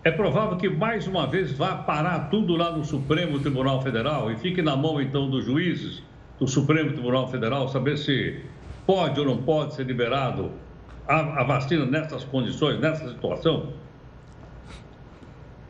é 0.05 0.11
provável 0.11 0.57
que 0.59 0.69
mais 0.69 1.07
uma 1.07 1.27
vez 1.27 1.57
vá 1.57 1.77
parar 1.77 2.29
tudo 2.29 2.57
lá 2.57 2.77
no 2.77 2.85
Supremo 2.85 3.41
Tribunal 3.41 3.81
Federal 3.81 4.31
e 4.31 4.37
fique 4.37 4.61
na 4.61 4.77
mão 4.77 5.01
então 5.01 5.31
dos 5.31 5.45
juízes 5.45 6.03
do 6.39 6.47
Supremo 6.47 6.93
Tribunal 6.93 7.29
Federal 7.29 7.69
saber 7.69 7.97
se 7.97 8.51
pode 8.85 9.19
ou 9.21 9.27
não 9.27 9.45
pode 9.45 9.75
ser 9.75 9.87
liberado 9.87 10.61
a, 11.07 11.41
a 11.41 11.45
vacina 11.45 11.87
nessas 11.87 12.25
condições, 12.25 12.81
nessa 12.81 13.09
situação? 13.09 13.82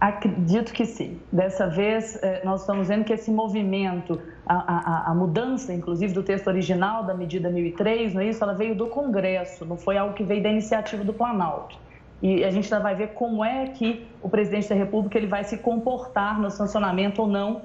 Acredito 0.03 0.73
que 0.73 0.85
sim. 0.85 1.21
Dessa 1.31 1.69
vez, 1.69 2.19
eh, 2.25 2.43
nós 2.45 2.63
estamos 2.63 2.89
vendo 2.89 3.05
que 3.05 3.13
esse 3.13 3.31
movimento, 3.31 4.21
a, 4.45 4.57
a, 4.57 5.11
a, 5.13 5.15
mudança, 5.15 5.73
inclusive, 5.73 6.13
do 6.13 6.25
texto 6.25 6.49
original 6.49 7.05
da 7.05 7.15
medida 7.15 7.49
1003, 7.49 8.13
não 8.13 8.21
é 8.21 8.27
isso? 8.27 8.43
Ela 8.43 8.53
veio 8.53 8.75
do 8.75 8.89
Congresso, 8.89 9.65
não 9.65 9.77
foi 9.77 9.97
algo 9.97 10.13
que 10.13 10.25
veio 10.25 10.43
da 10.43 10.49
iniciativa 10.49 11.05
do 11.05 11.13
Planalto. 11.13 11.79
E 12.21 12.43
a 12.43 12.51
gente 12.51 12.65
ainda 12.65 12.83
vai 12.83 12.97
ver 12.97 13.11
como 13.11 13.45
é 13.45 13.69
que 13.69 14.05
o 14.21 14.29
presidente 14.29 14.69
da 14.69 14.75
República 14.75 15.17
ele 15.17 15.29
vai 15.29 15.45
se 15.45 15.57
comportar 15.59 16.41
no 16.41 16.51
sancionamento 16.51 17.23
ou 17.23 17.29
não 17.29 17.63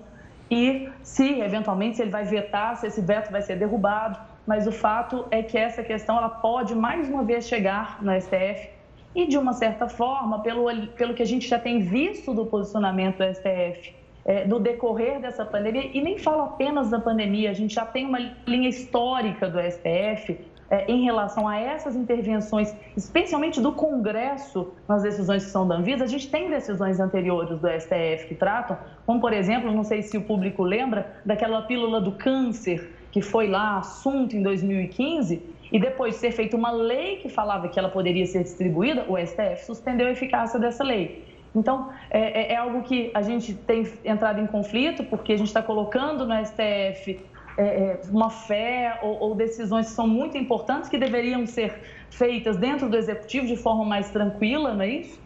e 0.51 0.87
se, 1.01 1.41
eventualmente, 1.41 1.95
se 1.95 2.03
ele 2.03 2.11
vai 2.11 2.23
vetar, 2.23 2.75
se 2.75 2.85
esse 2.85 3.01
veto 3.01 3.31
vai 3.31 3.41
ser 3.41 3.55
derrubado. 3.55 4.19
Mas 4.45 4.67
o 4.67 4.71
fato 4.71 5.25
é 5.31 5.41
que 5.41 5.57
essa 5.57 5.81
questão 5.81 6.15
ela 6.15 6.29
pode, 6.29 6.75
mais 6.75 7.09
uma 7.09 7.23
vez, 7.23 7.47
chegar 7.47 7.97
no 7.99 8.11
STF 8.21 8.76
e, 9.17 9.25
de 9.25 9.35
uma 9.35 9.51
certa 9.51 9.89
forma, 9.89 10.43
pelo, 10.43 10.67
pelo 10.89 11.15
que 11.15 11.23
a 11.23 11.25
gente 11.25 11.47
já 11.47 11.57
tem 11.57 11.79
visto 11.79 12.35
do 12.35 12.45
posicionamento 12.45 13.17
do 13.17 13.23
STF 13.33 13.95
é, 14.23 14.45
no 14.45 14.59
decorrer 14.59 15.19
dessa 15.19 15.43
pandemia, 15.43 15.89
e 15.91 15.99
nem 15.99 16.19
falo 16.19 16.43
apenas 16.43 16.91
da 16.91 16.99
pandemia, 16.99 17.49
a 17.49 17.53
gente 17.53 17.73
já 17.73 17.83
tem 17.83 18.05
uma 18.05 18.19
linha 18.45 18.69
histórica 18.69 19.49
do 19.49 19.59
STF 19.59 20.39
é, 20.69 20.85
em 20.91 21.03
relação 21.03 21.47
a 21.47 21.57
essas 21.57 21.95
intervenções, 21.95 22.75
especialmente 22.95 23.59
do 23.59 23.71
Congresso 23.71 24.71
nas 24.87 25.01
decisões 25.01 25.45
que 25.45 25.49
são 25.49 25.67
da 25.67 25.75
Anvisa, 25.75 26.03
a 26.03 26.07
gente 26.07 26.29
tem 26.29 26.47
decisões 26.51 26.99
anteriores 26.99 27.57
do 27.57 27.67
STF 27.67 28.27
que 28.27 28.35
tratam, 28.35 28.77
como 29.03 29.19
por 29.19 29.33
exemplo, 29.33 29.71
não 29.71 29.83
sei 29.83 30.03
se 30.03 30.15
o 30.15 30.21
público 30.21 30.61
lembra, 30.61 31.15
daquela 31.25 31.63
pílula 31.63 31.99
do 31.99 32.11
câncer 32.11 32.93
que 33.11 33.21
foi 33.21 33.47
lá 33.47 33.79
assunto 33.79 34.35
em 34.35 34.43
2015 34.43 35.41
e 35.71 35.79
depois 35.79 36.15
de 36.15 36.19
ser 36.21 36.31
feita 36.31 36.55
uma 36.55 36.71
lei 36.71 37.17
que 37.17 37.29
falava 37.29 37.67
que 37.67 37.77
ela 37.77 37.89
poderia 37.89 38.25
ser 38.25 38.43
distribuída, 38.43 39.05
o 39.07 39.17
STF 39.17 39.65
suspendeu 39.65 40.07
a 40.07 40.11
eficácia 40.11 40.59
dessa 40.59 40.83
lei. 40.83 41.23
Então, 41.55 41.89
é, 42.09 42.51
é, 42.51 42.53
é 42.53 42.55
algo 42.55 42.83
que 42.83 43.11
a 43.13 43.21
gente 43.21 43.53
tem 43.53 43.87
entrado 44.05 44.39
em 44.39 44.47
conflito, 44.47 45.03
porque 45.05 45.33
a 45.33 45.37
gente 45.37 45.47
está 45.47 45.61
colocando 45.61 46.25
no 46.25 46.45
STF 46.45 47.19
é, 47.57 47.63
é, 47.63 48.01
uma 48.11 48.29
fé 48.29 48.99
ou, 49.01 49.19
ou, 49.19 49.35
decisões 49.35 49.87
que 49.87 49.93
são 49.93 50.07
muito 50.07 50.37
importantes 50.37 50.89
que 50.89 50.97
deveriam 50.97 51.45
ser 51.47 51.73
feitas 52.11 52.55
dentro 52.55 52.87
do 52.87 52.95
executivo 52.95 53.47
de 53.47 53.57
forma 53.57 53.83
mais 53.83 54.11
tranquila, 54.11 54.73
não 54.73 54.83
é 54.83 54.89
isso? 54.89 55.19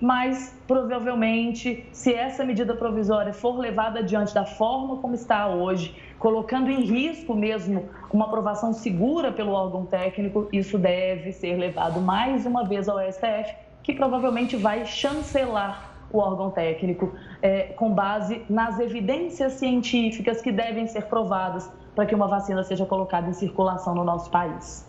Mas 0.00 0.56
provavelmente, 0.66 1.86
se 1.92 2.14
essa 2.14 2.44
medida 2.44 2.74
provisória 2.74 3.32
for 3.32 3.58
levada 3.58 3.98
adiante 3.98 4.32
da 4.32 4.44
forma 4.44 4.98
como 4.98 5.14
está 5.14 5.48
hoje, 5.48 5.94
colocando 6.18 6.70
em 6.70 6.82
risco 6.82 7.34
mesmo 7.34 7.88
uma 8.12 8.26
aprovação 8.26 8.72
segura 8.72 9.32
pelo 9.32 9.52
órgão 9.52 9.84
técnico, 9.84 10.48
isso 10.52 10.78
deve 10.78 11.32
ser 11.32 11.56
levado 11.56 12.00
mais 12.00 12.46
uma 12.46 12.64
vez 12.64 12.88
ao 12.88 12.98
STF, 13.00 13.54
que 13.82 13.92
provavelmente 13.92 14.56
vai 14.56 14.84
chancelar 14.84 15.88
o 16.12 16.18
órgão 16.18 16.50
técnico 16.50 17.12
é, 17.42 17.64
com 17.74 17.92
base 17.92 18.42
nas 18.48 18.78
evidências 18.78 19.54
científicas 19.54 20.40
que 20.40 20.52
devem 20.52 20.86
ser 20.86 21.06
provadas 21.06 21.70
para 21.94 22.06
que 22.06 22.14
uma 22.14 22.28
vacina 22.28 22.62
seja 22.62 22.86
colocada 22.86 23.28
em 23.28 23.32
circulação 23.32 23.94
no 23.94 24.04
nosso 24.04 24.30
país. 24.30 24.86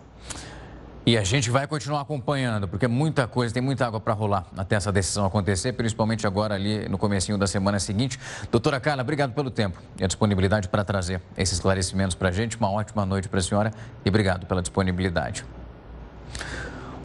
E 1.09 1.17
a 1.17 1.23
gente 1.23 1.49
vai 1.49 1.65
continuar 1.65 2.01
acompanhando, 2.01 2.67
porque 2.67 2.87
muita 2.87 3.27
coisa, 3.27 3.51
tem 3.51 3.63
muita 3.63 3.83
água 3.83 3.99
para 3.99 4.13
rolar 4.13 4.45
até 4.55 4.75
essa 4.75 4.91
decisão 4.91 5.25
acontecer, 5.25 5.73
principalmente 5.73 6.27
agora 6.27 6.53
ali 6.53 6.87
no 6.87 6.99
comecinho 6.99 7.35
da 7.35 7.47
semana 7.47 7.79
seguinte. 7.79 8.19
Doutora 8.51 8.79
Carla, 8.79 9.01
obrigado 9.01 9.33
pelo 9.33 9.49
tempo 9.49 9.81
e 9.97 10.03
a 10.03 10.07
disponibilidade 10.07 10.69
para 10.69 10.83
trazer 10.83 11.19
esses 11.35 11.55
esclarecimentos 11.55 12.15
para 12.15 12.29
a 12.29 12.31
gente. 12.31 12.57
Uma 12.57 12.69
ótima 12.69 13.07
noite 13.07 13.27
para 13.27 13.39
a 13.39 13.41
senhora 13.41 13.73
e 14.05 14.09
obrigado 14.09 14.45
pela 14.45 14.61
disponibilidade. 14.61 15.43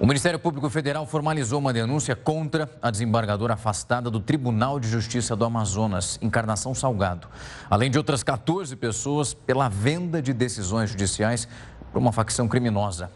O 0.00 0.06
Ministério 0.06 0.40
Público 0.40 0.68
Federal 0.68 1.06
formalizou 1.06 1.60
uma 1.60 1.72
denúncia 1.72 2.16
contra 2.16 2.68
a 2.82 2.90
desembargadora 2.90 3.54
afastada 3.54 4.10
do 4.10 4.18
Tribunal 4.18 4.80
de 4.80 4.88
Justiça 4.88 5.36
do 5.36 5.44
Amazonas, 5.44 6.18
Encarnação 6.20 6.74
Salgado, 6.74 7.28
além 7.70 7.90
de 7.90 7.96
outras 7.96 8.22
14 8.22 8.74
pessoas 8.74 9.32
pela 9.32 9.68
venda 9.68 10.20
de 10.20 10.32
decisões 10.32 10.90
judiciais 10.90 11.48
por 11.94 12.00
uma 12.00 12.10
facção 12.10 12.48
criminosa. 12.48 13.08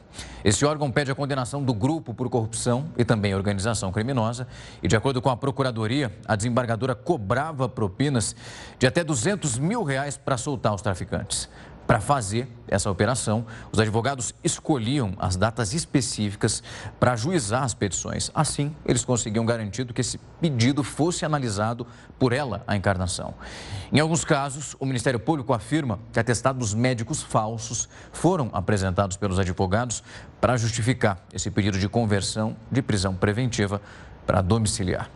Esse 0.45 0.65
órgão 0.65 0.89
pede 0.89 1.11
a 1.11 1.15
condenação 1.15 1.61
do 1.61 1.75
grupo 1.75 2.15
por 2.15 2.31
corrupção 2.31 2.87
e 2.97 3.05
também 3.05 3.35
organização 3.35 3.91
criminosa. 3.91 4.47
E, 4.81 4.87
de 4.87 4.95
acordo 4.95 5.21
com 5.21 5.29
a 5.29 5.37
Procuradoria, 5.37 6.17
a 6.25 6.37
desembargadora 6.37 6.95
cobrava 6.95 7.69
propinas 7.69 8.37
de 8.79 8.87
até 8.87 9.03
200 9.03 9.59
mil 9.59 9.83
reais 9.83 10.17
para 10.17 10.37
soltar 10.37 10.73
os 10.73 10.81
traficantes. 10.81 11.49
Para 11.89 12.01
fazer 12.01 12.47
essa 12.69 12.91
operação, 12.91 13.47
os 13.73 13.81
advogados 13.81 14.35
escolhiam 14.45 15.15
as 15.19 15.37
datas 15.37 15.73
específicas 15.73 16.63
para 17.01 17.13
ajuizar 17.13 17.63
as 17.63 17.73
petições. 17.73 18.31
Assim, 18.35 18.77
eles 18.85 19.07
conseguiam 19.07 19.47
garantido 19.47 19.95
que 19.95 20.03
esse 20.03 20.19
pedido 20.39 20.85
fosse 20.85 21.25
analisado 21.25 21.87
por 22.19 22.35
ela, 22.35 22.63
a 22.67 22.77
encarnação. 22.77 23.33
Em 23.91 24.01
alguns 24.01 24.23
casos, 24.23 24.77
o 24.79 24.85
Ministério 24.85 25.19
Público 25.19 25.55
afirma 25.55 25.99
que 26.13 26.21
atestados 26.21 26.75
médicos 26.75 27.23
falsos 27.23 27.89
foram 28.13 28.51
apresentados 28.53 29.17
pelos 29.17 29.39
advogados 29.39 30.05
para 30.43 30.59
justificar 30.59 31.25
esse 31.33 31.51
pedido 31.51 31.79
de 31.79 31.89
conversão 31.89 32.55
de 32.71 32.83
prisão 32.83 33.15
preventiva 33.15 33.81
para 34.27 34.43
domiciliar. 34.43 35.11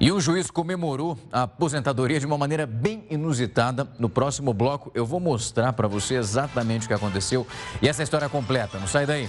E 0.00 0.10
um 0.10 0.18
juiz 0.18 0.50
comemorou 0.50 1.18
a 1.30 1.42
aposentadoria 1.42 2.18
de 2.18 2.24
uma 2.24 2.38
maneira 2.38 2.66
bem 2.66 3.04
inusitada. 3.10 3.86
No 3.98 4.08
próximo 4.08 4.54
bloco 4.54 4.90
eu 4.94 5.04
vou 5.04 5.20
mostrar 5.20 5.74
para 5.74 5.86
você 5.86 6.14
exatamente 6.14 6.86
o 6.86 6.88
que 6.88 6.94
aconteceu 6.94 7.46
e 7.82 7.88
essa 7.88 8.02
história 8.02 8.26
completa. 8.26 8.78
Não 8.78 8.86
sai 8.86 9.04
daí. 9.04 9.28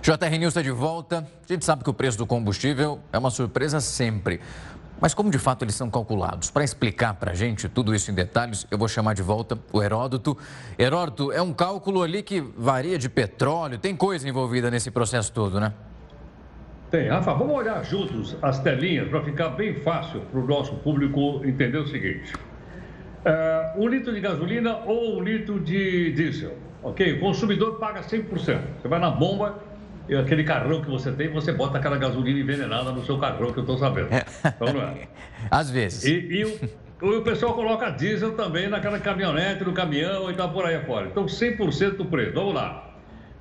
JR 0.00 0.38
News 0.38 0.52
está 0.52 0.62
de 0.62 0.70
volta. 0.70 1.26
A 1.48 1.52
gente 1.52 1.64
sabe 1.64 1.82
que 1.82 1.90
o 1.90 1.92
preço 1.92 2.16
do 2.16 2.24
combustível 2.24 3.00
é 3.12 3.18
uma 3.18 3.28
surpresa 3.28 3.80
sempre. 3.80 4.40
Mas 5.00 5.12
como 5.12 5.28
de 5.28 5.38
fato 5.38 5.64
eles 5.64 5.74
são 5.74 5.90
calculados? 5.90 6.48
Para 6.48 6.62
explicar 6.62 7.14
para 7.14 7.32
a 7.32 7.34
gente 7.34 7.68
tudo 7.68 7.92
isso 7.92 8.12
em 8.12 8.14
detalhes, 8.14 8.68
eu 8.70 8.78
vou 8.78 8.86
chamar 8.86 9.14
de 9.14 9.22
volta 9.22 9.58
o 9.72 9.82
Heródoto. 9.82 10.38
Heródoto, 10.78 11.32
é 11.32 11.42
um 11.42 11.52
cálculo 11.52 12.04
ali 12.04 12.22
que 12.22 12.40
varia 12.40 12.96
de 12.96 13.08
petróleo, 13.08 13.78
tem 13.78 13.96
coisa 13.96 14.28
envolvida 14.28 14.70
nesse 14.70 14.92
processo 14.92 15.32
todo, 15.32 15.58
né? 15.58 15.74
Tem. 16.90 17.08
Rafa, 17.08 17.34
vamos 17.34 17.56
olhar 17.56 17.84
juntos 17.84 18.36
as 18.40 18.60
telinhas 18.60 19.08
para 19.08 19.20
ficar 19.22 19.50
bem 19.50 19.74
fácil 19.74 20.20
para 20.20 20.38
o 20.38 20.46
nosso 20.46 20.74
público 20.76 21.42
entender 21.44 21.78
o 21.78 21.86
seguinte. 21.86 22.32
É, 23.24 23.72
um 23.76 23.88
litro 23.88 24.14
de 24.14 24.20
gasolina 24.20 24.78
ou 24.86 25.18
um 25.18 25.22
litro 25.22 25.58
de 25.58 26.12
diesel, 26.12 26.56
ok? 26.82 27.14
O 27.14 27.20
consumidor 27.20 27.78
paga 27.80 28.00
100%. 28.00 28.28
Você 28.30 28.88
vai 28.88 29.00
na 29.00 29.10
bomba 29.10 29.60
e 30.08 30.14
aquele 30.14 30.44
carrão 30.44 30.80
que 30.80 30.88
você 30.88 31.10
tem, 31.10 31.28
você 31.28 31.52
bota 31.52 31.78
aquela 31.78 31.96
gasolina 31.96 32.38
envenenada 32.38 32.92
no 32.92 33.04
seu 33.04 33.18
carrão, 33.18 33.52
que 33.52 33.58
eu 33.58 33.62
estou 33.62 33.76
sabendo. 33.76 34.08
Então 34.44 34.72
não 34.72 34.82
é? 34.82 35.08
Às 35.50 35.68
vezes. 35.68 36.04
E, 36.04 36.12
e 36.12 36.44
o, 36.44 37.18
o, 37.18 37.22
pessoal 37.22 37.54
coloca 37.54 37.90
diesel 37.90 38.36
também 38.36 38.68
naquela 38.68 39.00
caminhonete, 39.00 39.64
no 39.64 39.72
caminhão 39.72 40.30
e 40.30 40.34
tal 40.34 40.50
por 40.50 40.64
aí 40.64 40.76
afora. 40.76 41.08
Então 41.08 41.26
100% 41.26 41.96
do 41.96 42.04
preço. 42.04 42.32
Vamos 42.32 42.54
lá. 42.54 42.85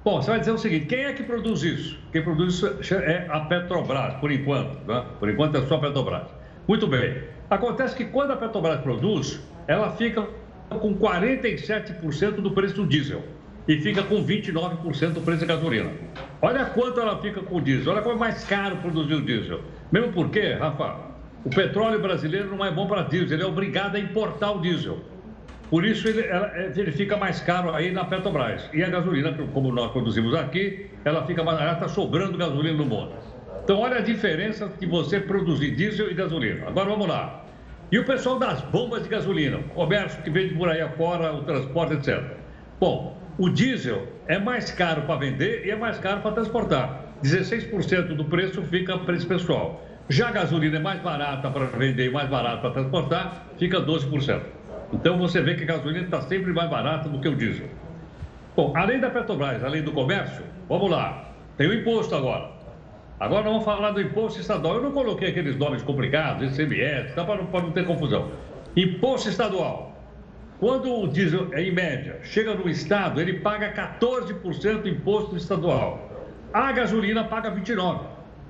Bom, 0.05 0.21
você 0.21 0.29
vai 0.29 0.39
dizer 0.39 0.51
o 0.51 0.57
seguinte: 0.59 0.85
quem 0.85 1.05
é 1.05 1.13
que 1.13 1.23
produz 1.23 1.63
isso? 1.63 1.97
Quem 2.11 2.21
produz 2.21 2.53
isso 2.53 2.93
é 2.93 3.25
a 3.27 3.39
Petrobras, 3.39 4.13
por 4.19 4.31
enquanto. 4.31 4.77
Né? 4.87 5.03
Por 5.19 5.27
enquanto 5.27 5.57
é 5.57 5.65
só 5.65 5.77
a 5.77 5.79
Petrobras. 5.79 6.27
Muito 6.67 6.85
bem. 6.85 7.23
Acontece 7.49 7.95
que 7.95 8.05
quando 8.05 8.29
a 8.29 8.37
Petrobras 8.37 8.81
produz, 8.81 9.41
ela 9.67 9.89
fica 9.93 10.27
com 10.69 10.95
47% 10.95 12.35
do 12.35 12.51
preço 12.51 12.75
do 12.75 12.85
diesel 12.85 13.23
e 13.67 13.79
fica 13.79 14.03
com 14.03 14.23
29% 14.23 15.13
do 15.13 15.21
preço 15.21 15.43
da 15.43 15.55
gasolina. 15.55 15.89
Olha 16.39 16.65
quanto 16.65 16.99
ela 16.99 17.19
fica 17.19 17.41
com 17.41 17.55
o 17.55 17.61
diesel, 17.61 17.93
olha 17.93 18.03
como 18.03 18.15
é 18.15 18.19
mais 18.19 18.43
caro 18.43 18.77
produzir 18.77 19.15
o 19.15 19.25
diesel. 19.25 19.61
Mesmo 19.91 20.13
porque, 20.13 20.53
Rafa, 20.53 20.97
o 21.43 21.49
petróleo 21.49 21.99
brasileiro 21.99 22.55
não 22.55 22.63
é 22.63 22.69
bom 22.69 22.85
para 22.85 23.01
diesel, 23.01 23.37
ele 23.37 23.43
é 23.43 23.47
obrigado 23.47 23.95
a 23.95 23.99
importar 23.99 24.51
o 24.51 24.61
diesel. 24.61 24.99
Por 25.75 25.83
isso 25.83 26.07
ele, 26.07 26.21
ela, 26.21 26.49
é, 26.55 26.71
ele, 26.73 26.89
fica 26.93 27.17
mais 27.17 27.41
caro 27.41 27.75
aí 27.75 27.91
na 27.91 28.05
Petrobras. 28.05 28.69
E 28.73 28.81
a 28.81 28.87
gasolina, 28.87 29.33
como 29.53 29.73
nós 29.73 29.91
produzimos 29.91 30.33
aqui, 30.33 30.89
ela 31.03 31.27
fica 31.27 31.43
mais. 31.43 31.59
Ela 31.59 31.73
está 31.73 31.89
sobrando 31.89 32.37
gasolina 32.37 32.77
no 32.77 32.85
mundo. 32.85 33.11
Então, 33.61 33.79
olha 33.79 33.97
a 33.97 33.99
diferença 33.99 34.71
de 34.79 34.85
você 34.85 35.19
produzir 35.19 35.75
diesel 35.75 36.09
e 36.09 36.13
gasolina. 36.13 36.65
Agora 36.69 36.91
vamos 36.91 37.05
lá. 37.09 37.43
E 37.91 37.99
o 37.99 38.05
pessoal 38.05 38.39
das 38.39 38.61
bombas 38.61 39.03
de 39.03 39.09
gasolina, 39.09 39.57
o 39.57 39.63
comércio 39.63 40.23
que 40.23 40.29
vende 40.29 40.53
por 40.53 40.69
aí 40.69 40.79
afora, 40.79 41.33
o 41.33 41.43
transporte, 41.43 41.95
etc. 41.95 42.23
Bom, 42.79 43.21
o 43.37 43.49
diesel 43.49 44.07
é 44.29 44.39
mais 44.39 44.71
caro 44.71 45.01
para 45.01 45.19
vender 45.19 45.65
e 45.65 45.71
é 45.71 45.75
mais 45.75 45.99
caro 45.99 46.21
para 46.21 46.31
transportar. 46.31 47.01
16% 47.21 48.15
do 48.15 48.23
preço 48.23 48.61
fica 48.61 48.97
para 48.97 49.13
esse 49.13 49.25
pessoal. 49.25 49.85
Já 50.07 50.29
a 50.29 50.31
gasolina 50.31 50.77
é 50.77 50.79
mais 50.79 51.01
barata 51.01 51.51
para 51.51 51.65
vender 51.65 52.05
e 52.05 52.11
mais 52.11 52.29
barata 52.29 52.61
para 52.61 52.71
transportar, 52.71 53.47
fica 53.57 53.81
12%. 53.81 54.54
Então 54.93 55.17
você 55.17 55.41
vê 55.41 55.55
que 55.55 55.63
a 55.63 55.67
gasolina 55.67 56.05
está 56.05 56.21
sempre 56.21 56.53
mais 56.53 56.69
barata 56.69 57.09
do 57.09 57.19
que 57.19 57.27
o 57.27 57.35
diesel. 57.35 57.67
Bom, 58.55 58.73
além 58.75 58.99
da 58.99 59.09
Petrobras, 59.09 59.63
além 59.63 59.81
do 59.81 59.91
comércio, 59.91 60.43
vamos 60.69 60.89
lá. 60.89 61.29
Tem 61.57 61.67
o 61.67 61.73
imposto 61.73 62.15
agora. 62.15 62.51
Agora 63.19 63.43
vamos 63.43 63.63
falar 63.63 63.91
do 63.91 64.01
imposto 64.01 64.39
estadual. 64.39 64.75
Eu 64.75 64.83
não 64.83 64.91
coloquei 64.91 65.29
aqueles 65.29 65.57
nomes 65.57 65.81
complicados, 65.83 66.57
ICMS, 66.57 67.13
tá, 67.15 67.23
para, 67.23 67.43
para 67.43 67.61
não 67.61 67.71
ter 67.71 67.85
confusão. 67.85 68.29
Imposto 68.75 69.29
estadual. 69.29 69.95
Quando 70.59 70.93
o 70.93 71.07
diesel, 71.07 71.53
em 71.53 71.71
média, 71.71 72.19
chega 72.23 72.53
no 72.53 72.69
estado, 72.69 73.19
ele 73.19 73.39
paga 73.39 73.73
14% 73.73 74.83
de 74.83 74.89
imposto 74.89 75.35
estadual. 75.35 76.09
A 76.53 76.71
gasolina 76.71 77.23
paga 77.25 77.51
29%. 77.51 77.99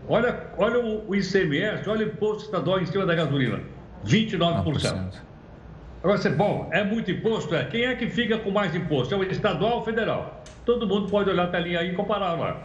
Olha, 0.07 0.47
olha 0.57 0.79
o, 0.79 1.15
ICMS, 1.15 1.89
olha 1.89 2.05
o 2.05 2.09
imposto 2.09 2.45
estadual 2.45 2.79
em 2.79 2.85
cima 2.85 3.05
da 3.07 3.15
gasolina. 3.15 3.59
29%. 4.05 4.63
9%. 4.63 5.13
Agora 6.05 6.19
você, 6.19 6.29
bom, 6.29 6.69
é 6.71 6.83
muito 6.83 7.09
imposto? 7.09 7.55
É. 7.55 7.65
Quem 7.65 7.85
é 7.85 7.95
que 7.95 8.07
fica 8.07 8.37
com 8.37 8.51
mais 8.51 8.75
imposto? 8.75 9.11
É 9.11 9.17
o 9.17 9.23
estadual 9.23 9.77
ou 9.77 9.83
federal? 9.83 10.43
Todo 10.63 10.85
mundo 10.85 11.09
pode 11.09 11.31
olhar 11.31 11.45
a 11.45 11.47
telinha 11.47 11.79
aí 11.79 11.93
e 11.93 11.93
comparar 11.95 12.33
lá. 12.33 12.61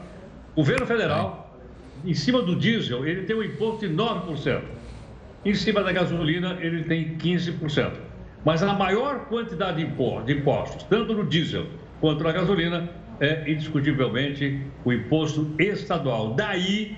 O 0.53 0.57
governo 0.57 0.84
federal 0.84 1.59
em 2.05 2.12
cima 2.12 2.43
do 2.43 2.55
diesel, 2.55 3.07
ele 3.07 3.22
tem 3.22 3.34
um 3.34 3.43
imposto 3.43 3.88
de 3.88 3.95
9%. 3.95 4.61
Em 5.43 5.55
cima 5.55 5.82
da 5.82 5.91
gasolina, 5.91 6.59
ele 6.61 6.84
tem 6.84 7.16
15%. 7.16 7.93
Mas 8.45 8.62
a 8.62 8.74
maior 8.74 9.20
quantidade 9.20 9.82
de 9.82 10.32
impostos, 10.34 10.82
tanto 10.82 11.14
no 11.14 11.24
diesel 11.24 11.64
quanto 11.99 12.22
na 12.22 12.32
gasolina, 12.32 12.91
é 13.20 13.51
indiscutivelmente 13.51 14.66
o 14.84 14.93
imposto 14.93 15.51
estadual. 15.59 16.34
Daí, 16.34 16.95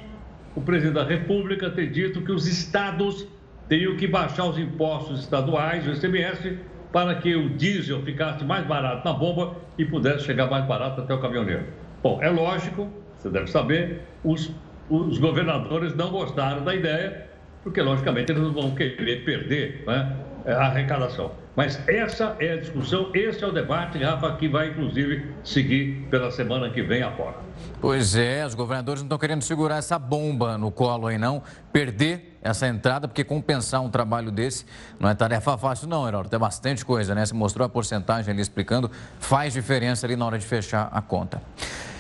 o 0.57 0.61
presidente 0.61 0.95
da 0.95 1.05
República 1.05 1.71
ter 1.71 1.89
dito 1.89 2.21
que 2.21 2.33
os 2.33 2.49
estados 2.49 3.29
teriam 3.73 3.97
que 3.97 4.07
baixar 4.07 4.45
os 4.45 4.59
impostos 4.59 5.21
estaduais, 5.21 5.89
o 5.89 5.93
ICMS, 5.93 6.59
para 6.93 7.15
que 7.15 7.35
o 7.35 7.49
diesel 7.49 8.03
ficasse 8.03 8.45
mais 8.45 8.67
barato 8.67 9.03
na 9.03 9.15
bomba 9.15 9.57
e 9.79 9.85
pudesse 9.87 10.27
chegar 10.27 10.51
mais 10.51 10.67
barato 10.67 11.01
até 11.01 11.15
o 11.15 11.19
caminhoneiro. 11.19 11.65
Bom, 12.03 12.23
é 12.23 12.29
lógico, 12.29 12.87
você 13.17 13.31
deve 13.31 13.47
saber, 13.47 14.03
os 14.23 14.53
os 14.91 15.17
governadores 15.17 15.95
não 15.95 16.11
gostaram 16.11 16.63
da 16.63 16.75
ideia, 16.75 17.27
porque, 17.63 17.81
logicamente, 17.81 18.31
eles 18.31 18.43
não 18.43 18.53
vão 18.53 18.75
querer 18.75 19.25
perder 19.25 19.85
né, 19.87 20.17
a 20.47 20.67
arrecadação. 20.67 21.33
Mas 21.55 21.87
essa 21.87 22.35
é 22.39 22.53
a 22.53 22.57
discussão, 22.57 23.11
esse 23.15 23.45
é 23.45 23.47
o 23.47 23.53
debate, 23.53 24.03
Rafa, 24.03 24.35
que 24.37 24.49
vai, 24.49 24.71
inclusive, 24.71 25.35
seguir 25.45 26.07
pela 26.11 26.31
semana 26.31 26.71
que 26.71 26.83
vem 26.83 27.03
afora. 27.03 27.37
Pois 27.81 28.17
é, 28.17 28.47
os 28.47 28.55
governadores 28.55 29.03
não 29.03 29.07
estão 29.07 29.19
querendo 29.19 29.43
segurar 29.43 29.77
essa 29.77 29.99
bomba 29.99 30.57
no 30.57 30.71
colo 30.71 31.09
aí, 31.09 31.19
não. 31.19 31.43
Perder 31.73 32.39
essa 32.41 32.67
entrada, 32.67 33.07
porque 33.07 33.23
compensar 33.23 33.83
um 33.83 33.91
trabalho 33.91 34.31
desse 34.31 34.65
não 34.99 35.09
é 35.09 35.15
tarefa 35.15 35.59
fácil, 35.59 35.89
não, 35.89 36.07
Herói. 36.09 36.25
Tem 36.25 36.39
bastante 36.39 36.85
coisa, 36.85 37.15
né? 37.15 37.27
Você 37.27 37.35
mostrou 37.35 37.67
a 37.67 37.69
porcentagem 37.69 38.33
ali 38.33 38.41
explicando, 38.41 38.91
faz 39.21 39.53
diferença 39.53 40.07
ali 40.07 40.17
na 40.17 40.25
hora 40.25 40.39
de 40.39 40.47
fechar 40.47 40.89
a 40.93 41.03
conta. 41.03 41.43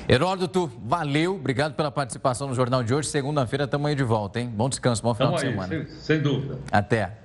Heródoto, 0.08 0.70
valeu, 0.84 1.36
obrigado 1.36 1.74
pela 1.74 1.90
participação 1.90 2.48
no 2.48 2.54
Jornal 2.54 2.82
de 2.82 2.92
hoje. 2.94 3.08
Segunda-feira 3.08 3.64
estamos 3.64 3.88
aí 3.88 3.94
de 3.94 4.02
volta, 4.02 4.40
hein? 4.40 4.48
Bom 4.52 4.68
descanso, 4.68 5.02
bom 5.02 5.14
final 5.14 5.34
Tamo 5.34 5.40
de 5.40 5.46
aí, 5.46 5.52
semana. 5.52 5.86
Sem, 5.86 6.00
sem 6.00 6.20
dúvida. 6.20 6.58
Até. 6.72 7.21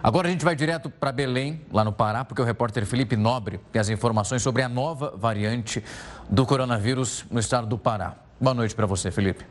Agora 0.00 0.28
a 0.28 0.30
gente 0.30 0.44
vai 0.44 0.54
direto 0.54 0.88
para 0.88 1.10
Belém, 1.10 1.60
lá 1.72 1.82
no 1.82 1.92
Pará, 1.92 2.24
porque 2.24 2.40
o 2.40 2.44
repórter 2.44 2.86
Felipe 2.86 3.16
Nobre 3.16 3.58
tem 3.72 3.80
as 3.80 3.88
informações 3.88 4.42
sobre 4.42 4.62
a 4.62 4.68
nova 4.68 5.12
variante 5.16 5.82
do 6.30 6.46
coronavírus 6.46 7.24
no 7.30 7.40
estado 7.40 7.66
do 7.66 7.76
Pará. 7.76 8.14
Boa 8.40 8.54
noite 8.54 8.76
para 8.76 8.86
você, 8.86 9.10
Felipe. 9.10 9.44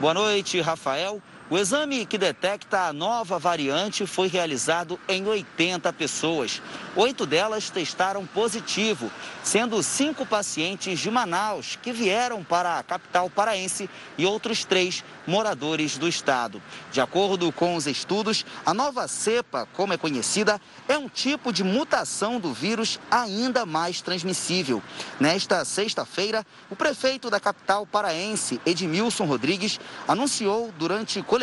Boa 0.00 0.14
noite, 0.14 0.58
Rafael. 0.62 1.20
O 1.50 1.58
exame 1.58 2.06
que 2.06 2.16
detecta 2.16 2.82
a 2.82 2.92
nova 2.92 3.36
variante 3.36 4.06
foi 4.06 4.28
realizado 4.28 5.00
em 5.08 5.26
80 5.26 5.92
pessoas. 5.94 6.62
Oito 6.94 7.26
delas 7.26 7.70
testaram 7.70 8.24
positivo, 8.24 9.10
sendo 9.42 9.82
cinco 9.82 10.24
pacientes 10.24 11.00
de 11.00 11.10
Manaus 11.10 11.76
que 11.82 11.92
vieram 11.92 12.44
para 12.44 12.78
a 12.78 12.84
capital 12.84 13.28
paraense 13.28 13.90
e 14.16 14.24
outros 14.24 14.64
três 14.64 15.02
moradores 15.26 15.98
do 15.98 16.06
estado. 16.06 16.62
De 16.92 17.00
acordo 17.00 17.50
com 17.50 17.74
os 17.74 17.88
estudos, 17.88 18.46
a 18.64 18.72
nova 18.72 19.08
cepa, 19.08 19.66
como 19.74 19.92
é 19.92 19.96
conhecida, 19.96 20.60
é 20.86 20.96
um 20.96 21.08
tipo 21.08 21.52
de 21.52 21.64
mutação 21.64 22.38
do 22.38 22.52
vírus 22.52 23.00
ainda 23.10 23.66
mais 23.66 24.00
transmissível. 24.00 24.80
Nesta 25.18 25.64
sexta-feira, 25.64 26.46
o 26.70 26.76
prefeito 26.76 27.28
da 27.28 27.40
capital 27.40 27.84
paraense, 27.84 28.60
Edmilson 28.64 29.24
Rodrigues, 29.24 29.80
anunciou 30.06 30.72
durante 30.78 31.20
coletiva 31.22 31.39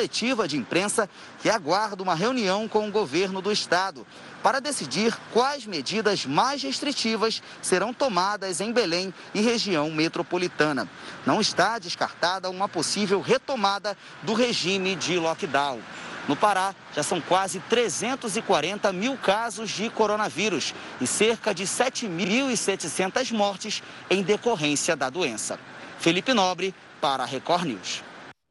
de 0.48 0.58
imprensa 0.58 1.10
que 1.42 1.50
aguarda 1.50 2.04
uma 2.04 2.14
reunião 2.14 2.68
com 2.68 2.88
o 2.88 2.92
governo 2.92 3.42
do 3.42 3.52
estado 3.52 4.06
para 4.44 4.60
decidir 4.60 5.18
quais 5.34 5.66
medidas 5.66 6.26
mais 6.26 6.62
restritivas 6.62 7.42
serão 7.62 7.94
tomadas 7.94 8.62
em 8.62 8.72
Belém 8.72 9.14
e 9.34 9.42
região 9.42 9.90
metropolitana. 9.90 10.88
Não 11.26 11.42
está 11.42 11.80
descartada 11.80 12.50
uma 12.50 12.70
possível 12.70 13.22
retomada 13.22 13.98
do 14.24 14.34
regime 14.34 14.96
de 14.96 15.18
lockdown. 15.18 15.82
No 16.28 16.36
Pará, 16.36 16.76
já 16.94 17.02
são 17.02 17.22
quase 17.22 17.60
340 17.62 18.92
mil 18.92 19.18
casos 19.18 19.70
de 19.70 19.90
coronavírus 19.90 20.76
e 21.00 21.08
cerca 21.08 21.54
de 21.54 21.64
7.700 21.64 23.32
mortes 23.32 23.82
em 24.10 24.22
decorrência 24.22 24.96
da 24.96 25.10
doença. 25.10 25.58
Felipe 26.00 26.34
Nobre, 26.34 26.76
para 27.00 27.24
a 27.24 27.26
Record 27.26 27.66
News. 27.66 28.07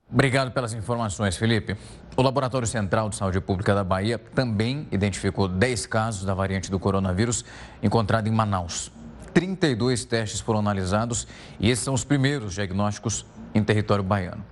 Obrigado 0.08 0.52
pelas 0.52 0.72
informações, 0.72 1.36
Felipe. 1.36 1.76
O 2.16 2.22
Laboratório 2.22 2.66
Central 2.66 3.08
de 3.10 3.16
Saúde 3.16 3.40
Pública 3.40 3.74
da 3.74 3.82
Bahia 3.82 4.18
também 4.18 4.86
identificou 4.92 5.48
10 5.48 5.86
casos 5.86 6.24
da 6.24 6.32
variante 6.32 6.70
do 6.70 6.78
coronavírus 6.78 7.44
encontrada 7.82 8.28
em 8.28 8.32
Manaus. 8.32 8.92
32 9.34 10.04
testes 10.04 10.40
foram 10.40 10.60
analisados 10.60 11.26
e 11.58 11.68
esses 11.68 11.84
são 11.84 11.92
os 11.92 12.04
primeiros 12.04 12.54
diagnósticos 12.54 13.26
em 13.52 13.64
território 13.64 14.04
baiano. 14.04 14.44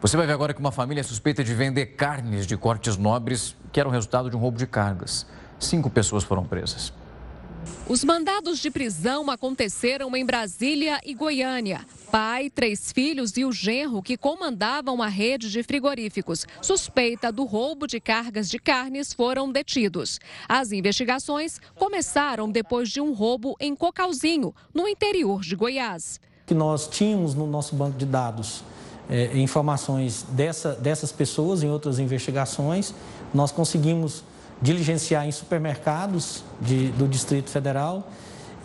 Você 0.00 0.16
vai 0.16 0.26
ver 0.26 0.32
agora 0.32 0.52
que 0.52 0.60
uma 0.60 0.72
família 0.72 1.00
é 1.00 1.04
suspeita 1.04 1.44
de 1.44 1.54
vender 1.54 1.86
carnes 1.86 2.44
de 2.44 2.56
cortes 2.56 2.96
nobres 2.96 3.56
que 3.72 3.78
eram 3.78 3.90
resultado 3.90 4.28
de 4.28 4.36
um 4.36 4.40
roubo 4.40 4.58
de 4.58 4.66
cargas. 4.66 5.26
Cinco 5.60 5.88
pessoas 5.88 6.24
foram 6.24 6.44
presas. 6.44 6.92
Os 7.88 8.02
mandados 8.02 8.58
de 8.58 8.70
prisão 8.70 9.30
aconteceram 9.30 10.16
em 10.16 10.24
Brasília 10.24 11.00
e 11.04 11.14
Goiânia. 11.14 11.86
Pai, 12.10 12.50
três 12.50 12.90
filhos 12.92 13.36
e 13.36 13.44
o 13.44 13.52
genro 13.52 14.02
que 14.02 14.16
comandavam 14.16 15.02
a 15.02 15.06
rede 15.06 15.50
de 15.50 15.62
frigoríficos, 15.62 16.46
suspeita 16.62 17.30
do 17.30 17.44
roubo 17.44 17.86
de 17.86 18.00
cargas 18.00 18.48
de 18.48 18.58
carnes, 18.58 19.12
foram 19.12 19.52
detidos. 19.52 20.18
As 20.48 20.72
investigações 20.72 21.60
começaram 21.76 22.50
depois 22.50 22.88
de 22.88 23.00
um 23.00 23.12
roubo 23.12 23.56
em 23.60 23.74
Cocalzinho, 23.74 24.54
no 24.74 24.88
interior 24.88 25.42
de 25.42 25.54
Goiás. 25.54 26.20
Que 26.46 26.54
nós 26.54 26.88
tínhamos 26.88 27.34
no 27.34 27.46
nosso 27.46 27.74
banco 27.74 27.98
de 27.98 28.06
dados 28.06 28.64
é, 29.08 29.36
informações 29.38 30.24
dessa, 30.30 30.72
dessas 30.72 31.12
pessoas 31.12 31.62
em 31.62 31.70
outras 31.70 31.98
investigações, 31.98 32.94
nós 33.32 33.52
conseguimos 33.52 34.24
diligenciar 34.60 35.26
em 35.26 35.32
supermercados 35.32 36.44
de, 36.60 36.88
do 36.92 37.06
Distrito 37.06 37.50
Federal 37.50 38.08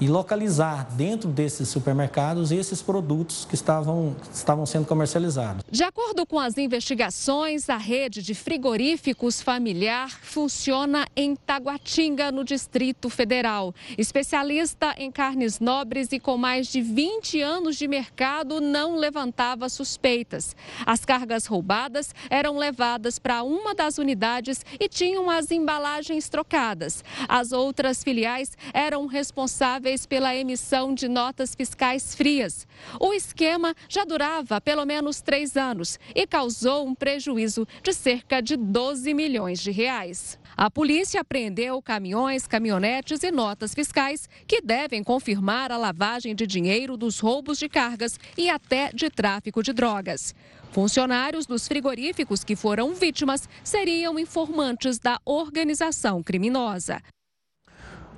e 0.01 0.07
localizar 0.07 0.87
dentro 0.95 1.29
desses 1.29 1.69
supermercados 1.69 2.51
esses 2.51 2.81
produtos 2.81 3.45
que 3.45 3.53
estavam, 3.53 4.15
estavam 4.33 4.65
sendo 4.65 4.87
comercializados. 4.87 5.63
De 5.69 5.83
acordo 5.83 6.25
com 6.25 6.39
as 6.39 6.57
investigações, 6.57 7.69
a 7.69 7.77
rede 7.77 8.23
de 8.23 8.33
frigoríficos 8.33 9.43
familiar 9.43 10.09
funciona 10.09 11.07
em 11.15 11.35
Taguatinga, 11.35 12.31
no 12.31 12.43
Distrito 12.43 13.11
Federal. 13.11 13.75
Especialista 13.95 14.95
em 14.97 15.11
carnes 15.11 15.59
nobres 15.59 16.11
e 16.11 16.19
com 16.19 16.35
mais 16.35 16.67
de 16.67 16.81
20 16.81 17.39
anos 17.39 17.77
de 17.77 17.87
mercado, 17.87 18.59
não 18.59 18.95
levantava 18.95 19.69
suspeitas. 19.69 20.55
As 20.83 21.05
cargas 21.05 21.45
roubadas 21.45 22.15
eram 22.27 22.57
levadas 22.57 23.19
para 23.19 23.43
uma 23.43 23.75
das 23.75 23.99
unidades 23.99 24.65
e 24.79 24.89
tinham 24.89 25.29
as 25.29 25.51
embalagens 25.51 26.27
trocadas. 26.27 27.03
As 27.29 27.51
outras 27.51 28.03
filiais 28.03 28.57
eram 28.73 29.05
responsáveis 29.05 29.90
responsáveis 29.91 30.05
pela 30.05 30.35
emissão 30.35 30.93
de 30.93 31.07
notas 31.07 31.55
fiscais 31.55 32.15
frias. 32.15 32.67
O 32.99 33.13
esquema 33.13 33.75
já 33.89 34.05
durava 34.05 34.61
pelo 34.61 34.85
menos 34.85 35.21
três 35.21 35.57
anos 35.57 35.99
e 36.15 36.25
causou 36.25 36.87
um 36.87 36.95
prejuízo 36.95 37.67
de 37.83 37.93
cerca 37.93 38.41
de 38.41 38.55
12 38.55 39.13
milhões 39.13 39.59
de 39.59 39.71
reais. 39.71 40.39
A 40.55 40.69
polícia 40.69 41.21
apreendeu 41.21 41.81
caminhões, 41.81 42.47
caminhonetes 42.47 43.23
e 43.23 43.31
notas 43.31 43.73
fiscais 43.73 44.29
que 44.47 44.61
devem 44.61 45.03
confirmar 45.03 45.71
a 45.71 45.77
lavagem 45.77 46.35
de 46.35 46.45
dinheiro 46.45 46.97
dos 46.97 47.19
roubos 47.19 47.57
de 47.57 47.67
cargas 47.67 48.19
e 48.37 48.49
até 48.49 48.91
de 48.93 49.09
tráfico 49.09 49.63
de 49.63 49.73
drogas. 49.73 50.33
Funcionários 50.71 51.45
dos 51.45 51.67
frigoríficos 51.67 52.43
que 52.43 52.55
foram 52.55 52.93
vítimas 52.93 53.47
seriam 53.63 54.17
informantes 54.17 54.99
da 54.99 55.19
organização 55.25 56.23
criminosa. 56.23 57.01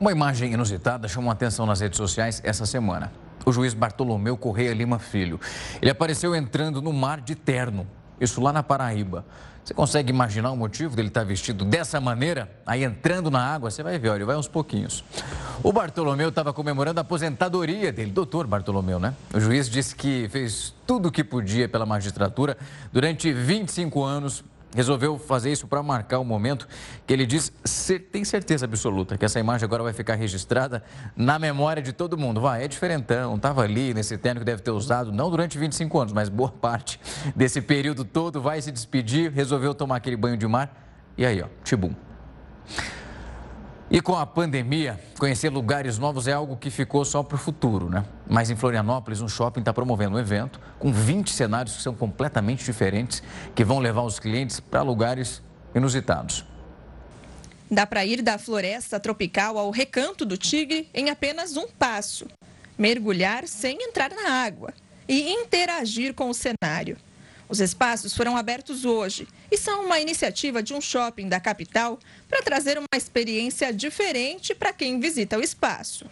Uma 0.04 0.12
imagem 0.12 0.52
inusitada 0.52 1.08
chamou 1.08 1.32
atenção 1.32 1.66
nas 1.66 1.80
redes 1.80 1.96
sociais 1.96 2.42
essa 2.44 2.66
semana. 2.66 3.10
O 3.46 3.54
juiz 3.54 3.74
Bartolomeu 3.74 4.36
Correia 4.36 4.74
Lima 4.74 5.00
Filho. 5.00 5.40
Ele 5.82 5.90
apareceu 5.90 6.36
entrando 6.36 6.82
no 6.82 6.92
mar 6.92 7.22
de 7.22 7.36
terno, 7.36 7.88
isso 8.20 8.42
lá 8.42 8.52
na 8.52 8.62
Paraíba. 8.62 9.24
Você 9.64 9.74
consegue 9.74 10.10
imaginar 10.10 10.52
o 10.52 10.58
motivo 10.58 10.94
dele 10.94 11.08
estar 11.08 11.24
vestido 11.24 11.64
dessa 11.64 12.02
maneira? 12.02 12.52
Aí 12.66 12.84
entrando 12.84 13.32
na 13.32 13.40
água, 13.40 13.72
você 13.72 13.82
vai 13.82 13.98
ver, 13.98 14.10
olha, 14.10 14.26
vai 14.26 14.36
uns 14.36 14.50
pouquinhos. 14.50 15.06
O 15.64 15.72
Bartolomeu 15.72 16.28
estava 16.28 16.52
comemorando 16.52 17.00
a 17.00 17.02
aposentadoria 17.02 17.90
dele, 17.90 18.12
doutor 18.12 18.46
Bartolomeu, 18.46 19.00
né? 19.00 19.14
O 19.34 19.40
juiz 19.40 19.70
disse 19.70 19.96
que 19.96 20.28
fez 20.30 20.76
tudo 20.86 21.08
o 21.08 21.12
que 21.14 21.24
podia 21.24 21.70
pela 21.70 21.86
magistratura 21.86 22.58
durante 22.92 23.32
25 23.32 24.04
anos 24.04 24.44
resolveu 24.76 25.18
fazer 25.18 25.52
isso 25.52 25.68
para 25.68 25.82
marcar 25.84 26.20
o 26.20 26.26
momento 26.26 26.68
que 27.06 27.14
ele 27.14 27.26
diz, 27.26 27.52
tem 28.12 28.24
certeza 28.24 28.66
absoluta 28.66 29.18
que 29.18 29.26
essa 29.26 29.40
imagem 29.40 29.66
agora 29.66 29.84
vai 29.84 29.94
ficar 29.94 30.16
registrada 30.16 30.84
na 31.16 31.38
memória 31.38 31.82
de 31.82 31.94
todo 31.94 32.18
mundo. 32.18 32.42
Vai, 32.42 32.64
é 32.64 32.68
diferentão, 32.68 33.36
estava 33.36 33.64
ali 33.64 33.94
nesse 33.94 34.18
terno 34.18 34.42
que 34.42 34.46
deve 34.46 34.62
ter 34.62 34.72
usado, 34.72 35.12
não 35.12 35.30
durante 35.30 35.58
25 35.58 36.00
anos, 36.00 36.14
mas 36.14 36.30
boa 36.30 36.52
parte 36.52 37.00
desse 37.36 37.62
período 37.62 38.04
todo, 38.04 38.42
vai 38.42 38.62
se 38.62 38.72
despedir, 38.72 39.32
resolveu 39.32 39.74
tomar 39.74 39.98
aquele 39.98 40.18
banho 40.18 40.38
de 40.38 40.48
mar 40.48 40.84
e 41.18 41.26
aí, 41.26 41.42
ó, 41.42 41.48
tibum. 41.64 41.94
E 43.94 44.02
com 44.02 44.16
a 44.16 44.26
pandemia, 44.26 45.00
conhecer 45.20 45.50
lugares 45.50 46.00
novos 46.00 46.28
é 46.28 46.34
algo 46.34 46.58
que 46.58 46.72
ficou 46.72 47.06
só 47.06 47.22
para 47.22 47.36
o 47.36 47.38
futuro, 47.38 47.92
né? 47.92 48.04
Mas 48.28 48.50
em 48.50 48.56
Florianópolis, 48.56 49.22
um 49.22 49.28
shopping 49.28 49.60
está 49.60 49.72
promovendo 49.72 50.16
um 50.16 50.20
evento 50.20 50.60
com 50.80 50.92
20 50.92 51.30
cenários 51.30 51.76
que 51.76 51.84
são 51.84 51.94
completamente 51.94 52.66
diferentes, 52.66 53.22
que 53.54 53.64
vão 53.64 53.78
levar 53.78 54.02
os 54.02 54.18
clientes 54.18 54.60
para 54.60 54.82
lugares 54.82 55.44
inusitados. 55.76 56.44
Dá 57.70 57.86
para 57.86 58.04
ir 58.04 58.24
da 58.24 58.40
floresta 58.40 59.00
tropical 59.00 59.60
ao 59.60 59.70
recanto 59.70 60.26
do 60.26 60.38
tigre 60.38 60.90
em 60.92 61.12
apenas 61.12 61.56
um 61.56 61.68
passo. 61.68 62.26
Mergulhar 62.76 63.48
sem 63.48 63.78
entrar 63.80 64.10
na 64.10 64.44
água 64.44 64.74
e 65.08 65.30
interagir 65.30 66.16
com 66.16 66.32
o 66.32 66.34
cenário. 66.34 66.98
Os 67.54 67.60
espaços 67.60 68.16
foram 68.16 68.36
abertos 68.36 68.84
hoje 68.84 69.28
e 69.52 69.60
são 69.60 69.86
uma 69.86 70.00
iniciativa 70.00 70.64
de 70.64 70.74
um 70.74 70.82
shopping 70.82 71.30
da 71.30 71.40
capital 71.40 72.00
para 72.28 72.42
trazer 72.42 72.80
uma 72.80 72.98
experiência 72.98 73.72
diferente 73.72 74.56
para 74.56 74.74
quem 74.74 75.00
visita 75.00 75.38
o 75.38 75.40
espaço. 75.40 76.08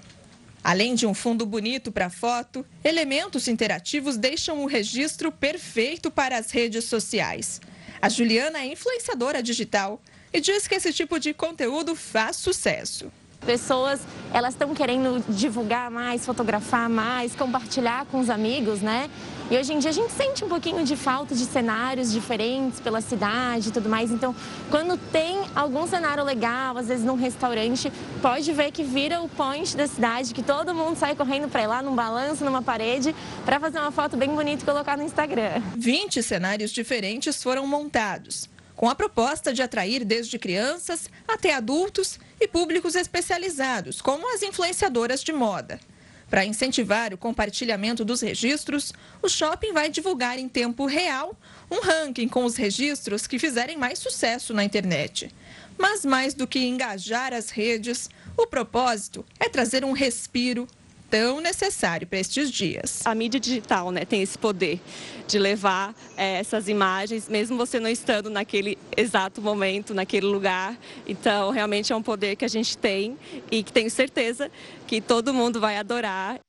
Além 0.64 0.94
de 0.94 1.08
um 1.08 1.16
fundo 1.16 1.44
bonito 1.44 1.92
para 1.92 2.12
foto, 2.12 2.64
elementos 2.84 3.48
interativos 3.48 4.18
deixam 4.18 4.62
o 4.62 4.68
registro 4.68 5.32
perfeito 5.32 6.12
para 6.12 6.38
as 6.38 6.52
redes 6.52 6.84
sociais. 6.84 7.60
A 8.00 8.08
Juliana 8.08 8.60
é 8.60 8.68
influenciadora 8.68 9.42
digital 9.42 10.00
e 10.32 10.39
diz 10.39 10.68
que 10.68 10.76
esse 10.76 10.94
tipo 10.94 11.20
de 11.20 11.34
conteúdo 11.34 11.96
faz 11.96 12.36
sucesso 12.36 13.12
pessoas 13.46 14.00
elas 14.34 14.54
estão 14.54 14.74
querendo 14.74 15.24
divulgar 15.28 15.92
mais, 15.92 16.26
fotografar 16.26 16.89
mais, 16.89 17.36
compartilhar 17.36 18.06
com 18.06 18.20
os 18.20 18.30
amigos, 18.30 18.82
né? 18.82 19.10
E 19.50 19.58
hoje 19.58 19.74
em 19.74 19.80
dia 19.80 19.89
a 19.89 19.94
gente 19.94 20.14
sente 20.14 20.46
um 20.46 20.48
pouquinho 20.48 20.86
de 20.86 20.96
falta 20.96 21.36
de 21.36 21.44
cenários 21.44 22.10
diferentes 22.10 22.80
pela 22.80 23.02
cidade 23.02 23.68
e 23.68 23.72
tudo 23.74 23.89
mais. 23.89 24.10
Então, 24.10 24.34
quando 24.70 24.98
tem 25.12 25.42
algum 25.54 25.86
cenário 25.86 26.24
legal, 26.24 26.78
às 26.78 26.88
vezes 26.88 27.04
num 27.04 27.16
restaurante, 27.16 27.92
pode 28.22 28.50
ver 28.54 28.72
que 28.72 28.82
vira 28.82 29.22
o 29.22 29.28
point 29.28 29.76
da 29.76 29.86
cidade, 29.86 30.34
que 30.34 30.42
todo 30.42 30.74
mundo 30.74 30.96
sai 30.96 31.14
correndo 31.16 31.50
para 31.50 31.64
ir 31.64 31.68
lá 31.68 31.82
num 31.82 31.94
balanço, 31.94 32.46
numa 32.46 32.62
parede, 32.62 33.14
para 33.44 33.60
fazer 33.60 33.80
uma 33.80 33.92
foto 33.92 34.16
bem 34.16 34.30
bonita 34.30 34.64
e 34.64 34.66
colocar 34.66 34.98
no 34.98 35.04
Instagram. 35.04 35.62
20 35.76 36.24
cenários 36.24 36.72
diferentes 36.72 37.44
foram 37.44 37.68
montados, 37.68 38.50
com 38.76 38.90
a 38.90 38.96
proposta 38.96 39.54
de 39.54 39.62
atrair 39.62 40.04
desde 40.04 40.40
crianças 40.40 41.10
até 41.28 41.54
adultos 41.54 42.20
e 42.40 42.48
públicos 42.48 42.96
especializados, 42.96 44.02
como 44.02 44.34
as 44.34 44.42
influenciadoras 44.42 45.24
de 45.24 45.32
moda. 45.32 45.80
Para 46.30 46.46
incentivar 46.46 47.14
o 47.14 47.18
compartilhamento 47.18 48.06
dos 48.06 48.22
registros, 48.22 48.94
o 49.22 49.28
shopping 49.28 49.74
vai 49.74 49.90
divulgar 49.90 50.40
em 50.40 50.48
tempo 50.48 50.86
real 50.86 51.38
um 51.70 51.82
ranking 51.82 52.30
com 52.30 52.46
os 52.46 52.56
registros 52.56 53.28
que 53.28 53.38
fizerem 53.38 53.78
mais 53.78 54.00
sucesso 54.00 54.54
na 54.54 54.64
internet. 54.64 55.30
Mas 55.78 56.06
mais 56.06 56.34
do 56.34 56.48
que 56.48 56.60
engajar 56.60 57.34
as 57.34 57.50
redes, 57.50 58.10
o 58.38 58.48
propósito 58.48 59.26
é 59.40 59.50
trazer 59.50 59.84
um 59.84 59.92
respiro 59.92 60.68
tão 61.12 61.41
necessário 61.41 62.07
para 62.07 62.18
estes 62.18 62.49
dias. 62.49 63.01
A 63.05 63.14
mídia 63.14 63.38
digital 63.38 63.91
né, 63.91 64.05
tem 64.05 64.22
esse 64.22 64.38
poder 64.38 64.80
de 65.28 65.38
levar 65.38 65.93
é, 66.16 66.39
essas 66.39 66.70
imagens, 66.70 67.28
mesmo 67.28 67.57
você 67.57 67.80
não 67.80 67.89
estando 67.89 68.30
naquele 68.30 68.78
exato 68.95 69.41
momento, 69.41 69.93
naquele 69.93 70.26
lugar. 70.26 70.78
Então, 71.05 71.51
realmente 71.51 71.91
é 71.91 71.95
um 71.95 72.01
poder 72.01 72.38
que 72.38 72.45
a 72.45 72.47
gente 72.47 72.78
tem 72.78 73.18
e 73.51 73.62
que 73.62 73.74
tenho 73.74 73.91
certeza 73.91 74.49
que 74.88 75.01
todo 75.01 75.34
mundo 75.34 75.59
vai 75.59 75.78
adorar. 75.78 76.39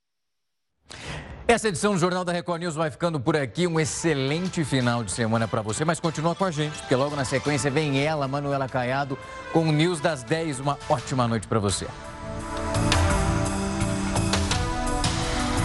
Essa 1.49 1.69
edição 1.69 1.95
do 1.95 1.99
Jornal 1.99 2.25
da 2.25 2.33
Record 2.33 2.61
News 2.61 2.77
vai 2.77 2.89
ficando 2.89 3.19
por 3.19 3.37
aqui. 3.37 3.67
Um 3.67 3.81
excelente 3.81 4.65
final 4.65 5.03
de 5.03 5.11
semana 5.11 5.49
para 5.49 5.61
você, 5.61 5.85
mas 5.85 5.99
continua 5.99 6.37
com 6.37 6.45
a 6.45 6.53
gente, 6.53 6.79
porque 6.79 6.95
logo 6.95 7.17
na 7.17 7.25
sequência 7.25 7.69
vem 7.69 8.01
ela, 8.01 8.29
Manuela 8.29 8.69
Caiado, 8.69 9.19
com 9.53 9.69
o 9.69 9.73
News 9.73 10.01
das 10.01 10.23
10. 10.23 10.61
Uma 10.61 10.79
ótima 10.89 11.27
noite 11.27 11.49
para 11.49 11.59
você. 11.59 11.87